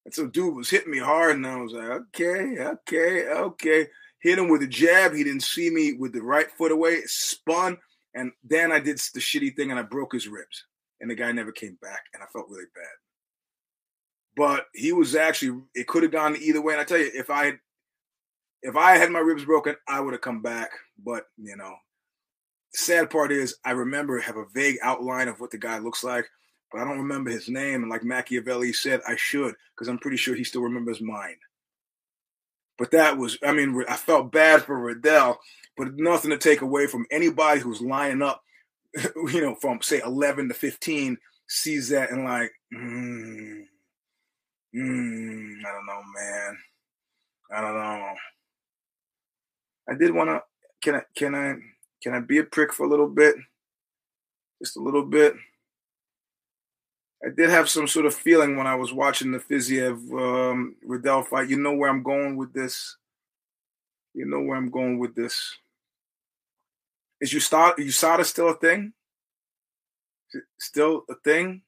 And 0.05 0.13
so 0.13 0.27
dude 0.27 0.55
was 0.55 0.69
hitting 0.69 0.91
me 0.91 0.99
hard, 0.99 1.35
and 1.35 1.47
I 1.47 1.57
was 1.57 1.73
like, 1.73 1.89
okay, 1.89 2.57
okay, 2.59 3.27
okay. 3.29 3.87
Hit 4.19 4.37
him 4.37 4.49
with 4.49 4.63
a 4.63 4.67
jab. 4.67 5.13
He 5.13 5.23
didn't 5.23 5.43
see 5.43 5.69
me 5.69 5.93
with 5.93 6.13
the 6.13 6.21
right 6.21 6.49
foot 6.51 6.71
away. 6.71 7.01
Spun, 7.05 7.77
and 8.13 8.31
then 8.43 8.71
I 8.71 8.79
did 8.79 8.97
the 9.13 9.19
shitty 9.19 9.55
thing, 9.55 9.71
and 9.71 9.79
I 9.79 9.83
broke 9.83 10.13
his 10.13 10.27
ribs. 10.27 10.65
And 11.01 11.09
the 11.09 11.15
guy 11.15 11.31
never 11.31 11.51
came 11.51 11.77
back, 11.81 12.03
and 12.13 12.23
I 12.23 12.27
felt 12.31 12.49
really 12.49 12.65
bad. 12.73 13.02
But 14.35 14.65
he 14.73 14.91
was 14.91 15.15
actually 15.15 15.61
it 15.75 15.87
could 15.87 16.03
have 16.03 16.11
gone 16.11 16.35
either 16.35 16.61
way. 16.61 16.73
And 16.73 16.81
I 16.81 16.85
tell 16.85 16.97
you, 16.97 17.11
if 17.13 17.29
I 17.29 17.53
if 18.61 18.75
I 18.75 18.97
had 18.97 19.11
my 19.11 19.19
ribs 19.19 19.45
broken, 19.45 19.75
I 19.87 19.99
would 19.99 20.13
have 20.13 20.21
come 20.21 20.41
back. 20.41 20.71
But 21.03 21.25
you 21.37 21.55
know, 21.55 21.75
the 22.71 22.77
sad 22.77 23.09
part 23.09 23.31
is 23.31 23.57
I 23.63 23.71
remember 23.71 24.19
have 24.19 24.37
a 24.37 24.45
vague 24.53 24.77
outline 24.81 25.27
of 25.27 25.39
what 25.39 25.51
the 25.51 25.57
guy 25.57 25.77
looks 25.79 26.03
like, 26.03 26.27
but 26.71 26.81
I 26.81 26.85
don't 26.85 26.99
remember 26.99 27.29
his 27.29 27.49
name. 27.49 27.83
And 27.83 27.89
like 27.89 28.03
Machiavelli 28.03 28.73
said, 28.73 29.01
I 29.07 29.15
should 29.15 29.55
because 29.75 29.87
I'm 29.87 29.99
pretty 29.99 30.17
sure 30.17 30.35
he 30.35 30.43
still 30.43 30.63
remembers 30.63 31.01
mine. 31.01 31.37
But 32.77 32.91
that 32.91 33.17
was, 33.17 33.37
I 33.45 33.53
mean, 33.53 33.83
I 33.87 33.95
felt 33.95 34.31
bad 34.31 34.63
for 34.63 34.77
Riddell, 34.77 35.39
but 35.77 35.93
nothing 35.95 36.31
to 36.31 36.37
take 36.37 36.61
away 36.61 36.87
from 36.87 37.05
anybody 37.11 37.61
who's 37.61 37.81
lining 37.81 38.21
up, 38.21 38.41
you 39.15 39.41
know, 39.41 39.55
from 39.55 39.81
say 39.81 40.01
11 40.03 40.47
to 40.47 40.53
15 40.53 41.17
sees 41.47 41.89
that 41.89 42.09
and 42.09 42.23
like, 42.23 42.51
mm, 42.73 43.62
mm, 44.75 45.65
I 45.65 45.71
don't 45.71 45.85
know, 45.85 46.01
man. 46.15 46.57
I 47.51 47.61
don't 47.61 47.75
know. 47.75 48.13
I 49.89 49.95
did 49.95 50.13
want 50.13 50.29
to. 50.29 50.41
Can 50.81 50.95
I? 50.95 51.01
Can 51.15 51.35
I? 51.35 51.55
Can 52.01 52.13
I 52.13 52.19
be 52.19 52.39
a 52.39 52.43
prick 52.43 52.73
for 52.73 52.85
a 52.85 52.89
little 52.89 53.07
bit? 53.07 53.35
Just 54.61 54.77
a 54.77 54.81
little 54.81 55.05
bit. 55.05 55.33
I 57.25 57.29
did 57.29 57.49
have 57.49 57.69
some 57.69 57.87
sort 57.87 58.05
of 58.05 58.13
feeling 58.13 58.57
when 58.57 58.67
I 58.67 58.75
was 58.75 58.91
watching 58.91 59.31
the 59.31 59.39
Fiziev 59.39 60.51
um, 60.51 60.75
Riddell 60.83 61.23
fight. 61.23 61.49
You 61.49 61.57
know 61.57 61.73
where 61.73 61.89
I'm 61.89 62.03
going 62.03 62.35
with 62.35 62.53
this. 62.53 62.97
You 64.13 64.25
know 64.25 64.41
where 64.41 64.57
I'm 64.57 64.69
going 64.69 64.99
with 64.99 65.15
this. 65.15 65.57
Is 67.21 67.31
you 67.31 67.39
start 67.39 67.77
USADA 67.77 68.25
still 68.25 68.49
a 68.49 68.55
thing? 68.55 68.91
Still 70.59 71.05
a 71.09 71.15
thing? 71.23 71.61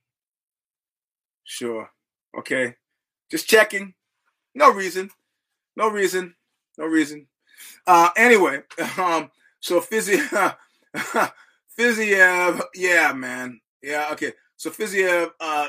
Sure. 1.45 1.89
Okay. 2.37 2.75
Just 3.35 3.49
checking. 3.49 3.93
No 4.53 4.71
reason. 4.71 5.09
No 5.75 5.89
reason. 5.89 6.35
No 6.77 6.85
reason. 6.85 7.27
Uh 7.85 8.11
anyway, 8.15 8.61
um 8.97 9.29
so 9.59 9.81
Fiziev 9.81 10.55
Fiziev, 11.77 12.61
yeah, 12.75 13.11
man. 13.11 13.59
Yeah, 13.83 14.07
okay. 14.13 14.31
So 14.55 14.69
Fiziev, 14.69 15.31
uh, 15.41 15.67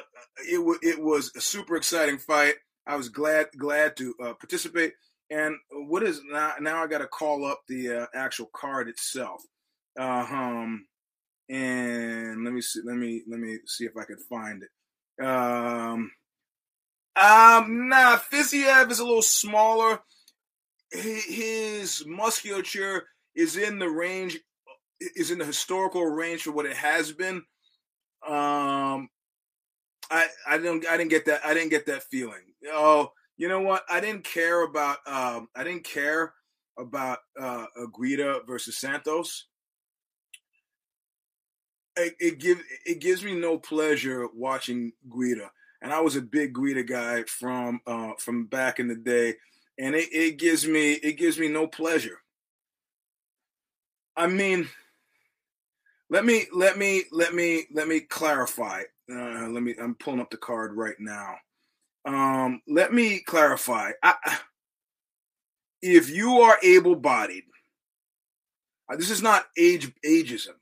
it 0.48 0.58
w- 0.58 0.78
it 0.80 1.02
was 1.02 1.32
a 1.34 1.40
super 1.40 1.74
exciting 1.74 2.18
fight. 2.18 2.54
I 2.86 2.94
was 2.94 3.08
glad 3.08 3.48
glad 3.58 3.96
to 3.96 4.14
uh, 4.22 4.34
participate. 4.34 4.92
And 5.30 5.56
what 5.72 6.04
is 6.04 6.20
now? 6.24 6.52
Now 6.60 6.84
I 6.84 6.86
got 6.86 6.98
to 6.98 7.08
call 7.08 7.44
up 7.44 7.62
the 7.66 8.02
uh, 8.02 8.06
actual 8.14 8.48
card 8.54 8.88
itself. 8.88 9.42
Uh, 9.98 10.24
um, 10.30 10.86
and 11.50 12.44
let 12.44 12.52
me 12.54 12.60
see. 12.60 12.82
Let 12.84 12.94
me 12.96 13.22
let 13.28 13.40
me 13.40 13.58
see 13.66 13.86
if 13.86 13.96
I 13.96 14.04
can 14.04 14.18
find 14.18 14.62
it. 14.62 15.26
Um, 15.26 16.12
um, 17.16 17.88
nah, 17.88 18.18
Fiziev 18.18 18.90
is 18.90 18.98
a 18.98 19.04
little 19.04 19.22
smaller. 19.22 20.00
His 20.90 22.04
musculature 22.06 23.06
is 23.34 23.56
in 23.56 23.78
the 23.78 23.88
range, 23.88 24.38
is 25.00 25.30
in 25.30 25.38
the 25.38 25.44
historical 25.44 26.04
range 26.04 26.42
for 26.42 26.52
what 26.52 26.66
it 26.66 26.76
has 26.76 27.12
been. 27.12 27.42
Um, 28.26 29.08
I 30.10 30.26
I 30.46 30.58
don't 30.58 30.86
I 30.86 30.96
didn't 30.96 31.10
get 31.10 31.26
that 31.26 31.44
I 31.44 31.54
didn't 31.54 31.70
get 31.70 31.86
that 31.86 32.04
feeling. 32.04 32.42
Oh, 32.68 33.12
you 33.36 33.48
know 33.48 33.60
what? 33.60 33.84
I 33.88 34.00
didn't 34.00 34.24
care 34.24 34.62
about 34.62 34.98
um 35.06 35.48
I 35.54 35.64
didn't 35.64 35.84
care 35.84 36.34
about 36.78 37.18
uh 37.38 37.66
Guida 37.98 38.40
versus 38.46 38.78
Santos. 38.78 39.46
It, 41.96 42.14
it 42.18 42.38
gives 42.38 42.60
it 42.84 43.00
gives 43.00 43.24
me 43.24 43.34
no 43.34 43.58
pleasure 43.58 44.28
watching 44.34 44.92
Guida, 45.10 45.50
and 45.82 45.92
I 45.92 46.00
was 46.00 46.16
a 46.16 46.22
big 46.22 46.54
Guida 46.54 46.82
guy 46.82 47.24
from 47.24 47.80
uh 47.86 48.12
from 48.18 48.46
back 48.46 48.80
in 48.80 48.88
the 48.88 48.96
day, 48.96 49.34
and 49.78 49.94
it, 49.94 50.08
it 50.12 50.38
gives 50.38 50.66
me 50.66 50.92
it 50.92 51.14
gives 51.14 51.38
me 51.38 51.48
no 51.48 51.66
pleasure. 51.66 52.18
I 54.16 54.26
mean, 54.26 54.68
let 56.08 56.24
me 56.24 56.46
let 56.52 56.78
me 56.78 57.04
let 57.12 57.34
me 57.34 57.64
let 57.72 57.88
me 57.88 58.00
clarify. 58.00 58.82
Uh, 59.10 59.48
let 59.48 59.62
me. 59.62 59.74
I'm 59.80 59.94
pulling 59.94 60.20
up 60.20 60.30
the 60.30 60.36
card 60.36 60.74
right 60.74 60.96
now. 60.98 61.34
Um, 62.04 62.62
let 62.66 62.92
me 62.92 63.20
clarify. 63.20 63.90
I, 64.02 64.14
if 65.82 66.08
you 66.10 66.40
are 66.40 66.56
able-bodied, 66.62 67.44
uh, 68.90 68.96
this 68.96 69.10
is 69.10 69.22
not 69.22 69.46
age 69.58 69.92
ageism. 70.04 70.54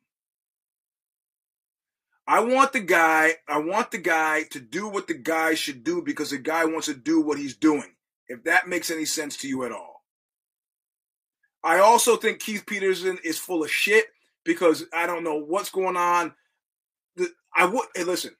I 2.26 2.40
want 2.40 2.72
the 2.72 2.80
guy. 2.80 3.34
I 3.46 3.58
want 3.58 3.90
the 3.90 3.98
guy 3.98 4.44
to 4.50 4.60
do 4.60 4.88
what 4.88 5.06
the 5.06 5.14
guy 5.14 5.54
should 5.54 5.84
do 5.84 6.02
because 6.02 6.30
the 6.30 6.38
guy 6.38 6.64
wants 6.64 6.86
to 6.86 6.94
do 6.94 7.20
what 7.20 7.38
he's 7.38 7.56
doing. 7.56 7.94
If 8.28 8.44
that 8.44 8.68
makes 8.68 8.90
any 8.90 9.04
sense 9.04 9.36
to 9.38 9.48
you 9.48 9.64
at 9.64 9.72
all. 9.72 10.02
I 11.62 11.78
also 11.78 12.16
think 12.16 12.40
Keith 12.40 12.64
Peterson 12.66 13.18
is 13.24 13.38
full 13.38 13.62
of 13.62 13.70
shit 13.70 14.06
because 14.44 14.84
I 14.92 15.06
don't 15.06 15.24
know 15.24 15.36
what's 15.36 15.70
going 15.70 15.96
on. 15.96 16.34
I 17.56 17.66
would 17.66 17.86
hey, 17.94 18.04
listen. 18.04 18.32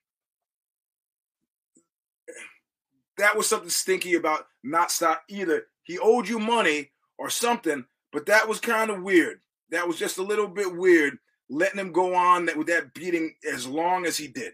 That 3.17 3.37
was 3.37 3.49
something 3.49 3.71
stinky 3.71 4.15
about 4.15 4.47
not 4.63 4.91
stop 4.91 5.23
either. 5.29 5.67
He 5.85 5.99
owed 5.99 6.29
you 6.29 6.39
money 6.39 6.91
or 7.17 7.31
something, 7.31 7.85
but 8.13 8.27
that 8.27 8.49
was 8.49 8.59
kind 8.59 8.91
of 8.91 9.03
weird. 9.03 9.41
That 9.71 9.87
was 9.87 9.99
just 9.99 10.19
a 10.19 10.23
little 10.23 10.49
bit 10.49 10.75
weird, 10.75 11.19
letting 11.51 11.81
him 11.81 11.93
go 11.93 12.15
on 12.15 12.47
that 12.47 12.57
with 12.57 12.69
that 12.69 12.95
beating 12.95 13.35
as 13.53 13.67
long 13.67 14.07
as 14.07 14.17
he 14.17 14.29
did. 14.29 14.53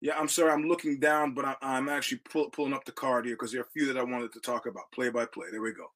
Yeah, 0.00 0.18
I'm 0.18 0.28
sorry, 0.28 0.50
I'm 0.50 0.68
looking 0.68 0.98
down, 0.98 1.32
but 1.32 1.44
I, 1.44 1.78
am 1.78 1.88
actually 1.88 2.18
pull, 2.18 2.50
pulling 2.50 2.72
up 2.72 2.84
the 2.84 2.92
card 2.92 3.24
here 3.24 3.36
because 3.36 3.52
there 3.52 3.60
are 3.60 3.64
a 3.64 3.70
few 3.70 3.86
that 3.86 3.96
I 3.96 4.02
wanted 4.02 4.32
to 4.32 4.40
talk 4.40 4.66
about 4.66 4.90
play 4.92 5.10
by 5.10 5.26
play. 5.26 5.46
There 5.50 5.62
we 5.62 5.72
go. 5.72 5.86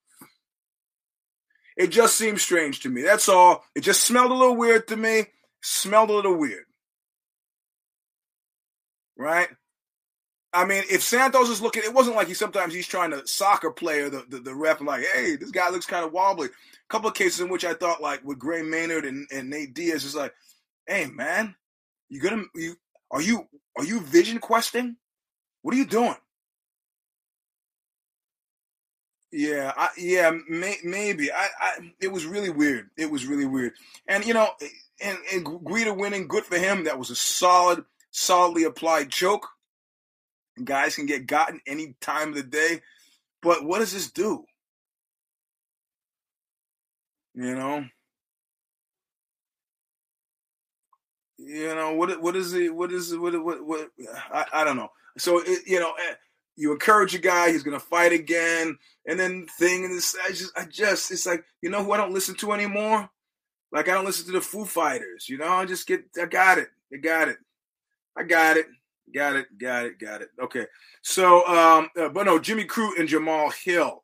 It 1.77 1.89
just 1.89 2.17
seems 2.17 2.41
strange 2.41 2.81
to 2.81 2.89
me. 2.89 3.03
That's 3.03 3.29
all. 3.29 3.65
It 3.75 3.81
just 3.81 4.05
smelled 4.05 4.31
a 4.31 4.35
little 4.35 4.57
weird 4.57 4.89
to 4.89 4.97
me. 4.97 5.25
Smelled 5.63 6.11
a 6.11 6.15
little 6.15 6.37
weird. 6.37 6.65
Right? 9.19 9.49
I 10.53 10.65
mean, 10.65 10.85
if 10.91 11.03
Santos 11.03 11.51
is 11.51 11.61
looking, 11.61 11.83
it 11.85 11.93
wasn't 11.93 12.17
like 12.17 12.29
he 12.29 12.35
sometimes 12.35 12.73
he's 12.73 12.87
trying 12.87 13.11
to 13.11 13.27
soccer 13.27 13.71
player 13.71 14.09
the, 14.09 14.25
the, 14.29 14.39
the 14.39 14.55
ref 14.55 14.79
and 14.79 14.87
like, 14.87 15.05
hey, 15.15 15.37
this 15.37 15.51
guy 15.51 15.69
looks 15.71 15.87
kind 15.87 16.05
of 16.05 16.13
wobbly. 16.13 16.49
A 16.49 16.89
couple 16.89 17.09
of 17.09 17.15
cases 17.15 17.41
in 17.41 17.49
which 17.49 17.65
I 17.65 17.75
thought 17.75 18.01
like 18.01 18.25
with 18.25 18.39
Gray 18.39 18.63
Maynard 18.63 19.05
and, 19.05 19.27
and 19.33 19.51
Nate 19.51 19.75
Diaz 19.75 20.05
is 20.05 20.15
like, 20.15 20.33
hey 20.87 21.07
man, 21.07 21.55
you 22.09 22.21
gonna 22.21 22.45
you 22.55 22.77
are 23.11 23.21
you 23.21 23.47
are 23.77 23.85
you 23.85 24.01
vision 24.01 24.39
questing? 24.39 24.97
What 25.63 25.75
are 25.75 25.79
you 25.79 25.87
doing? 25.87 26.15
Yeah, 29.33 29.73
I, 29.77 29.89
yeah, 29.99 30.33
may, 30.49 30.77
maybe. 30.85 31.33
I, 31.33 31.49
I, 31.61 31.93
it 32.01 32.11
was 32.11 32.25
really 32.25 32.49
weird. 32.49 32.89
It 32.97 33.11
was 33.11 33.27
really 33.27 33.45
weird. 33.45 33.73
And 34.09 34.25
you 34.25 34.33
know, 34.33 34.49
and 35.03 35.19
and 35.35 35.45
Guida 35.67 35.93
winning, 35.93 36.29
good 36.29 36.45
for 36.45 36.57
him. 36.57 36.85
That 36.85 36.99
was 36.99 37.11
a 37.11 37.17
solid, 37.17 37.85
solidly 38.13 38.65
applied 38.65 39.11
choke. 39.11 39.47
Guys 40.65 40.97
can 40.97 41.07
get 41.07 41.27
gotten 41.27 41.61
any 41.67 41.95
time 42.01 42.31
of 42.31 42.35
the 42.37 42.43
day, 42.43 42.81
but 43.43 43.65
what 43.65 43.81
does 43.81 43.93
this 43.93 44.11
do? 44.11 44.45
You 47.35 47.55
know, 47.55 47.85
you 51.39 51.75
know 51.75 51.95
what? 51.95 52.21
What 52.23 52.37
is 52.37 52.55
it? 52.55 52.75
What 52.75 52.93
is 52.93 53.13
it? 53.13 53.21
What? 53.21 53.43
What? 53.45 53.65
what 53.67 53.89
I, 54.33 54.47
I 54.53 54.65
don't 54.65 54.77
know. 54.77 54.89
So 55.19 55.41
it, 55.45 55.61
you 55.67 55.81
know, 55.81 55.93
eh, 55.93 56.15
you 56.57 56.73
encourage 56.73 57.15
a 57.15 57.19
guy, 57.19 57.53
he's 57.53 57.63
gonna 57.63 57.79
fight 57.79 58.13
again, 58.13 58.79
and 59.07 59.21
then 59.21 59.47
thing 59.59 59.85
and 59.85 59.95
this 59.95 60.17
I 60.25 60.31
just 60.31 60.59
I 60.59 60.65
just 60.65 61.11
it's 61.11 61.27
like, 61.27 61.45
you 61.63 61.71
know 61.71 61.85
who 61.85 61.93
I 61.93 61.99
don't 61.99 62.15
listen 62.15 62.35
to 62.37 62.53
anymore? 62.53 63.09
Like 63.73 63.89
I 63.89 63.95
don't 63.95 64.07
listen 64.07 64.27
to 64.27 64.33
the 64.33 64.41
Foo 64.41 64.65
Fighters, 64.65 65.29
you 65.29 65.39
know, 65.39 65.49
I 65.49 65.67
just 65.67 65.87
get 65.87 66.05
I 66.21 66.27
got 66.27 66.59
it. 66.59 66.69
I 66.93 66.97
got 66.99 67.29
it. 67.29 67.39
I 68.17 68.23
got 68.23 68.57
it. 68.57 68.67
Got 69.15 69.37
it, 69.37 69.47
got 69.59 69.87
it, 69.87 69.99
got 69.99 70.23
it. 70.23 70.31
Okay. 70.43 70.67
So 71.03 71.47
um 71.47 71.89
uh, 71.99 72.09
but 72.09 72.27
no, 72.27 72.39
Jimmy 72.39 72.65
Crute 72.65 72.99
and 72.99 73.09
Jamal 73.09 73.51
Hill. 73.51 74.03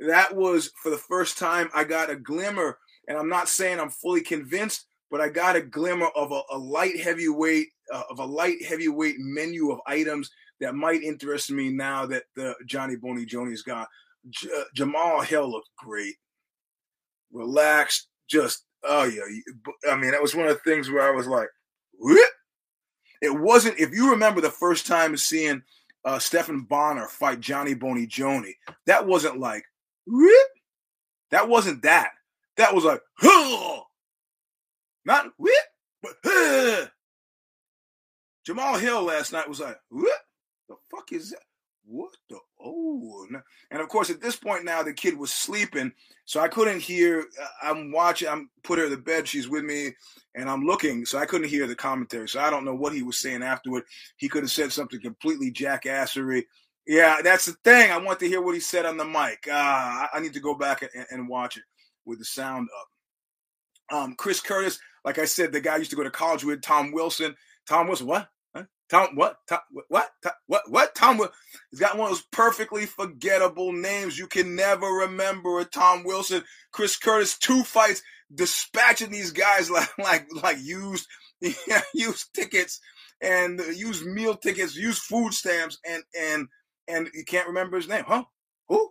That 0.00 0.34
was 0.34 0.70
for 0.82 0.90
the 0.90 0.98
first 0.98 1.38
time 1.38 1.68
I 1.74 1.84
got 1.84 2.10
a 2.10 2.16
glimmer, 2.16 2.78
and 3.08 3.16
I'm 3.16 3.28
not 3.28 3.48
saying 3.48 3.80
I'm 3.80 3.90
fully 3.90 4.20
convinced, 4.20 4.86
but 5.10 5.20
I 5.20 5.28
got 5.28 5.56
a 5.56 5.62
glimmer 5.62 6.08
of 6.16 6.32
a, 6.32 6.42
a 6.50 6.58
light 6.58 7.00
heavyweight 7.00 7.68
uh, 7.92 8.02
of 8.10 8.18
a 8.18 8.24
light 8.24 8.62
heavyweight 8.64 9.16
menu 9.18 9.70
of 9.70 9.80
items 9.86 10.30
that 10.60 10.74
might 10.74 11.02
interest 11.02 11.50
me 11.50 11.70
now 11.70 12.06
that 12.06 12.24
the 12.36 12.54
Johnny 12.66 12.96
Boney 12.96 13.24
Joni's 13.24 13.62
gone. 13.62 13.86
J- 14.30 14.48
uh, 14.56 14.64
Jamal 14.74 15.20
Hill 15.22 15.50
looked 15.50 15.70
great, 15.78 16.16
relaxed, 17.32 18.08
just 18.28 18.64
oh 18.82 19.04
yeah. 19.04 19.22
I 19.90 19.96
mean, 19.96 20.10
that 20.10 20.22
was 20.22 20.34
one 20.34 20.48
of 20.48 20.54
the 20.54 20.70
things 20.70 20.90
where 20.90 21.06
I 21.06 21.14
was 21.14 21.26
like, 21.26 21.48
what? 21.94 22.30
It 23.24 23.40
wasn't. 23.40 23.80
If 23.80 23.94
you 23.94 24.10
remember 24.10 24.42
the 24.42 24.50
first 24.50 24.86
time 24.86 25.16
seeing 25.16 25.62
uh, 26.04 26.18
Stephan 26.18 26.60
Bonnar 26.60 27.08
fight 27.08 27.40
Johnny 27.40 27.72
Boney 27.72 28.06
Joni, 28.06 28.52
that 28.84 29.06
wasn't 29.06 29.40
like, 29.40 29.64
what? 30.04 30.48
That 31.30 31.48
wasn't 31.48 31.80
that. 31.82 32.10
That 32.58 32.74
was 32.74 32.84
like, 32.84 33.00
huh! 33.16 33.80
not 35.06 35.32
what, 35.38 35.64
but 36.02 36.12
huh! 36.22 36.86
Jamal 38.44 38.76
Hill 38.76 39.02
last 39.02 39.32
night 39.32 39.48
was 39.48 39.60
like, 39.60 39.80
what? 39.88 40.20
The 40.68 40.76
fuck 40.90 41.10
is 41.10 41.30
that? 41.30 41.40
What 41.86 42.10
the 42.30 42.38
oh? 42.60 43.26
And 43.70 43.82
of 43.82 43.88
course, 43.88 44.10
at 44.10 44.20
this 44.20 44.36
point 44.36 44.64
now, 44.64 44.82
the 44.82 44.92
kid 44.92 45.16
was 45.16 45.32
sleeping, 45.32 45.92
so 46.24 46.40
I 46.40 46.48
couldn't 46.48 46.80
hear. 46.80 47.20
Uh, 47.20 47.46
I'm 47.62 47.92
watching. 47.92 48.28
I'm 48.28 48.50
put 48.62 48.78
her 48.78 48.88
to 48.88 48.96
bed. 48.96 49.28
She's 49.28 49.48
with 49.48 49.64
me, 49.64 49.92
and 50.34 50.48
I'm 50.48 50.64
looking, 50.64 51.04
so 51.04 51.18
I 51.18 51.26
couldn't 51.26 51.48
hear 51.48 51.66
the 51.66 51.74
commentary. 51.74 52.28
So 52.28 52.40
I 52.40 52.50
don't 52.50 52.64
know 52.64 52.74
what 52.74 52.94
he 52.94 53.02
was 53.02 53.18
saying 53.18 53.42
afterward. 53.42 53.84
He 54.16 54.28
could 54.28 54.42
have 54.42 54.50
said 54.50 54.72
something 54.72 55.00
completely 55.00 55.52
jackassery, 55.52 56.44
Yeah, 56.86 57.18
that's 57.22 57.46
the 57.46 57.56
thing. 57.64 57.90
I 57.90 57.98
want 57.98 58.20
to 58.20 58.28
hear 58.28 58.40
what 58.40 58.54
he 58.54 58.60
said 58.60 58.86
on 58.86 58.96
the 58.96 59.04
mic. 59.04 59.48
Uh, 59.50 60.06
I 60.12 60.20
need 60.20 60.34
to 60.34 60.40
go 60.40 60.54
back 60.54 60.82
and, 60.82 61.06
and 61.10 61.28
watch 61.28 61.56
it 61.56 61.64
with 62.04 62.18
the 62.18 62.24
sound 62.24 62.68
up. 63.90 63.96
Um, 63.96 64.14
Chris 64.16 64.40
Curtis, 64.40 64.78
like 65.04 65.18
I 65.18 65.24
said, 65.26 65.52
the 65.52 65.60
guy 65.60 65.74
I 65.74 65.78
used 65.78 65.90
to 65.90 65.96
go 65.96 66.04
to 66.04 66.10
college 66.10 66.44
with, 66.44 66.62
Tom 66.62 66.92
Wilson. 66.92 67.36
Tom 67.66 67.86
Wilson, 67.86 68.06
what? 68.06 68.28
Tom, 68.90 69.16
what? 69.16 69.36
Tom, 69.48 69.60
what? 69.88 70.10
Tom, 70.22 70.32
what? 70.46 70.62
What? 70.68 70.94
Tom, 70.94 71.20
he's 71.70 71.80
got 71.80 71.96
one 71.96 72.10
of 72.10 72.16
those 72.16 72.26
perfectly 72.30 72.86
forgettable 72.86 73.72
names. 73.72 74.18
You 74.18 74.26
can 74.26 74.54
never 74.54 74.86
remember 74.86 75.58
a 75.58 75.64
Tom 75.64 76.04
Wilson. 76.04 76.44
Chris 76.72 76.96
Curtis, 76.96 77.38
two 77.38 77.62
fights, 77.62 78.02
dispatching 78.34 79.10
these 79.10 79.32
guys 79.32 79.70
like 79.70 79.88
like 79.98 80.26
like 80.42 80.58
used 80.60 81.06
used 81.94 82.34
tickets 82.34 82.80
and 83.20 83.60
used 83.74 84.04
meal 84.04 84.36
tickets, 84.36 84.76
used 84.76 85.02
food 85.02 85.32
stamps, 85.32 85.78
and 85.88 86.02
and 86.18 86.48
and 86.86 87.08
you 87.14 87.24
can't 87.24 87.48
remember 87.48 87.76
his 87.76 87.88
name, 87.88 88.04
huh? 88.06 88.24
Who? 88.68 88.90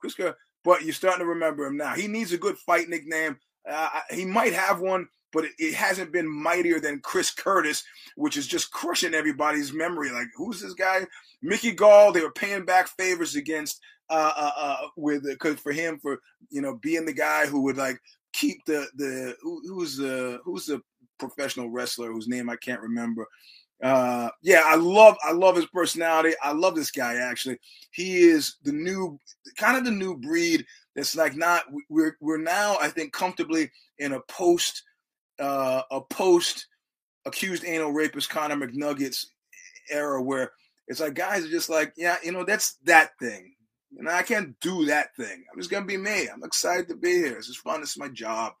Chris 0.00 0.14
Curtis. 0.14 0.36
But 0.64 0.82
you're 0.82 0.92
starting 0.92 1.20
to 1.20 1.26
remember 1.26 1.64
him 1.66 1.76
now. 1.76 1.94
He 1.94 2.06
needs 2.06 2.32
a 2.32 2.38
good 2.38 2.58
fight 2.58 2.88
nickname. 2.88 3.38
Uh, 3.68 3.88
he 4.10 4.24
might 4.24 4.52
have 4.52 4.80
one, 4.80 5.08
but 5.32 5.44
it, 5.44 5.52
it, 5.58 5.74
hasn't 5.74 6.12
been 6.12 6.28
mightier 6.28 6.80
than 6.80 7.00
Chris 7.00 7.30
Curtis, 7.30 7.82
which 8.16 8.36
is 8.36 8.46
just 8.46 8.70
crushing 8.70 9.14
everybody's 9.14 9.72
memory. 9.72 10.10
Like, 10.10 10.28
who's 10.36 10.60
this 10.60 10.74
guy? 10.74 11.06
Mickey 11.42 11.72
Gall. 11.72 12.12
They 12.12 12.22
were 12.22 12.32
paying 12.32 12.64
back 12.64 12.88
favors 12.88 13.36
against 13.36 13.80
uh, 14.08 14.32
uh, 14.36 14.52
uh 14.56 14.76
with 14.96 15.24
because 15.24 15.60
for 15.60 15.72
him 15.72 15.98
for 16.00 16.20
you 16.50 16.60
know 16.60 16.76
being 16.82 17.06
the 17.06 17.12
guy 17.12 17.46
who 17.46 17.60
would 17.62 17.76
like 17.76 17.98
keep 18.32 18.64
the 18.66 18.86
the 18.96 19.36
who, 19.40 19.62
who's 19.66 19.96
the 19.96 20.40
who's 20.44 20.66
the 20.66 20.80
professional 21.18 21.70
wrestler 21.70 22.10
whose 22.10 22.28
name 22.28 22.50
I 22.50 22.56
can't 22.56 22.80
remember. 22.80 23.26
Uh, 23.82 24.28
yeah, 24.42 24.62
I 24.66 24.76
love 24.76 25.16
I 25.24 25.32
love 25.32 25.56
his 25.56 25.66
personality. 25.66 26.34
I 26.42 26.52
love 26.52 26.74
this 26.74 26.90
guy 26.90 27.14
actually. 27.14 27.58
He 27.92 28.18
is 28.18 28.56
the 28.62 28.72
new 28.72 29.18
kind 29.56 29.76
of 29.76 29.84
the 29.84 29.90
new 29.90 30.16
breed 30.16 30.66
that's 30.94 31.16
like 31.16 31.34
not 31.34 31.64
we're 31.88 32.16
we're 32.20 32.38
now 32.38 32.76
I 32.80 32.88
think 32.88 33.12
comfortably 33.12 33.70
in 33.98 34.12
a 34.12 34.20
post 34.28 34.82
uh 35.40 35.82
a 35.90 36.00
post 36.00 36.66
accused 37.26 37.64
anal 37.64 37.92
rapist 37.92 38.30
Conor 38.30 38.56
McNuggets 38.56 39.26
era 39.90 40.22
where 40.22 40.52
it's 40.88 41.00
like 41.00 41.14
guys 41.14 41.44
are 41.44 41.50
just 41.50 41.70
like, 41.70 41.92
yeah, 41.96 42.16
you 42.22 42.32
know, 42.32 42.44
that's 42.44 42.74
that 42.84 43.10
thing. 43.20 43.54
You 43.92 44.04
know, 44.04 44.10
I 44.10 44.22
can't 44.22 44.58
do 44.60 44.86
that 44.86 45.14
thing. 45.16 45.44
I'm 45.52 45.58
just 45.58 45.70
gonna 45.70 45.86
be 45.86 45.96
me. 45.96 46.28
I'm 46.28 46.44
excited 46.44 46.88
to 46.88 46.96
be 46.96 47.12
here. 47.12 47.36
It's 47.36 47.48
just 47.48 47.60
fun. 47.60 47.82
It's 47.82 47.98
my 47.98 48.08
job 48.08 48.52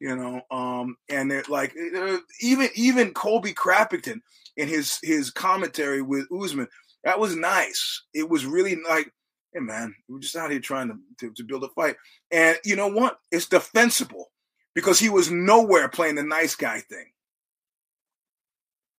you 0.00 0.14
know. 0.14 0.40
Um, 0.50 0.96
and 1.08 1.32
it, 1.32 1.48
like 1.48 1.74
uh, 1.96 2.18
even 2.40 2.68
even 2.74 3.14
Colby 3.14 3.52
Crappington 3.52 4.20
in 4.56 4.68
his 4.68 4.98
his 5.02 5.30
commentary 5.30 6.02
with 6.02 6.26
Usman, 6.32 6.68
that 7.04 7.18
was 7.18 7.36
nice. 7.36 8.02
It 8.14 8.28
was 8.28 8.46
really 8.46 8.76
like, 8.88 9.10
hey 9.52 9.60
man, 9.60 9.94
we're 10.08 10.20
just 10.20 10.36
out 10.36 10.50
here 10.50 10.60
trying 10.60 10.88
to, 10.88 10.96
to, 11.20 11.34
to 11.34 11.44
build 11.44 11.64
a 11.64 11.68
fight. 11.68 11.96
And 12.30 12.58
you 12.64 12.76
know 12.76 12.88
what? 12.88 13.18
It's 13.30 13.48
defensible 13.48 14.30
because 14.76 14.98
he 15.00 15.08
was 15.08 15.30
nowhere 15.30 15.88
playing 15.88 16.14
the 16.16 16.22
nice 16.22 16.54
guy 16.54 16.80
thing. 16.80 17.06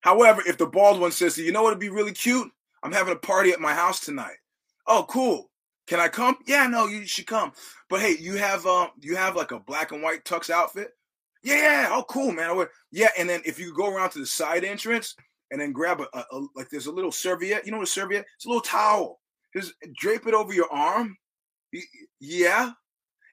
However, 0.01 0.41
if 0.45 0.57
the 0.57 0.65
bald 0.65 0.99
one 0.99 1.11
says, 1.11 1.38
you 1.38 1.51
know 1.51 1.61
what 1.61 1.69
would 1.69 1.80
be 1.80 1.89
really 1.89 2.13
cute? 2.13 2.51
I'm 2.82 2.91
having 2.91 3.13
a 3.13 3.17
party 3.17 3.51
at 3.51 3.59
my 3.59 3.73
house 3.73 3.99
tonight. 3.99 4.38
Oh, 4.88 5.05
cool. 5.07 5.51
Can 5.86 5.99
I 5.99 6.07
come? 6.07 6.36
Yeah, 6.47 6.65
no, 6.65 6.88
you 6.88 7.05
should 7.05 7.28
come. 7.28 7.53
But 7.89 8.01
hey, 8.01 8.17
you 8.19 8.36
have 8.36 8.65
um, 8.65 8.89
you 8.99 9.15
have 9.15 9.36
like 9.36 9.51
a 9.51 9.59
black 9.59 9.91
and 9.91 10.01
white 10.01 10.25
tux 10.25 10.49
outfit. 10.49 10.89
Yeah, 11.43 11.89
oh 11.91 12.03
cool, 12.09 12.32
man. 12.32 12.49
I 12.49 12.53
would. 12.53 12.69
Yeah, 12.91 13.09
and 13.17 13.30
then 13.30 13.41
if 13.45 13.59
you 13.59 13.73
go 13.73 13.93
around 13.93 14.09
to 14.11 14.19
the 14.19 14.25
side 14.25 14.65
entrance 14.65 15.15
and 15.51 15.61
then 15.61 15.71
grab 15.71 16.01
a, 16.01 16.07
a, 16.17 16.25
a 16.32 16.47
like 16.55 16.69
there's 16.69 16.88
a 16.88 16.91
little 16.91 17.11
serviette. 17.11 17.65
You 17.65 17.71
know 17.71 17.78
what 17.78 17.88
a 17.88 17.91
serviette? 17.91 18.25
It's 18.36 18.45
a 18.45 18.49
little 18.49 18.61
towel. 18.61 19.21
Just 19.55 19.73
drape 19.95 20.28
it 20.28 20.34
over 20.34 20.53
your 20.53 20.71
arm. 20.71 21.15
Yeah, 22.19 22.71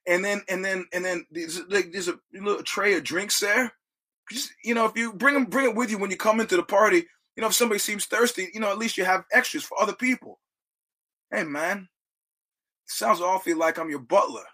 and 0.07 0.25
then 0.25 0.43
and 0.49 0.65
then 0.65 0.87
and 0.93 1.05
then 1.05 1.27
there's 1.31 1.61
like 1.69 1.93
there's 1.93 2.09
a 2.09 2.19
little 2.33 2.63
tray 2.63 2.95
of 2.95 3.05
drinks 3.05 3.41
there. 3.41 3.73
Just 4.31 4.53
you 4.65 4.75
know, 4.75 4.87
if 4.87 4.97
you 4.97 5.13
bring 5.13 5.35
them, 5.35 5.45
bring 5.45 5.67
it 5.67 5.77
with 5.77 5.91
you 5.91 5.99
when 5.99 6.11
you 6.11 6.17
come 6.17 6.41
into 6.41 6.57
the 6.57 6.63
party. 6.63 7.07
You 7.37 7.41
know, 7.41 7.49
if 7.49 7.55
somebody 7.55 7.81
seems 7.81 8.05
thirsty, 8.05 8.49
you 8.55 8.61
know, 8.61 8.71
at 8.71 8.79
least 8.79 8.97
you 8.97 9.05
have 9.05 9.25
extras 9.33 9.65
for 9.65 9.81
other 9.81 9.93
people. 9.93 10.39
Hey, 11.33 11.43
man, 11.43 11.89
Sounds 12.87 13.21
awfully 13.21 13.55
like 13.55 13.79
I'm 13.79 13.91
your 13.91 14.01
butler. 14.01 14.45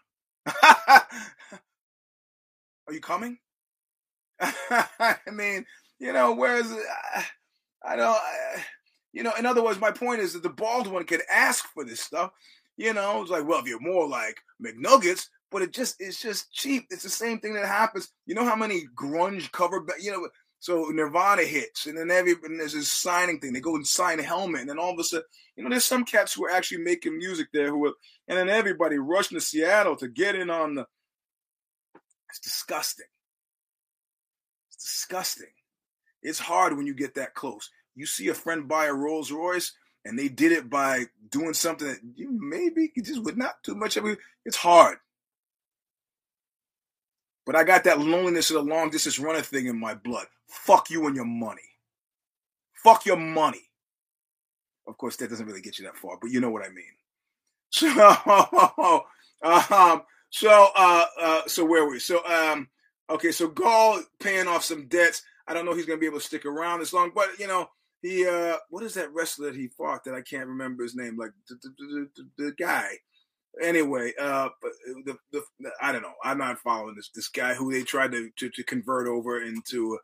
Are 0.62 1.04
you 2.90 3.00
coming? 3.00 3.38
I 4.40 5.16
mean, 5.32 5.66
you 5.98 6.12
know, 6.12 6.32
whereas 6.34 6.72
I, 6.72 7.24
I 7.84 7.96
don't, 7.96 8.06
I, 8.08 8.64
you 9.12 9.22
know, 9.22 9.32
in 9.38 9.46
other 9.46 9.62
words, 9.62 9.80
my 9.80 9.90
point 9.90 10.20
is 10.20 10.32
that 10.32 10.42
the 10.42 10.48
bald 10.48 10.86
one 10.86 11.04
could 11.04 11.22
ask 11.30 11.66
for 11.74 11.84
this 11.84 12.00
stuff. 12.00 12.30
You 12.76 12.94
know, 12.94 13.20
it's 13.20 13.30
like, 13.30 13.46
well, 13.46 13.60
if 13.60 13.66
you're 13.66 13.80
more 13.80 14.08
like 14.08 14.40
McNuggets, 14.64 15.26
but 15.50 15.62
it 15.62 15.72
just 15.72 15.96
it's 16.00 16.20
just 16.20 16.52
cheap. 16.52 16.86
It's 16.90 17.02
the 17.02 17.10
same 17.10 17.40
thing 17.40 17.54
that 17.54 17.66
happens. 17.66 18.10
You 18.26 18.34
know 18.34 18.44
how 18.44 18.56
many 18.56 18.84
grunge 18.94 19.50
cover, 19.52 19.84
you 20.00 20.12
know, 20.12 20.28
so 20.60 20.90
Nirvana 20.92 21.42
hits, 21.42 21.86
and 21.86 21.96
then 21.96 22.10
every 22.10 22.34
and 22.44 22.60
there's 22.60 22.74
this 22.74 22.92
signing 22.92 23.40
thing. 23.40 23.54
They 23.54 23.60
go 23.60 23.76
and 23.76 23.86
sign 23.86 24.18
helmet, 24.18 24.60
and 24.60 24.70
then 24.70 24.78
all 24.78 24.92
of 24.92 24.98
a 24.98 25.04
sudden, 25.04 25.24
you 25.56 25.64
know, 25.64 25.70
there's 25.70 25.86
some 25.86 26.04
cats 26.04 26.34
who 26.34 26.44
are 26.44 26.50
actually 26.50 26.82
making 26.82 27.16
music 27.16 27.48
there 27.52 27.70
who 27.70 27.86
are, 27.86 27.92
and 28.28 28.36
then 28.36 28.50
everybody 28.50 28.98
rushing 28.98 29.38
to 29.38 29.40
Seattle 29.40 29.96
to 29.96 30.08
get 30.08 30.34
in 30.34 30.50
on 30.50 30.74
the. 30.74 30.86
It's 32.28 32.40
disgusting. 32.40 33.06
It's 34.68 34.84
disgusting. 34.84 35.48
It's 36.22 36.38
hard 36.38 36.76
when 36.76 36.86
you 36.86 36.94
get 36.94 37.14
that 37.14 37.34
close. 37.34 37.70
You 37.96 38.04
see 38.04 38.28
a 38.28 38.34
friend 38.34 38.68
buy 38.68 38.86
a 38.86 38.92
Rolls 38.92 39.32
Royce, 39.32 39.72
and 40.04 40.18
they 40.18 40.28
did 40.28 40.52
it 40.52 40.68
by 40.68 41.06
doing 41.30 41.54
something 41.54 41.88
that 41.88 42.00
you 42.14 42.30
maybe 42.30 42.92
just 43.02 43.24
would 43.24 43.38
not 43.38 43.62
too 43.62 43.74
much 43.74 43.96
of 43.96 44.04
it. 44.04 44.18
It's 44.44 44.56
hard. 44.56 44.98
But 47.46 47.56
I 47.56 47.64
got 47.64 47.84
that 47.84 48.00
loneliness 48.00 48.50
of 48.50 48.54
the 48.54 48.70
long 48.70 48.90
distance 48.90 49.18
runner 49.18 49.40
thing 49.40 49.66
in 49.66 49.78
my 49.78 49.94
blood. 49.94 50.26
Fuck 50.46 50.90
you 50.90 51.06
and 51.06 51.16
your 51.16 51.24
money. 51.24 51.62
Fuck 52.74 53.06
your 53.06 53.16
money. 53.16 53.70
Of 54.86 54.96
course, 54.98 55.16
that 55.16 55.30
doesn't 55.30 55.46
really 55.46 55.60
get 55.60 55.78
you 55.78 55.84
that 55.84 55.96
far, 55.96 56.18
but 56.20 56.30
you 56.30 56.40
know 56.40 56.50
what 56.50 56.64
I 56.64 56.70
mean. 56.70 56.84
So, 59.42 59.70
um, 59.70 60.02
so, 60.28 60.68
uh, 60.76 61.04
uh, 61.18 61.42
so 61.46 61.64
where 61.64 61.84
were 61.84 61.92
we? 61.92 61.98
So, 61.98 62.22
um, 62.26 62.68
okay, 63.08 63.32
so 63.32 63.48
Gall 63.48 64.02
paying 64.18 64.48
off 64.48 64.64
some 64.64 64.86
debts. 64.86 65.22
I 65.46 65.54
don't 65.54 65.64
know 65.64 65.70
if 65.70 65.78
he's 65.78 65.86
gonna 65.86 65.98
be 65.98 66.06
able 66.06 66.18
to 66.18 66.24
stick 66.24 66.44
around 66.44 66.80
this 66.80 66.92
long, 66.92 67.10
but 67.14 67.38
you 67.38 67.46
know, 67.46 67.70
he, 68.02 68.26
uh, 68.26 68.56
what 68.68 68.82
is 68.82 68.94
that 68.94 69.12
wrestler 69.14 69.46
that 69.46 69.56
he 69.56 69.68
fought 69.68 70.04
that 70.04 70.14
I 70.14 70.20
can't 70.20 70.48
remember 70.48 70.82
his 70.82 70.94
name? 70.94 71.16
Like 71.16 71.30
the, 71.48 71.56
the, 71.62 72.08
the, 72.16 72.44
the 72.44 72.52
guy. 72.52 72.90
Anyway, 73.62 74.12
uh, 74.20 74.48
the, 75.04 75.16
the, 75.32 75.42
I 75.82 75.92
don't 75.92 76.02
know. 76.02 76.14
I'm 76.24 76.38
not 76.38 76.58
following 76.60 76.94
this 76.94 77.10
this 77.14 77.28
guy 77.28 77.54
who 77.54 77.72
they 77.72 77.82
tried 77.82 78.12
to 78.12 78.30
to, 78.36 78.48
to 78.50 78.64
convert 78.64 79.08
over 79.08 79.42
into 79.42 79.98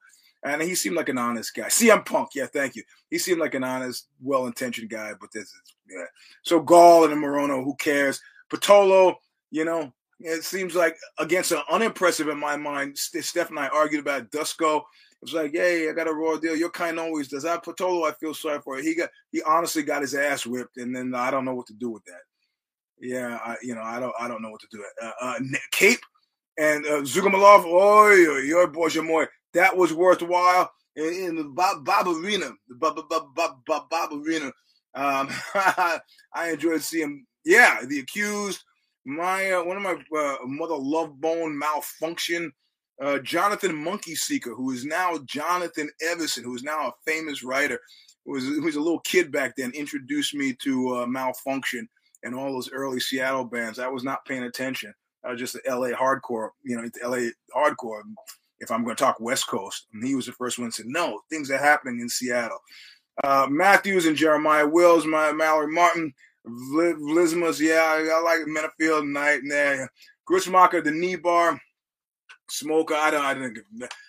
and 0.46 0.62
he 0.62 0.74
seemed 0.74 0.96
like 0.96 1.08
an 1.08 1.18
honest 1.18 1.54
guy. 1.54 1.66
CM 1.66 2.04
Punk, 2.04 2.30
yeah, 2.34 2.46
thank 2.46 2.76
you. 2.76 2.84
He 3.10 3.18
seemed 3.18 3.40
like 3.40 3.54
an 3.54 3.64
honest, 3.64 4.06
well-intentioned 4.22 4.90
guy, 4.90 5.12
but 5.20 5.30
this 5.32 5.44
is 5.44 5.74
yeah. 5.88 6.04
So 6.42 6.60
Gall 6.60 7.04
and 7.04 7.22
Morono, 7.22 7.64
who 7.64 7.74
cares? 7.76 8.20
Pitolo, 8.50 9.14
you 9.50 9.64
know, 9.64 9.92
it 10.20 10.44
seems 10.44 10.74
like 10.74 10.96
against 11.18 11.52
an 11.52 11.60
unimpressive 11.70 12.28
in 12.28 12.38
my 12.38 12.56
mind. 12.56 12.96
Steph 12.96 13.50
and 13.50 13.58
I 13.58 13.68
argued 13.68 14.00
about 14.00 14.30
Dusko. 14.30 14.78
It 14.78 15.22
was 15.22 15.34
like, 15.34 15.52
hey, 15.52 15.88
I 15.88 15.92
got 15.92 16.08
a 16.08 16.12
raw 16.12 16.36
deal. 16.36 16.54
Your 16.54 16.70
kind 16.70 17.00
always 17.00 17.28
does. 17.28 17.44
I 17.44 17.56
Pitolo, 17.56 18.08
I 18.08 18.12
feel 18.12 18.34
sorry 18.34 18.60
for 18.60 18.78
it. 18.78 18.84
He 18.84 18.94
got 18.94 19.10
he 19.32 19.42
honestly 19.42 19.82
got 19.82 20.02
his 20.02 20.14
ass 20.14 20.46
whipped, 20.46 20.76
and 20.76 20.94
then 20.94 21.14
I 21.14 21.30
don't 21.30 21.44
know 21.44 21.54
what 21.54 21.66
to 21.66 21.74
do 21.74 21.90
with 21.90 22.04
that. 22.04 22.20
Yeah, 23.00 23.38
I, 23.44 23.56
you 23.62 23.74
know, 23.74 23.82
I 23.82 24.00
don't 24.00 24.14
I 24.18 24.28
don't 24.28 24.42
know 24.42 24.50
what 24.50 24.60
to 24.62 24.68
do. 24.70 24.84
Uh, 25.02 25.10
uh, 25.20 25.38
Kape 25.70 26.00
and 26.58 26.84
uh, 26.86 27.02
Zhumagulov, 27.02 27.64
oh, 27.66 28.10
your 28.42 28.66
boy, 28.66 28.88
your 28.88 29.06
boy 29.06 29.26
that 29.56 29.76
was 29.76 29.92
worthwhile. 29.92 30.70
In, 30.94 31.12
in 31.12 31.36
the 31.36 31.44
Bob, 31.44 31.84
Bob 31.84 32.08
Arena, 32.08 32.52
the 32.68 32.74
Bob, 32.74 32.96
Bob, 33.08 33.34
Bob, 33.34 33.60
Bob, 33.66 33.90
Bob 33.90 34.12
Arena, 34.12 34.46
um, 34.94 35.28
I 35.54 36.50
enjoyed 36.52 36.82
seeing, 36.82 37.26
yeah, 37.44 37.80
the 37.86 37.98
accused, 37.98 38.62
my 39.04 39.50
uh, 39.52 39.64
one 39.64 39.76
of 39.76 39.82
my 39.82 40.18
uh, 40.18 40.36
mother 40.46 40.76
love 40.76 41.20
bone 41.20 41.60
Malfunkshun, 41.60 42.50
uh, 43.02 43.18
Jonathan 43.18 43.74
Monkey 43.74 44.14
Seeker, 44.14 44.54
who 44.54 44.72
is 44.72 44.84
now 44.84 45.18
Jonathan 45.26 45.90
Evison, 46.00 46.44
who 46.44 46.54
is 46.54 46.62
now 46.62 46.88
a 46.88 46.92
famous 47.04 47.42
writer, 47.42 47.78
who 48.24 48.32
was, 48.32 48.44
who 48.44 48.62
was 48.62 48.76
a 48.76 48.80
little 48.80 49.00
kid 49.00 49.30
back 49.30 49.54
then, 49.56 49.70
introduced 49.72 50.34
me 50.34 50.54
to 50.62 50.96
uh, 50.96 51.06
Malfunkshun 51.06 51.86
and 52.22 52.34
all 52.34 52.52
those 52.52 52.70
early 52.72 53.00
Seattle 53.00 53.44
bands. 53.44 53.78
I 53.78 53.88
was 53.88 54.04
not 54.04 54.24
paying 54.24 54.44
attention. 54.44 54.92
I 55.24 55.32
was 55.32 55.40
just 55.40 55.54
the 55.54 55.62
LA 55.68 55.88
hardcore, 55.88 56.50
you 56.62 56.76
know, 56.76 56.88
LA 57.04 57.30
hardcore 57.54 58.02
if 58.60 58.70
I'm 58.70 58.84
going 58.84 58.96
to 58.96 59.02
talk 59.02 59.20
West 59.20 59.48
Coast. 59.48 59.86
And 59.92 60.06
he 60.06 60.14
was 60.14 60.26
the 60.26 60.32
first 60.32 60.58
one 60.58 60.70
to 60.70 60.82
say, 60.82 60.84
no, 60.86 61.20
things 61.30 61.50
are 61.50 61.58
happening 61.58 62.00
in 62.00 62.08
Seattle. 62.08 62.58
Uh, 63.24 63.46
Matthews 63.50 64.06
and 64.06 64.16
Jeremiah 64.16 64.66
Wells, 64.66 65.06
my 65.06 65.32
Mallory 65.32 65.72
Martin, 65.72 66.12
Vlismas, 66.46 67.58
yeah, 67.58 67.82
I, 67.82 68.08
I 68.14 68.20
like 68.20 68.40
Menifield 68.46 69.08
Night 69.08 69.42
and 69.42 69.50
there. 69.50 69.90
Grushmacher, 70.30 70.84
the 70.84 70.90
knee 70.90 71.16
bar, 71.16 71.60
Smoker, 72.50 72.94
I 72.94 73.10
don't, 73.10 73.24
I 73.24 73.34
didn't, 73.34 73.58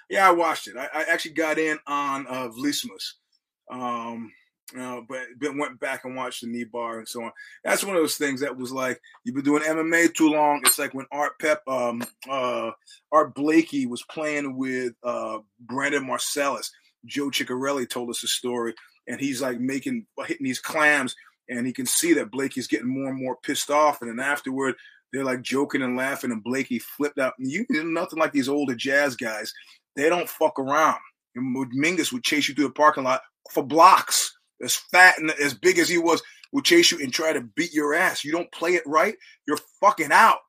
yeah, 0.10 0.28
I 0.28 0.32
watched 0.32 0.68
it. 0.68 0.76
I, 0.78 0.88
I 0.94 1.06
actually 1.10 1.34
got 1.34 1.58
in 1.58 1.78
on 1.88 2.28
uh, 2.28 2.50
Vlismas. 2.50 3.14
Um, 3.72 4.32
uh, 4.78 5.00
but 5.08 5.22
went 5.56 5.80
back 5.80 6.04
and 6.04 6.16
watched 6.16 6.42
the 6.42 6.48
knee 6.48 6.66
bar 6.66 7.00
and 7.00 7.08
so 7.08 7.24
on. 7.24 7.32
That's 7.64 7.84
one 7.84 7.96
of 7.96 8.02
those 8.02 8.18
things 8.18 8.42
that 8.42 8.58
was 8.58 8.72
like 8.72 9.00
you've 9.24 9.36
been 9.36 9.46
doing 9.46 9.64
MMA 9.64 10.14
too 10.14 10.30
long. 10.30 10.62
It's 10.66 10.80
like 10.80 10.94
when 10.94 11.06
Art 11.12 11.34
Pep, 11.40 11.62
um, 11.68 12.04
uh, 12.30 12.72
Art 13.12 13.34
Blakey 13.34 13.86
was 13.86 14.04
playing 14.04 14.58
with 14.58 14.94
uh, 15.04 15.40
Branford 15.60 16.04
Marsalis. 16.04 16.70
Joe 17.06 17.30
Chiccarelli 17.30 17.90
told 17.90 18.10
us 18.10 18.24
a 18.24 18.28
story, 18.28 18.74
and 19.08 19.22
he's 19.22 19.42
like 19.42 19.60
making 19.60 20.06
hitting 20.26 20.46
these 20.46 20.60
clams, 20.60 21.16
and 21.50 21.66
he 21.66 21.72
can 21.72 21.86
see 21.86 22.14
that 22.14 22.32
Blakey's 22.32 22.68
getting 22.68 22.90
more 22.90 23.10
and 23.10 23.24
more 23.24 23.38
pissed 23.44 23.72
off. 23.72 24.02
And 24.02 24.10
then 24.10 24.26
afterward, 24.26 24.76
they're 25.14 25.24
like 25.24 25.42
joking 25.42 25.82
and 25.82 25.96
laughing, 25.96 26.32
and 26.32 26.44
Blakey 26.44 26.80
flipped 26.80 27.20
out. 27.20 27.34
You 27.40 27.66
nothing 27.70 28.20
like 28.20 28.34
these 28.34 28.50
older 28.50 28.76
jazz 28.76 29.16
guys. 29.16 29.54
They 29.96 30.10
don't 30.10 30.30
fuck 30.30 30.60
around. 30.60 31.00
Mingus 31.38 32.12
would 32.12 32.24
chase 32.24 32.50
you 32.50 32.56
through 32.56 32.68
the 32.68 32.74
parking 32.74 33.04
lot 33.04 33.22
for 33.52 33.64
blocks 33.64 34.37
as 34.64 34.76
fat 34.76 35.18
and 35.18 35.32
as 35.32 35.54
big 35.54 35.78
as 35.80 35.90
he 35.90 35.98
was, 35.98 36.22
will 36.52 36.62
chase 36.62 36.92
you 36.92 37.00
and 37.00 37.14
try 37.14 37.34
to 37.34 37.42
beat 37.42 37.74
your 37.74 37.94
ass. 37.94 38.24
You 38.24 38.32
don't 38.32 38.52
play 38.52 38.72
it 38.72 38.84
right, 38.86 39.16
you're 39.48 39.60
fucking 39.82 40.12
out. 40.12 40.40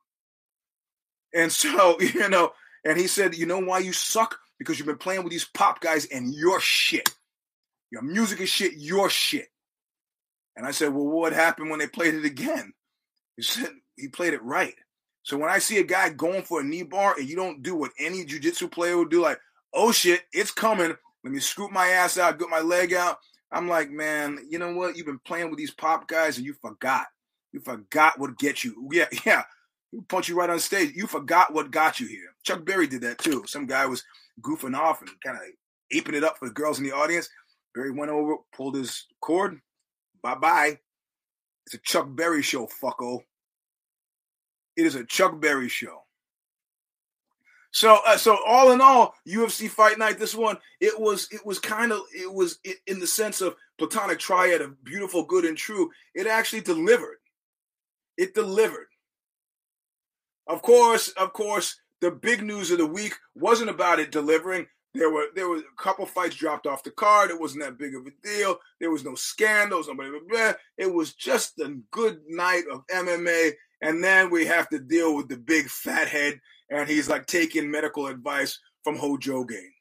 And 1.33 1.51
so, 1.51 1.99
you 2.01 2.29
know, 2.29 2.51
and 2.85 2.97
he 2.97 3.07
said, 3.07 3.35
you 3.35 3.45
know 3.45 3.59
why 3.59 3.79
you 3.79 3.93
suck? 3.93 4.37
Because 4.57 4.77
you've 4.77 4.87
been 4.87 4.97
playing 4.97 5.23
with 5.23 5.31
these 5.31 5.45
pop 5.45 5.81
guys 5.81 6.05
and 6.05 6.33
your 6.33 6.59
shit. 6.59 7.09
Your 7.91 8.01
music 8.01 8.39
is 8.39 8.49
shit, 8.49 8.73
your 8.77 9.09
shit. 9.09 9.47
And 10.55 10.67
I 10.67 10.71
said, 10.71 10.93
well, 10.93 11.05
what 11.05 11.33
happened 11.33 11.69
when 11.69 11.79
they 11.79 11.87
played 11.87 12.13
it 12.13 12.25
again? 12.25 12.73
He 13.37 13.43
said, 13.43 13.69
he 13.95 14.09
played 14.09 14.33
it 14.33 14.43
right. 14.43 14.75
So 15.23 15.37
when 15.37 15.49
I 15.49 15.59
see 15.59 15.77
a 15.77 15.83
guy 15.83 16.09
going 16.09 16.43
for 16.43 16.59
a 16.59 16.63
knee 16.63 16.83
bar 16.83 17.15
and 17.17 17.27
you 17.27 17.35
don't 17.35 17.63
do 17.63 17.75
what 17.75 17.91
any 17.99 18.25
jujitsu 18.25 18.71
player 18.71 18.97
would 18.97 19.09
do, 19.09 19.21
like, 19.21 19.39
oh 19.73 19.91
shit, 19.91 20.21
it's 20.33 20.51
coming. 20.51 20.93
Let 21.23 21.33
me 21.33 21.39
scoop 21.39 21.71
my 21.71 21.87
ass 21.87 22.17
out, 22.17 22.39
get 22.39 22.49
my 22.49 22.61
leg 22.61 22.93
out, 22.93 23.17
I'm 23.51 23.67
like, 23.67 23.89
man, 23.89 24.39
you 24.49 24.59
know 24.59 24.73
what? 24.73 24.95
You've 24.95 25.07
been 25.07 25.19
playing 25.25 25.49
with 25.49 25.57
these 25.57 25.71
pop 25.71 26.07
guys 26.07 26.37
and 26.37 26.45
you 26.45 26.53
forgot. 26.61 27.07
You 27.51 27.59
forgot 27.61 28.19
what 28.19 28.37
gets 28.37 28.63
you. 28.63 28.87
Yeah, 28.91 29.07
yeah. 29.25 29.43
You 29.91 30.03
punch 30.07 30.29
you 30.29 30.37
right 30.37 30.49
on 30.49 30.59
stage. 30.59 30.95
You 30.95 31.07
forgot 31.07 31.51
what 31.53 31.71
got 31.71 31.99
you 31.99 32.07
here. 32.07 32.35
Chuck 32.43 32.63
Berry 32.63 32.85
did 32.85 33.01
that 33.01 33.17
too. 33.17 33.43
Some 33.47 33.65
guy 33.65 33.87
was 33.87 34.03
goofing 34.41 34.77
off 34.77 35.01
and 35.01 35.09
kind 35.23 35.37
of 35.37 35.43
aping 35.91 36.13
it 36.13 36.23
up 36.23 36.37
for 36.37 36.47
the 36.47 36.53
girls 36.53 36.77
in 36.77 36.85
the 36.85 36.91
audience. 36.91 37.27
Berry 37.73 37.91
went 37.91 38.11
over, 38.11 38.35
pulled 38.53 38.75
his 38.75 39.07
cord. 39.21 39.59
Bye 40.21 40.35
bye. 40.35 40.79
It's 41.65 41.75
a 41.75 41.79
Chuck 41.79 42.07
Berry 42.09 42.41
show, 42.43 42.67
fucko. 42.81 43.19
It 44.75 44.85
is 44.85 44.95
a 44.95 45.05
Chuck 45.05 45.39
Berry 45.41 45.69
show. 45.69 46.03
So, 47.71 47.99
uh, 48.07 48.17
so 48.17 48.37
all 48.45 48.71
in 48.71 48.81
all, 48.81 49.13
UFC 49.27 49.69
Fight 49.69 49.99
Night, 49.99 50.17
this 50.17 50.33
one, 50.33 50.57
it 50.79 50.99
was, 50.99 51.27
it 51.31 51.45
was 51.45 51.59
kind 51.59 51.91
of, 51.91 52.01
it 52.11 52.31
was 52.31 52.59
in 52.87 52.99
the 52.99 53.07
sense 53.07 53.41
of 53.41 53.55
platonic 53.77 54.19
triad 54.19 54.61
of 54.61 54.83
beautiful, 54.83 55.23
good, 55.23 55.45
and 55.45 55.57
true. 55.57 55.91
It 56.15 56.25
actually 56.25 56.61
delivered. 56.61 57.17
It 58.17 58.33
delivered. 58.33 58.87
Of 60.47 60.63
course, 60.63 61.09
of 61.09 61.31
course, 61.33 61.79
the 62.01 62.11
big 62.11 62.43
news 62.43 62.71
of 62.71 62.79
the 62.79 62.85
week 62.85 63.15
wasn't 63.35 63.69
about 63.69 63.99
it 63.99 64.11
delivering. 64.11 64.67
There 64.95 65.11
were 65.11 65.27
there 65.35 65.47
were 65.47 65.57
a 65.57 65.81
couple 65.81 66.07
fights 66.07 66.35
dropped 66.35 66.65
off 66.65 66.83
the 66.83 66.89
card. 66.89 67.29
It 67.29 67.39
wasn't 67.39 67.63
that 67.63 67.77
big 67.77 67.93
of 67.95 68.07
a 68.07 68.27
deal. 68.27 68.57
There 68.79 68.89
was 68.89 69.05
no 69.05 69.13
scandals. 69.13 69.87
Nobody. 69.87 70.09
It 70.77 70.91
was 70.91 71.13
just 71.13 71.59
a 71.59 71.77
good 71.91 72.21
night 72.27 72.63
of 72.71 72.87
MMA, 72.87 73.51
and 73.81 74.03
then 74.03 74.29
we 74.29 74.45
have 74.45 74.69
to 74.69 74.79
deal 74.79 75.15
with 75.15 75.29
the 75.29 75.37
big 75.37 75.69
fat 75.69 76.07
head 76.07 76.39
and 76.69 76.87
he's 76.87 77.09
like 77.09 77.25
taking 77.25 77.69
medical 77.69 78.07
advice 78.07 78.59
from 78.83 78.97
Ho-Joe-Gain. 78.97 79.71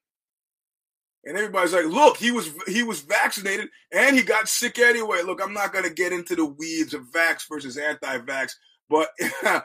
And 1.25 1.37
everybody's 1.37 1.75
like, 1.75 1.87
"Look, 1.87 2.17
he 2.17 2.31
was 2.31 2.51
he 2.67 2.83
was 2.83 3.01
vaccinated 3.01 3.69
and 3.93 4.17
he 4.17 4.23
got 4.23 4.49
sick 4.49 4.79
anyway." 4.79 5.23
Look, 5.23 5.43
I'm 5.43 5.53
not 5.53 5.73
gonna 5.73 5.91
get 5.91 6.13
into 6.13 6.35
the 6.35 6.47
weeds 6.47 6.95
of 6.95 7.11
vax 7.11 7.43
versus 7.51 7.77
anti-vax, 7.77 8.53
but 8.89 9.11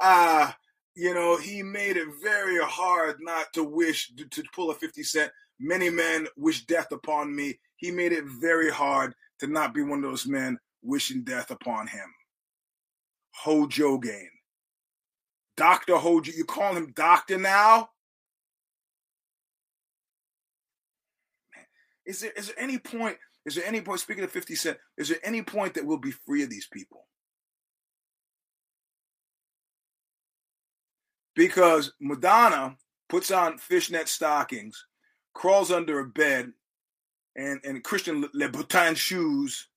uh, 0.00 0.52
you 0.94 1.14
know, 1.14 1.36
he 1.38 1.62
made 1.62 1.96
it 1.96 2.08
very 2.22 2.58
hard 2.62 3.16
not 3.20 3.52
to 3.54 3.64
wish 3.64 4.12
to, 4.16 4.24
to 4.26 4.42
pull 4.54 4.70
a 4.70 4.74
50 4.74 5.02
cent. 5.02 5.32
Many 5.58 5.90
men 5.90 6.26
wish 6.36 6.64
death 6.66 6.92
upon 6.92 7.34
me. 7.34 7.58
He 7.76 7.90
made 7.90 8.12
it 8.12 8.24
very 8.24 8.70
hard 8.70 9.14
to 9.40 9.46
not 9.46 9.74
be 9.74 9.82
one 9.82 10.04
of 10.04 10.10
those 10.10 10.26
men 10.26 10.58
wishing 10.82 11.24
death 11.24 11.50
upon 11.50 11.86
him. 11.86 12.12
Ho-Joe-Gain. 13.32 14.30
Dr. 15.56 15.96
Hojo, 15.96 16.32
you 16.34 16.44
call 16.44 16.74
him 16.74 16.92
doctor 16.96 17.36
now? 17.36 17.90
Man, 21.54 21.64
is 22.06 22.20
there 22.20 22.32
is 22.34 22.46
there 22.46 22.58
any 22.58 22.78
point? 22.78 23.18
Is 23.44 23.56
there 23.56 23.66
any 23.66 23.82
point? 23.82 24.00
Speaking 24.00 24.24
of 24.24 24.30
50 24.30 24.54
Cent, 24.54 24.78
is 24.96 25.10
there 25.10 25.18
any 25.22 25.42
point 25.42 25.74
that 25.74 25.84
we'll 25.84 25.98
be 25.98 26.12
free 26.12 26.42
of 26.42 26.48
these 26.48 26.66
people? 26.66 27.06
Because 31.36 31.92
Madonna 32.00 32.76
puts 33.10 33.30
on 33.30 33.58
fishnet 33.58 34.08
stockings, 34.08 34.86
crawls 35.34 35.70
under 35.70 36.00
a 36.00 36.06
bed, 36.06 36.52
and, 37.36 37.60
and 37.64 37.84
Christian 37.84 38.24
Louboutin 38.34 38.96
shoes, 38.96 39.68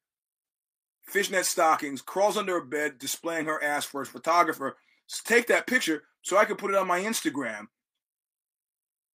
fishnet 1.05 1.45
stockings, 1.45 2.01
crawls 2.01 2.37
under 2.37 2.57
a 2.57 2.65
bed, 2.65 2.97
displaying 2.97 3.45
her 3.45 3.63
ass 3.63 3.85
for 3.85 4.01
his 4.01 4.09
photographer, 4.09 4.77
take 5.25 5.47
that 5.47 5.67
picture 5.67 6.03
so 6.21 6.37
I 6.37 6.45
can 6.45 6.55
put 6.55 6.71
it 6.71 6.77
on 6.77 6.87
my 6.87 7.01
Instagram. 7.01 7.67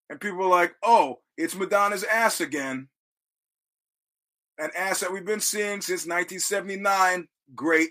And 0.10 0.20
people 0.20 0.38
were 0.38 0.46
like, 0.46 0.76
oh, 0.84 1.20
it's 1.38 1.56
Madonna's 1.56 2.04
ass 2.04 2.42
again. 2.42 2.88
An 4.58 4.72
ass 4.78 5.00
that 5.02 5.14
we've 5.14 5.26
been 5.26 5.40
seeing 5.40 5.82
since 5.82 6.06
1979. 6.06 7.28
Great. 7.56 7.90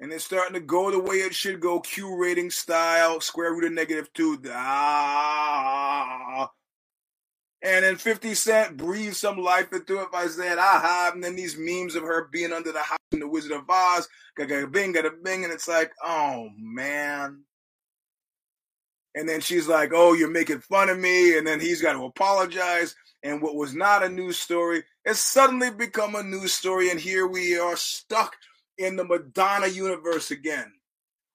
And 0.00 0.12
it's 0.12 0.24
starting 0.24 0.54
to 0.54 0.60
go 0.60 0.90
the 0.90 1.00
way 1.00 1.16
it 1.16 1.34
should 1.34 1.58
go, 1.60 1.80
Q 1.80 2.16
rating 2.16 2.50
style, 2.50 3.20
square 3.20 3.52
root 3.52 3.64
of 3.64 3.72
negative 3.72 4.12
two. 4.12 4.40
Ah. 4.52 6.48
And 7.62 7.84
then 7.84 7.96
50 7.96 8.34
Cent 8.34 8.76
breathed 8.76 9.16
some 9.16 9.38
life 9.38 9.72
into 9.72 10.00
it 10.00 10.12
by 10.12 10.26
saying, 10.26 10.58
ah, 10.58 10.78
aha. 10.78 11.10
And 11.12 11.24
then 11.24 11.34
these 11.34 11.56
memes 11.58 11.96
of 11.96 12.04
her 12.04 12.28
being 12.30 12.52
under 12.52 12.70
the 12.70 12.82
house 12.82 12.98
in 13.10 13.18
the 13.18 13.28
Wizard 13.28 13.52
of 13.52 13.68
Oz, 13.68 14.08
gaga 14.36 14.66
bing, 14.68 14.92
gaga 14.92 15.10
bing. 15.22 15.42
And 15.44 15.52
it's 15.52 15.66
like, 15.66 15.90
oh, 16.04 16.48
man. 16.56 17.42
And 19.16 19.28
then 19.28 19.40
she's 19.40 19.66
like, 19.66 19.90
oh, 19.92 20.12
you're 20.12 20.30
making 20.30 20.60
fun 20.60 20.88
of 20.88 20.98
me. 20.98 21.36
And 21.36 21.44
then 21.44 21.58
he's 21.58 21.82
got 21.82 21.94
to 21.94 22.04
apologize. 22.04 22.94
And 23.24 23.42
what 23.42 23.56
was 23.56 23.74
not 23.74 24.04
a 24.04 24.08
news 24.08 24.38
story 24.38 24.84
has 25.04 25.18
suddenly 25.18 25.72
become 25.72 26.14
a 26.14 26.22
news 26.22 26.52
story. 26.52 26.90
And 26.90 27.00
here 27.00 27.26
we 27.26 27.58
are 27.58 27.76
stuck 27.76 28.36
in 28.76 28.94
the 28.94 29.04
Madonna 29.04 29.66
universe 29.66 30.30
again. 30.30 30.72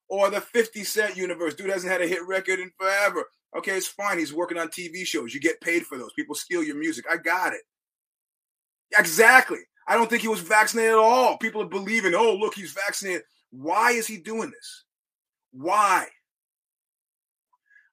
Or 0.10 0.30
the 0.30 0.41
50 0.41 0.84
Cent 0.84 1.18
universe. 1.18 1.56
Dude 1.56 1.70
hasn't 1.70 1.91
had 1.91 2.01
a 2.01 2.08
hit 2.08 2.26
record 2.28 2.60
in 2.60 2.72
forever. 2.78 3.26
Okay, 3.58 3.78
it's 3.78 3.88
fine. 3.88 4.20
He's 4.20 4.34
working 4.34 4.58
on 4.58 4.68
TV 4.68 5.06
shows. 5.06 5.34
You 5.34 5.39
get 5.39 5.62
paid 5.62 5.84
for 5.84 5.97
those. 5.97 6.14
People 6.14 6.36
steal 6.36 6.64
your 6.64 6.76
music. 6.76 7.06
I 7.12 7.18
got 7.18 7.54
it. 7.54 7.62
Exactly. 8.97 9.60
I 9.88 9.95
don't 9.95 10.10
think 10.10 10.22
he 10.22 10.28
was 10.28 10.39
vaccinated 10.39 10.93
at 10.93 10.97
all. 10.97 11.38
People 11.38 11.62
are 11.62 11.68
believing, 11.68 12.14
oh, 12.16 12.36
look, 12.36 12.56
he's 12.56 12.72
vaccinated. 12.72 13.24
Why 13.51 13.91
is 13.91 14.08
he 14.08 14.18
doing 14.18 14.49
this? 14.49 14.84
Why? 15.51 16.08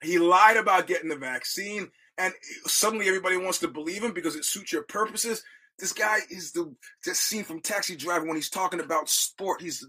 He 0.03 0.19
lied 0.19 0.57
about 0.57 0.87
getting 0.87 1.11
the 1.11 1.17
vaccine, 1.17 1.91
and 2.17 2.33
suddenly 2.65 3.07
everybody 3.07 3.37
wants 3.37 3.59
to 3.59 3.69
believe 3.69 4.03
him 4.03 4.13
because 4.13 4.35
it 4.35 4.47
suits 4.47 4.73
your 4.73 4.85
purposes. 4.85 5.43
This 5.79 5.93
guy 5.93 6.19
is 6.31 6.53
the 6.53 6.75
just 7.05 7.23
scene 7.23 7.45
from 7.45 7.61
Taxi 7.61 7.97
Driver 7.97 8.27
when 8.27 8.37
he's 8.37 8.51
talking 8.51 8.81
about 8.81 9.11
sport. 9.11 9.61
He's 9.61 9.87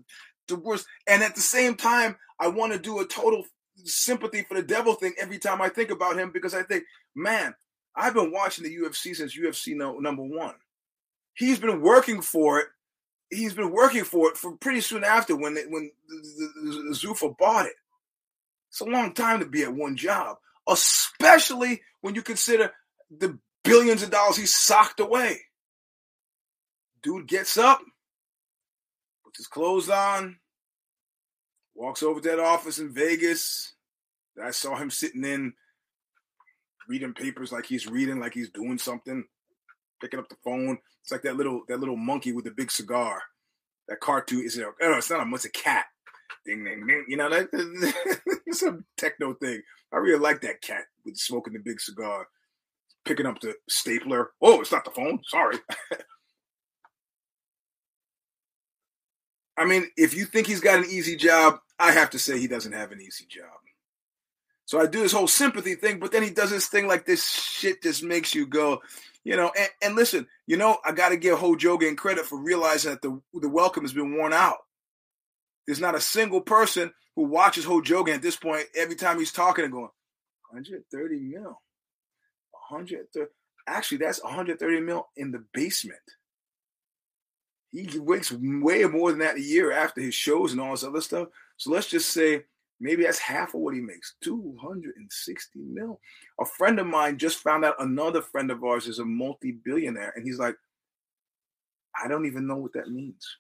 And 1.07 1.23
at 1.23 1.35
the 1.35 1.41
same 1.41 1.75
time, 1.75 2.15
I 2.39 2.47
want 2.47 2.73
to 2.73 2.79
do 2.79 2.99
a 2.99 3.05
total 3.05 3.45
sympathy 3.83 4.43
for 4.43 4.55
the 4.55 4.63
devil 4.63 4.93
thing 4.93 5.13
every 5.19 5.39
time 5.39 5.61
I 5.61 5.69
think 5.69 5.91
about 5.91 6.17
him 6.17 6.31
because 6.31 6.53
I 6.53 6.63
think, 6.63 6.83
man, 7.15 7.53
I've 7.95 8.13
been 8.13 8.31
watching 8.31 8.63
the 8.63 8.75
UFC 8.75 9.15
since 9.15 9.37
UFC 9.37 9.75
no, 9.75 9.99
number 9.99 10.23
one. 10.23 10.55
He's 11.33 11.59
been 11.59 11.81
working 11.81 12.21
for 12.21 12.59
it. 12.59 12.67
He's 13.29 13.53
been 13.53 13.71
working 13.71 14.03
for 14.03 14.29
it 14.29 14.37
for 14.37 14.57
pretty 14.57 14.81
soon 14.81 15.03
after 15.03 15.35
when 15.35 15.53
they, 15.53 15.63
when 15.63 15.91
the 16.07 16.95
Zuffa 16.95 17.37
bought 17.37 17.65
it. 17.65 17.73
It's 18.69 18.81
a 18.81 18.85
long 18.85 19.13
time 19.13 19.39
to 19.39 19.45
be 19.45 19.63
at 19.63 19.73
one 19.73 19.95
job, 19.95 20.37
especially 20.67 21.81
when 22.01 22.15
you 22.15 22.21
consider 22.21 22.71
the 23.09 23.37
billions 23.63 24.03
of 24.03 24.11
dollars 24.11 24.37
he 24.37 24.45
socked 24.45 24.99
away. 24.99 25.39
Dude 27.03 27.27
gets 27.27 27.57
up, 27.57 27.81
puts 29.23 29.39
his 29.39 29.47
clothes 29.47 29.89
on, 29.89 30.37
walks 31.81 32.03
over 32.03 32.21
to 32.21 32.29
that 32.29 32.39
office 32.39 32.77
in 32.77 32.93
Vegas. 32.93 33.73
I 34.41 34.51
saw 34.51 34.75
him 34.75 34.91
sitting 34.91 35.25
in 35.25 35.53
reading 36.87 37.13
papers 37.13 37.51
like 37.51 37.65
he's 37.65 37.87
reading, 37.87 38.19
like 38.19 38.35
he's 38.35 38.51
doing 38.51 38.77
something, 38.77 39.23
picking 39.99 40.19
up 40.19 40.29
the 40.29 40.35
phone. 40.43 40.77
It's 41.01 41.11
like 41.11 41.23
that 41.23 41.37
little 41.37 41.63
that 41.67 41.79
little 41.79 41.97
monkey 41.97 42.33
with 42.33 42.45
the 42.45 42.51
big 42.51 42.69
cigar. 42.71 43.19
That 43.89 43.99
cartoon 43.99 44.45
is? 44.45 44.59
Oh, 44.59 44.73
it's 44.79 45.09
not 45.09 45.27
a 45.27 45.33
it's 45.33 45.45
a 45.45 45.49
cat. 45.49 45.85
Ding 46.45 46.63
ding 46.63 46.85
ding. 46.85 47.05
You 47.07 47.17
know 47.17 47.29
that 47.29 47.49
it's 48.45 48.61
a 48.61 48.77
techno 48.95 49.33
thing. 49.33 49.61
I 49.91 49.97
really 49.97 50.19
like 50.19 50.41
that 50.41 50.61
cat 50.61 50.83
with 51.03 51.17
smoking 51.17 51.53
the 51.53 51.59
big 51.59 51.81
cigar. 51.81 52.27
picking 53.05 53.25
up 53.25 53.41
the 53.41 53.55
stapler. 53.67 54.29
Oh, 54.39 54.61
it's 54.61 54.71
not 54.71 54.85
the 54.85 54.91
phone. 54.91 55.19
Sorry. 55.25 55.57
I 59.57 59.65
mean, 59.65 59.87
if 59.97 60.15
you 60.15 60.25
think 60.25 60.47
he's 60.47 60.61
got 60.61 60.79
an 60.79 60.89
easy 60.89 61.15
job, 61.15 61.59
I 61.81 61.91
have 61.93 62.11
to 62.11 62.19
say 62.19 62.39
he 62.39 62.47
doesn't 62.47 62.73
have 62.73 62.91
an 62.91 63.01
easy 63.01 63.25
job. 63.27 63.49
So 64.65 64.79
I 64.79 64.85
do 64.85 65.01
this 65.01 65.11
whole 65.11 65.27
sympathy 65.27 65.73
thing, 65.73 65.99
but 65.99 66.11
then 66.11 66.21
he 66.21 66.29
does 66.29 66.51
this 66.51 66.67
thing 66.67 66.87
like 66.87 67.05
this 67.05 67.27
shit 67.27 67.81
just 67.81 68.03
makes 68.03 68.35
you 68.35 68.45
go, 68.45 68.81
you 69.23 69.35
know. 69.35 69.51
And, 69.57 69.69
and 69.81 69.95
listen, 69.95 70.27
you 70.45 70.57
know, 70.57 70.77
I 70.85 70.91
got 70.91 71.09
to 71.09 71.17
give 71.17 71.39
Ho 71.39 71.55
Jogan 71.55 71.97
credit 71.97 72.25
for 72.25 72.39
realizing 72.39 72.91
that 72.91 73.01
the 73.01 73.19
the 73.33 73.49
welcome 73.49 73.83
has 73.83 73.93
been 73.93 74.15
worn 74.15 74.31
out. 74.31 74.59
There's 75.65 75.81
not 75.81 75.95
a 75.95 75.99
single 75.99 76.41
person 76.41 76.93
who 77.15 77.23
watches 77.23 77.65
Ho 77.65 77.81
Jogan 77.81 78.15
at 78.15 78.21
this 78.21 78.37
point 78.37 78.65
every 78.75 78.95
time 78.95 79.17
he's 79.17 79.31
talking 79.31 79.65
and 79.65 79.73
going, 79.73 79.89
130 80.51 81.19
mil, 81.19 81.61
130. 82.69 83.29
Actually, 83.67 83.97
that's 83.97 84.23
130 84.23 84.81
mil 84.81 85.07
in 85.17 85.31
the 85.31 85.43
basement. 85.53 85.99
He 87.71 87.87
makes 87.99 88.31
way 88.31 88.83
more 88.83 89.11
than 89.11 89.19
that 89.19 89.37
a 89.37 89.41
year 89.41 89.71
after 89.71 90.01
his 90.01 90.13
shows 90.13 90.51
and 90.51 90.59
all 90.59 90.71
this 90.71 90.83
other 90.83 91.01
stuff. 91.01 91.29
So 91.57 91.71
let's 91.71 91.87
just 91.87 92.09
say 92.09 92.43
Maybe 92.83 93.03
that's 93.03 93.19
half 93.19 93.53
of 93.53 93.61
what 93.61 93.75
he 93.75 93.79
makes 93.79 94.15
260 94.23 95.59
mil. 95.59 95.99
A 96.39 96.45
friend 96.45 96.79
of 96.79 96.87
mine 96.87 97.19
just 97.19 97.37
found 97.37 97.63
out 97.63 97.75
another 97.77 98.23
friend 98.23 98.49
of 98.49 98.63
ours 98.63 98.87
is 98.87 98.97
a 98.97 99.05
multi 99.05 99.51
billionaire. 99.51 100.11
And 100.15 100.25
he's 100.25 100.39
like, 100.39 100.55
I 101.95 102.07
don't 102.07 102.25
even 102.25 102.47
know 102.47 102.55
what 102.55 102.73
that 102.73 102.89
means. 102.89 103.37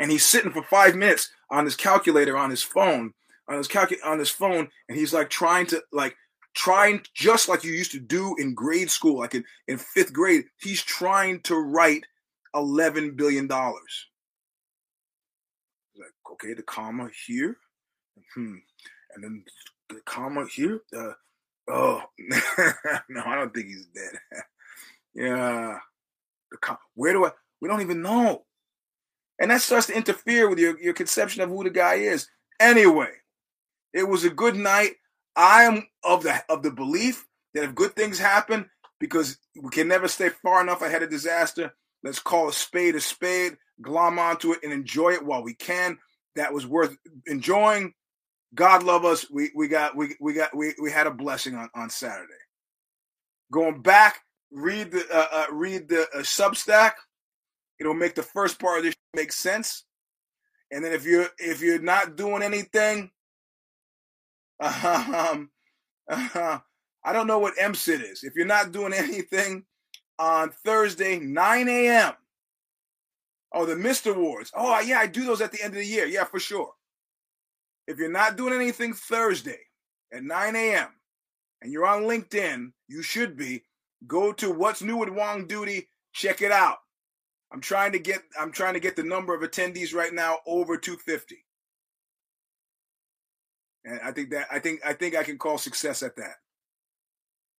And 0.00 0.10
he's 0.10 0.26
sitting 0.26 0.50
for 0.50 0.64
five 0.64 0.96
minutes 0.96 1.30
on 1.48 1.64
his 1.64 1.76
calculator 1.76 2.36
on 2.36 2.50
his 2.50 2.64
phone, 2.64 3.14
on 3.48 3.58
his 3.58 3.68
calcu- 3.68 4.04
on 4.04 4.18
his 4.18 4.30
phone, 4.30 4.68
and 4.88 4.98
he's 4.98 5.14
like 5.14 5.30
trying 5.30 5.66
to 5.66 5.80
like 5.92 6.16
trying 6.54 7.02
just 7.14 7.48
like 7.48 7.62
you 7.62 7.72
used 7.72 7.92
to 7.92 8.00
do 8.00 8.34
in 8.36 8.52
grade 8.52 8.90
school, 8.90 9.20
like 9.20 9.36
in, 9.36 9.44
in 9.68 9.78
fifth 9.78 10.12
grade. 10.12 10.46
He's 10.56 10.82
trying 10.82 11.40
to 11.42 11.54
write 11.54 12.04
eleven 12.54 13.14
billion 13.16 13.46
dollars. 13.46 14.08
Like, 15.96 16.12
okay, 16.32 16.54
the 16.54 16.62
comma 16.62 17.10
here, 17.26 17.58
Hmm. 18.34 18.56
And 19.14 19.24
then 19.24 19.44
the 19.88 20.00
comma 20.04 20.46
here. 20.46 20.80
Uh, 20.96 21.12
oh 21.68 22.02
no, 23.08 23.22
I 23.24 23.34
don't 23.36 23.54
think 23.54 23.66
he's 23.66 23.86
dead. 23.86 24.18
yeah. 25.14 25.78
The 26.50 26.56
com- 26.58 26.78
where 26.94 27.12
do 27.12 27.26
I? 27.26 27.30
We 27.60 27.68
don't 27.68 27.82
even 27.82 28.02
know. 28.02 28.44
And 29.38 29.50
that 29.50 29.62
starts 29.62 29.86
to 29.86 29.96
interfere 29.96 30.48
with 30.48 30.58
your, 30.58 30.80
your 30.80 30.94
conception 30.94 31.42
of 31.42 31.48
who 31.48 31.64
the 31.64 31.70
guy 31.70 31.94
is. 31.94 32.28
Anyway, 32.60 33.10
it 33.92 34.06
was 34.06 34.24
a 34.24 34.30
good 34.30 34.56
night. 34.56 34.92
I 35.34 35.64
am 35.64 35.86
of 36.04 36.22
the 36.22 36.42
of 36.48 36.62
the 36.62 36.70
belief 36.70 37.26
that 37.54 37.64
if 37.64 37.74
good 37.74 37.94
things 37.96 38.18
happen, 38.18 38.68
because 39.00 39.38
we 39.60 39.70
can 39.70 39.88
never 39.88 40.08
stay 40.08 40.28
far 40.28 40.60
enough 40.60 40.82
ahead 40.82 41.02
of 41.02 41.10
disaster, 41.10 41.74
let's 42.02 42.18
call 42.18 42.48
a 42.48 42.52
spade 42.52 42.94
a 42.94 43.00
spade, 43.00 43.56
glom 43.80 44.18
onto 44.18 44.52
it, 44.52 44.60
and 44.62 44.72
enjoy 44.72 45.12
it 45.12 45.24
while 45.24 45.42
we 45.42 45.54
can. 45.54 45.98
That 46.36 46.52
was 46.52 46.66
worth 46.66 46.96
enjoying. 47.26 47.94
God 48.54 48.82
love 48.82 49.04
us. 49.04 49.30
We 49.30 49.50
we 49.54 49.68
got 49.68 49.96
we 49.96 50.14
we 50.20 50.34
got 50.34 50.56
we 50.56 50.74
we 50.80 50.90
had 50.90 51.06
a 51.06 51.10
blessing 51.10 51.54
on 51.54 51.68
on 51.74 51.90
Saturday. 51.90 52.32
Going 53.50 53.82
back, 53.82 54.20
read 54.50 54.92
the 54.92 55.06
uh, 55.12 55.26
uh, 55.32 55.46
read 55.52 55.88
the 55.88 56.02
uh, 56.14 56.18
Substack. 56.18 56.92
It'll 57.78 57.94
make 57.94 58.14
the 58.14 58.22
first 58.22 58.58
part 58.58 58.78
of 58.78 58.84
this 58.84 58.94
make 59.14 59.32
sense. 59.32 59.84
And 60.70 60.84
then 60.84 60.92
if 60.92 61.04
you're 61.04 61.28
if 61.38 61.60
you're 61.60 61.80
not 61.80 62.16
doing 62.16 62.42
anything, 62.42 63.10
um, 64.60 65.50
I 67.04 67.12
don't 67.12 67.26
know 67.26 67.38
what 67.38 67.56
MSIT 67.56 68.10
is. 68.10 68.24
If 68.24 68.34
you're 68.36 68.46
not 68.46 68.72
doing 68.72 68.92
anything 68.94 69.64
on 70.22 70.50
Thursday, 70.50 71.18
9 71.18 71.68
a.m. 71.68 72.12
Oh, 73.52 73.66
the 73.66 73.74
Mr. 73.74 74.14
Awards. 74.14 74.52
Oh, 74.54 74.78
yeah, 74.78 74.98
I 74.98 75.08
do 75.08 75.24
those 75.24 75.40
at 75.40 75.50
the 75.50 75.60
end 75.60 75.72
of 75.72 75.80
the 75.80 75.84
year. 75.84 76.06
Yeah, 76.06 76.22
for 76.22 76.38
sure. 76.38 76.70
If 77.88 77.98
you're 77.98 78.08
not 78.08 78.36
doing 78.36 78.54
anything 78.54 78.94
Thursday 78.94 79.58
at 80.12 80.22
9 80.22 80.54
a.m. 80.54 80.86
and 81.60 81.72
you're 81.72 81.86
on 81.86 82.04
LinkedIn, 82.04 82.70
you 82.86 83.02
should 83.02 83.36
be. 83.36 83.64
Go 84.06 84.32
to 84.34 84.52
what's 84.52 84.80
new 84.80 84.96
with 84.96 85.08
Wongdoody. 85.08 85.88
Check 86.12 86.40
it 86.40 86.52
out. 86.52 86.78
I'm 87.52 87.60
trying 87.60 87.92
to 87.92 87.98
get 87.98 88.22
I'm 88.38 88.50
trying 88.50 88.74
to 88.74 88.80
get 88.80 88.96
the 88.96 89.02
number 89.02 89.34
of 89.34 89.42
attendees 89.42 89.94
right 89.94 90.12
now 90.12 90.38
over 90.46 90.76
250. 90.76 91.44
And 93.84 94.00
I 94.02 94.10
think 94.12 94.30
that 94.30 94.46
I 94.50 94.58
think 94.58 94.80
I 94.84 94.92
think 94.92 95.14
I 95.14 95.22
can 95.22 95.38
call 95.38 95.58
success 95.58 96.02
at 96.02 96.16
that. 96.16 96.36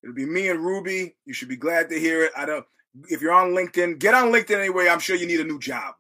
It'll 0.04 0.16
be 0.16 0.26
me 0.26 0.49
and 0.49 0.60
Ruby. 0.60 1.16
You 1.26 1.34
should 1.34 1.49
be 1.49 1.56
glad 1.56 1.89
to 1.89 1.99
hear 1.99 2.24
it. 2.24 2.32
I 2.36 2.45
don't 2.45 2.66
if 3.10 3.22
you're 3.22 3.34
on 3.34 3.51
LinkedIn, 3.51 3.99
get 3.99 4.14
on 4.14 4.32
LinkedIn 4.32 4.60
anyway. 4.60 4.88
I'm 4.88 4.99
sure 4.99 5.16
you 5.16 5.26
need 5.26 5.39
a 5.39 5.45
new 5.45 5.60
job. 5.60 5.95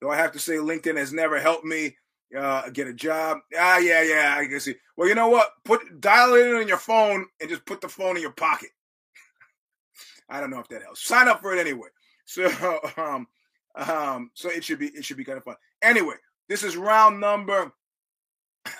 Though 0.00 0.10
I 0.10 0.16
have 0.16 0.32
to 0.32 0.38
say 0.38 0.54
LinkedIn 0.54 0.96
has 0.96 1.12
never 1.12 1.40
helped 1.40 1.64
me 1.64 1.96
uh, 2.36 2.68
get 2.70 2.86
a 2.86 2.94
job. 2.94 3.38
Ah, 3.58 3.78
yeah, 3.78 4.02
yeah, 4.02 4.36
I 4.38 4.46
can 4.46 4.60
see. 4.60 4.74
Well, 4.96 5.08
you 5.08 5.14
know 5.14 5.28
what? 5.28 5.48
Put 5.64 6.00
dial 6.00 6.34
it 6.34 6.46
in 6.46 6.56
on 6.56 6.68
your 6.68 6.78
phone 6.78 7.26
and 7.40 7.50
just 7.50 7.64
put 7.66 7.80
the 7.80 7.88
phone 7.88 8.16
in 8.16 8.22
your 8.22 8.32
pocket. 8.32 8.70
I 10.28 10.40
don't 10.40 10.50
know 10.50 10.60
if 10.60 10.68
that 10.68 10.82
helps. 10.82 11.04
Sign 11.04 11.28
up 11.28 11.40
for 11.40 11.54
it 11.54 11.60
anyway. 11.60 11.88
So, 12.30 12.48
um, 12.96 13.26
um, 13.74 14.30
so 14.34 14.50
it 14.50 14.62
should 14.62 14.78
be 14.78 14.86
it 14.86 15.04
should 15.04 15.16
be 15.16 15.24
kind 15.24 15.36
of 15.36 15.42
fun. 15.42 15.56
Anyway, 15.82 16.14
this 16.48 16.62
is 16.62 16.76
round 16.76 17.18
number 17.18 17.72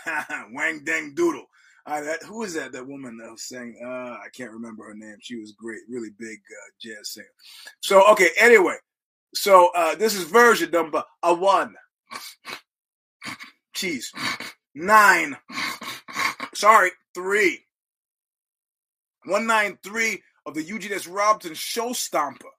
Wang 0.52 0.84
Dang 0.84 1.16
Doodle. 1.16 1.46
Uh, 1.91 2.03
that, 2.03 2.22
who 2.22 2.45
is 2.45 2.55
that? 2.55 2.70
That 2.70 2.86
woman 2.86 3.16
that 3.16 3.32
was 3.32 3.43
saying? 3.43 3.76
Uh, 3.84 3.88
I 3.88 4.28
can't 4.32 4.53
remember 4.53 4.84
her 4.84 4.95
name. 4.95 5.16
She 5.20 5.34
was 5.34 5.51
great, 5.51 5.80
really 5.88 6.11
big 6.16 6.38
uh, 6.38 6.70
jazz 6.80 7.11
singer. 7.11 7.26
So 7.80 8.09
okay. 8.12 8.28
Anyway, 8.38 8.76
so 9.34 9.70
uh, 9.74 9.97
this 9.97 10.14
is 10.14 10.22
version 10.22 10.70
number 10.70 11.03
a 11.24 11.34
one 11.34 11.74
cheese. 13.74 14.12
Nine. 14.72 15.36
Sorry, 16.55 16.91
three. 17.12 17.64
193 19.24 20.22
of 20.47 20.55
the 20.55 20.62
Eugene 20.62 20.93
S. 20.93 21.09
Robinson 21.09 21.55
Show 21.55 21.91
Stomper. 21.91 22.55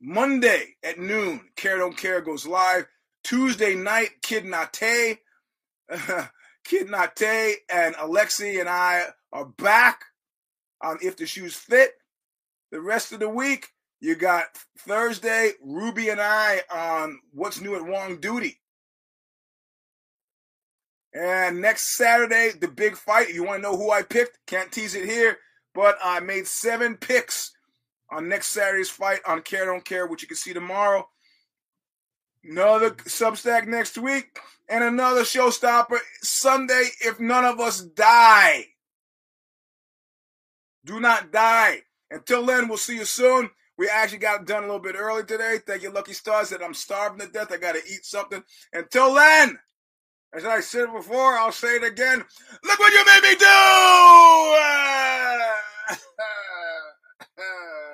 Monday 0.00 0.74
at 0.82 0.98
noon, 0.98 1.40
Care 1.54 1.78
Don't 1.78 1.96
Care 1.96 2.20
goes 2.20 2.46
live. 2.46 2.86
Tuesday 3.22 3.76
night, 3.76 4.10
Kid 4.22 4.44
Nate, 4.44 5.18
Kid 6.68 6.90
Nate 6.90 7.60
and 7.72 7.94
Alexi 7.94 8.60
and 8.60 8.68
I 8.68 9.06
are 9.32 9.46
back 9.46 10.04
on 10.82 10.98
If 11.00 11.16
the 11.16 11.24
Shoes 11.24 11.54
Fit. 11.54 11.92
The 12.70 12.80
rest 12.80 13.10
of 13.12 13.20
the 13.20 13.28
week, 13.28 13.68
you 14.00 14.14
got 14.14 14.44
Thursday, 14.80 15.52
Ruby 15.64 16.10
and 16.10 16.20
I 16.20 16.60
on 16.70 17.20
What's 17.32 17.62
New 17.62 17.74
at 17.74 17.80
Wongdoody. 17.80 18.56
And 21.14 21.62
next 21.62 21.96
Saturday, 21.96 22.50
the 22.60 22.68
big 22.68 22.96
fight. 22.96 23.32
You 23.32 23.44
want 23.44 23.62
to 23.62 23.70
know 23.70 23.76
who 23.78 23.90
I 23.90 24.02
picked? 24.02 24.38
Can't 24.46 24.70
tease 24.70 24.94
it 24.94 25.06
here, 25.06 25.38
but 25.74 25.96
I 26.04 26.20
made 26.20 26.46
seven 26.46 26.98
picks 26.98 27.50
on 28.10 28.28
next 28.28 28.48
Saturday's 28.48 28.90
fight 28.90 29.20
on 29.26 29.40
Care 29.40 29.64
Don't 29.64 29.86
Care, 29.86 30.06
which 30.06 30.20
you 30.20 30.28
can 30.28 30.36
see 30.36 30.52
tomorrow. 30.52 31.08
Another 32.44 32.90
Substack 32.90 33.66
next 33.66 33.98
week, 33.98 34.38
and 34.68 34.84
another 34.84 35.24
Show 35.24 35.50
Stomper 35.50 35.98
Sunday 36.22 36.88
if 37.00 37.18
none 37.20 37.44
of 37.44 37.60
us 37.60 37.80
die. 37.80 38.66
Do 40.84 41.00
not 41.00 41.32
die. 41.32 41.82
Until 42.10 42.46
then, 42.46 42.68
we'll 42.68 42.78
see 42.78 42.96
you 42.96 43.04
soon. 43.04 43.50
We 43.76 43.88
actually 43.88 44.18
got 44.18 44.46
done 44.46 44.64
a 44.64 44.66
little 44.66 44.80
bit 44.80 44.96
early 44.96 45.24
today. 45.24 45.58
Thank 45.64 45.82
you, 45.82 45.90
Lucky 45.90 46.12
Stars, 46.12 46.48
that 46.50 46.62
I'm 46.62 46.74
starving 46.74 47.20
to 47.20 47.32
death. 47.32 47.52
I 47.52 47.58
got 47.58 47.72
to 47.72 47.78
eat 47.78 48.04
something. 48.04 48.42
Until 48.72 49.14
then, 49.14 49.58
as 50.34 50.44
I 50.44 50.60
said 50.60 50.92
before, 50.92 51.38
I'll 51.38 51.52
say 51.52 51.76
it 51.76 51.84
again. 51.84 52.24
Look 52.64 52.78
what 52.78 52.92
you 52.92 53.04
made 53.06 53.22
me 53.22 53.36
do! 53.36 53.46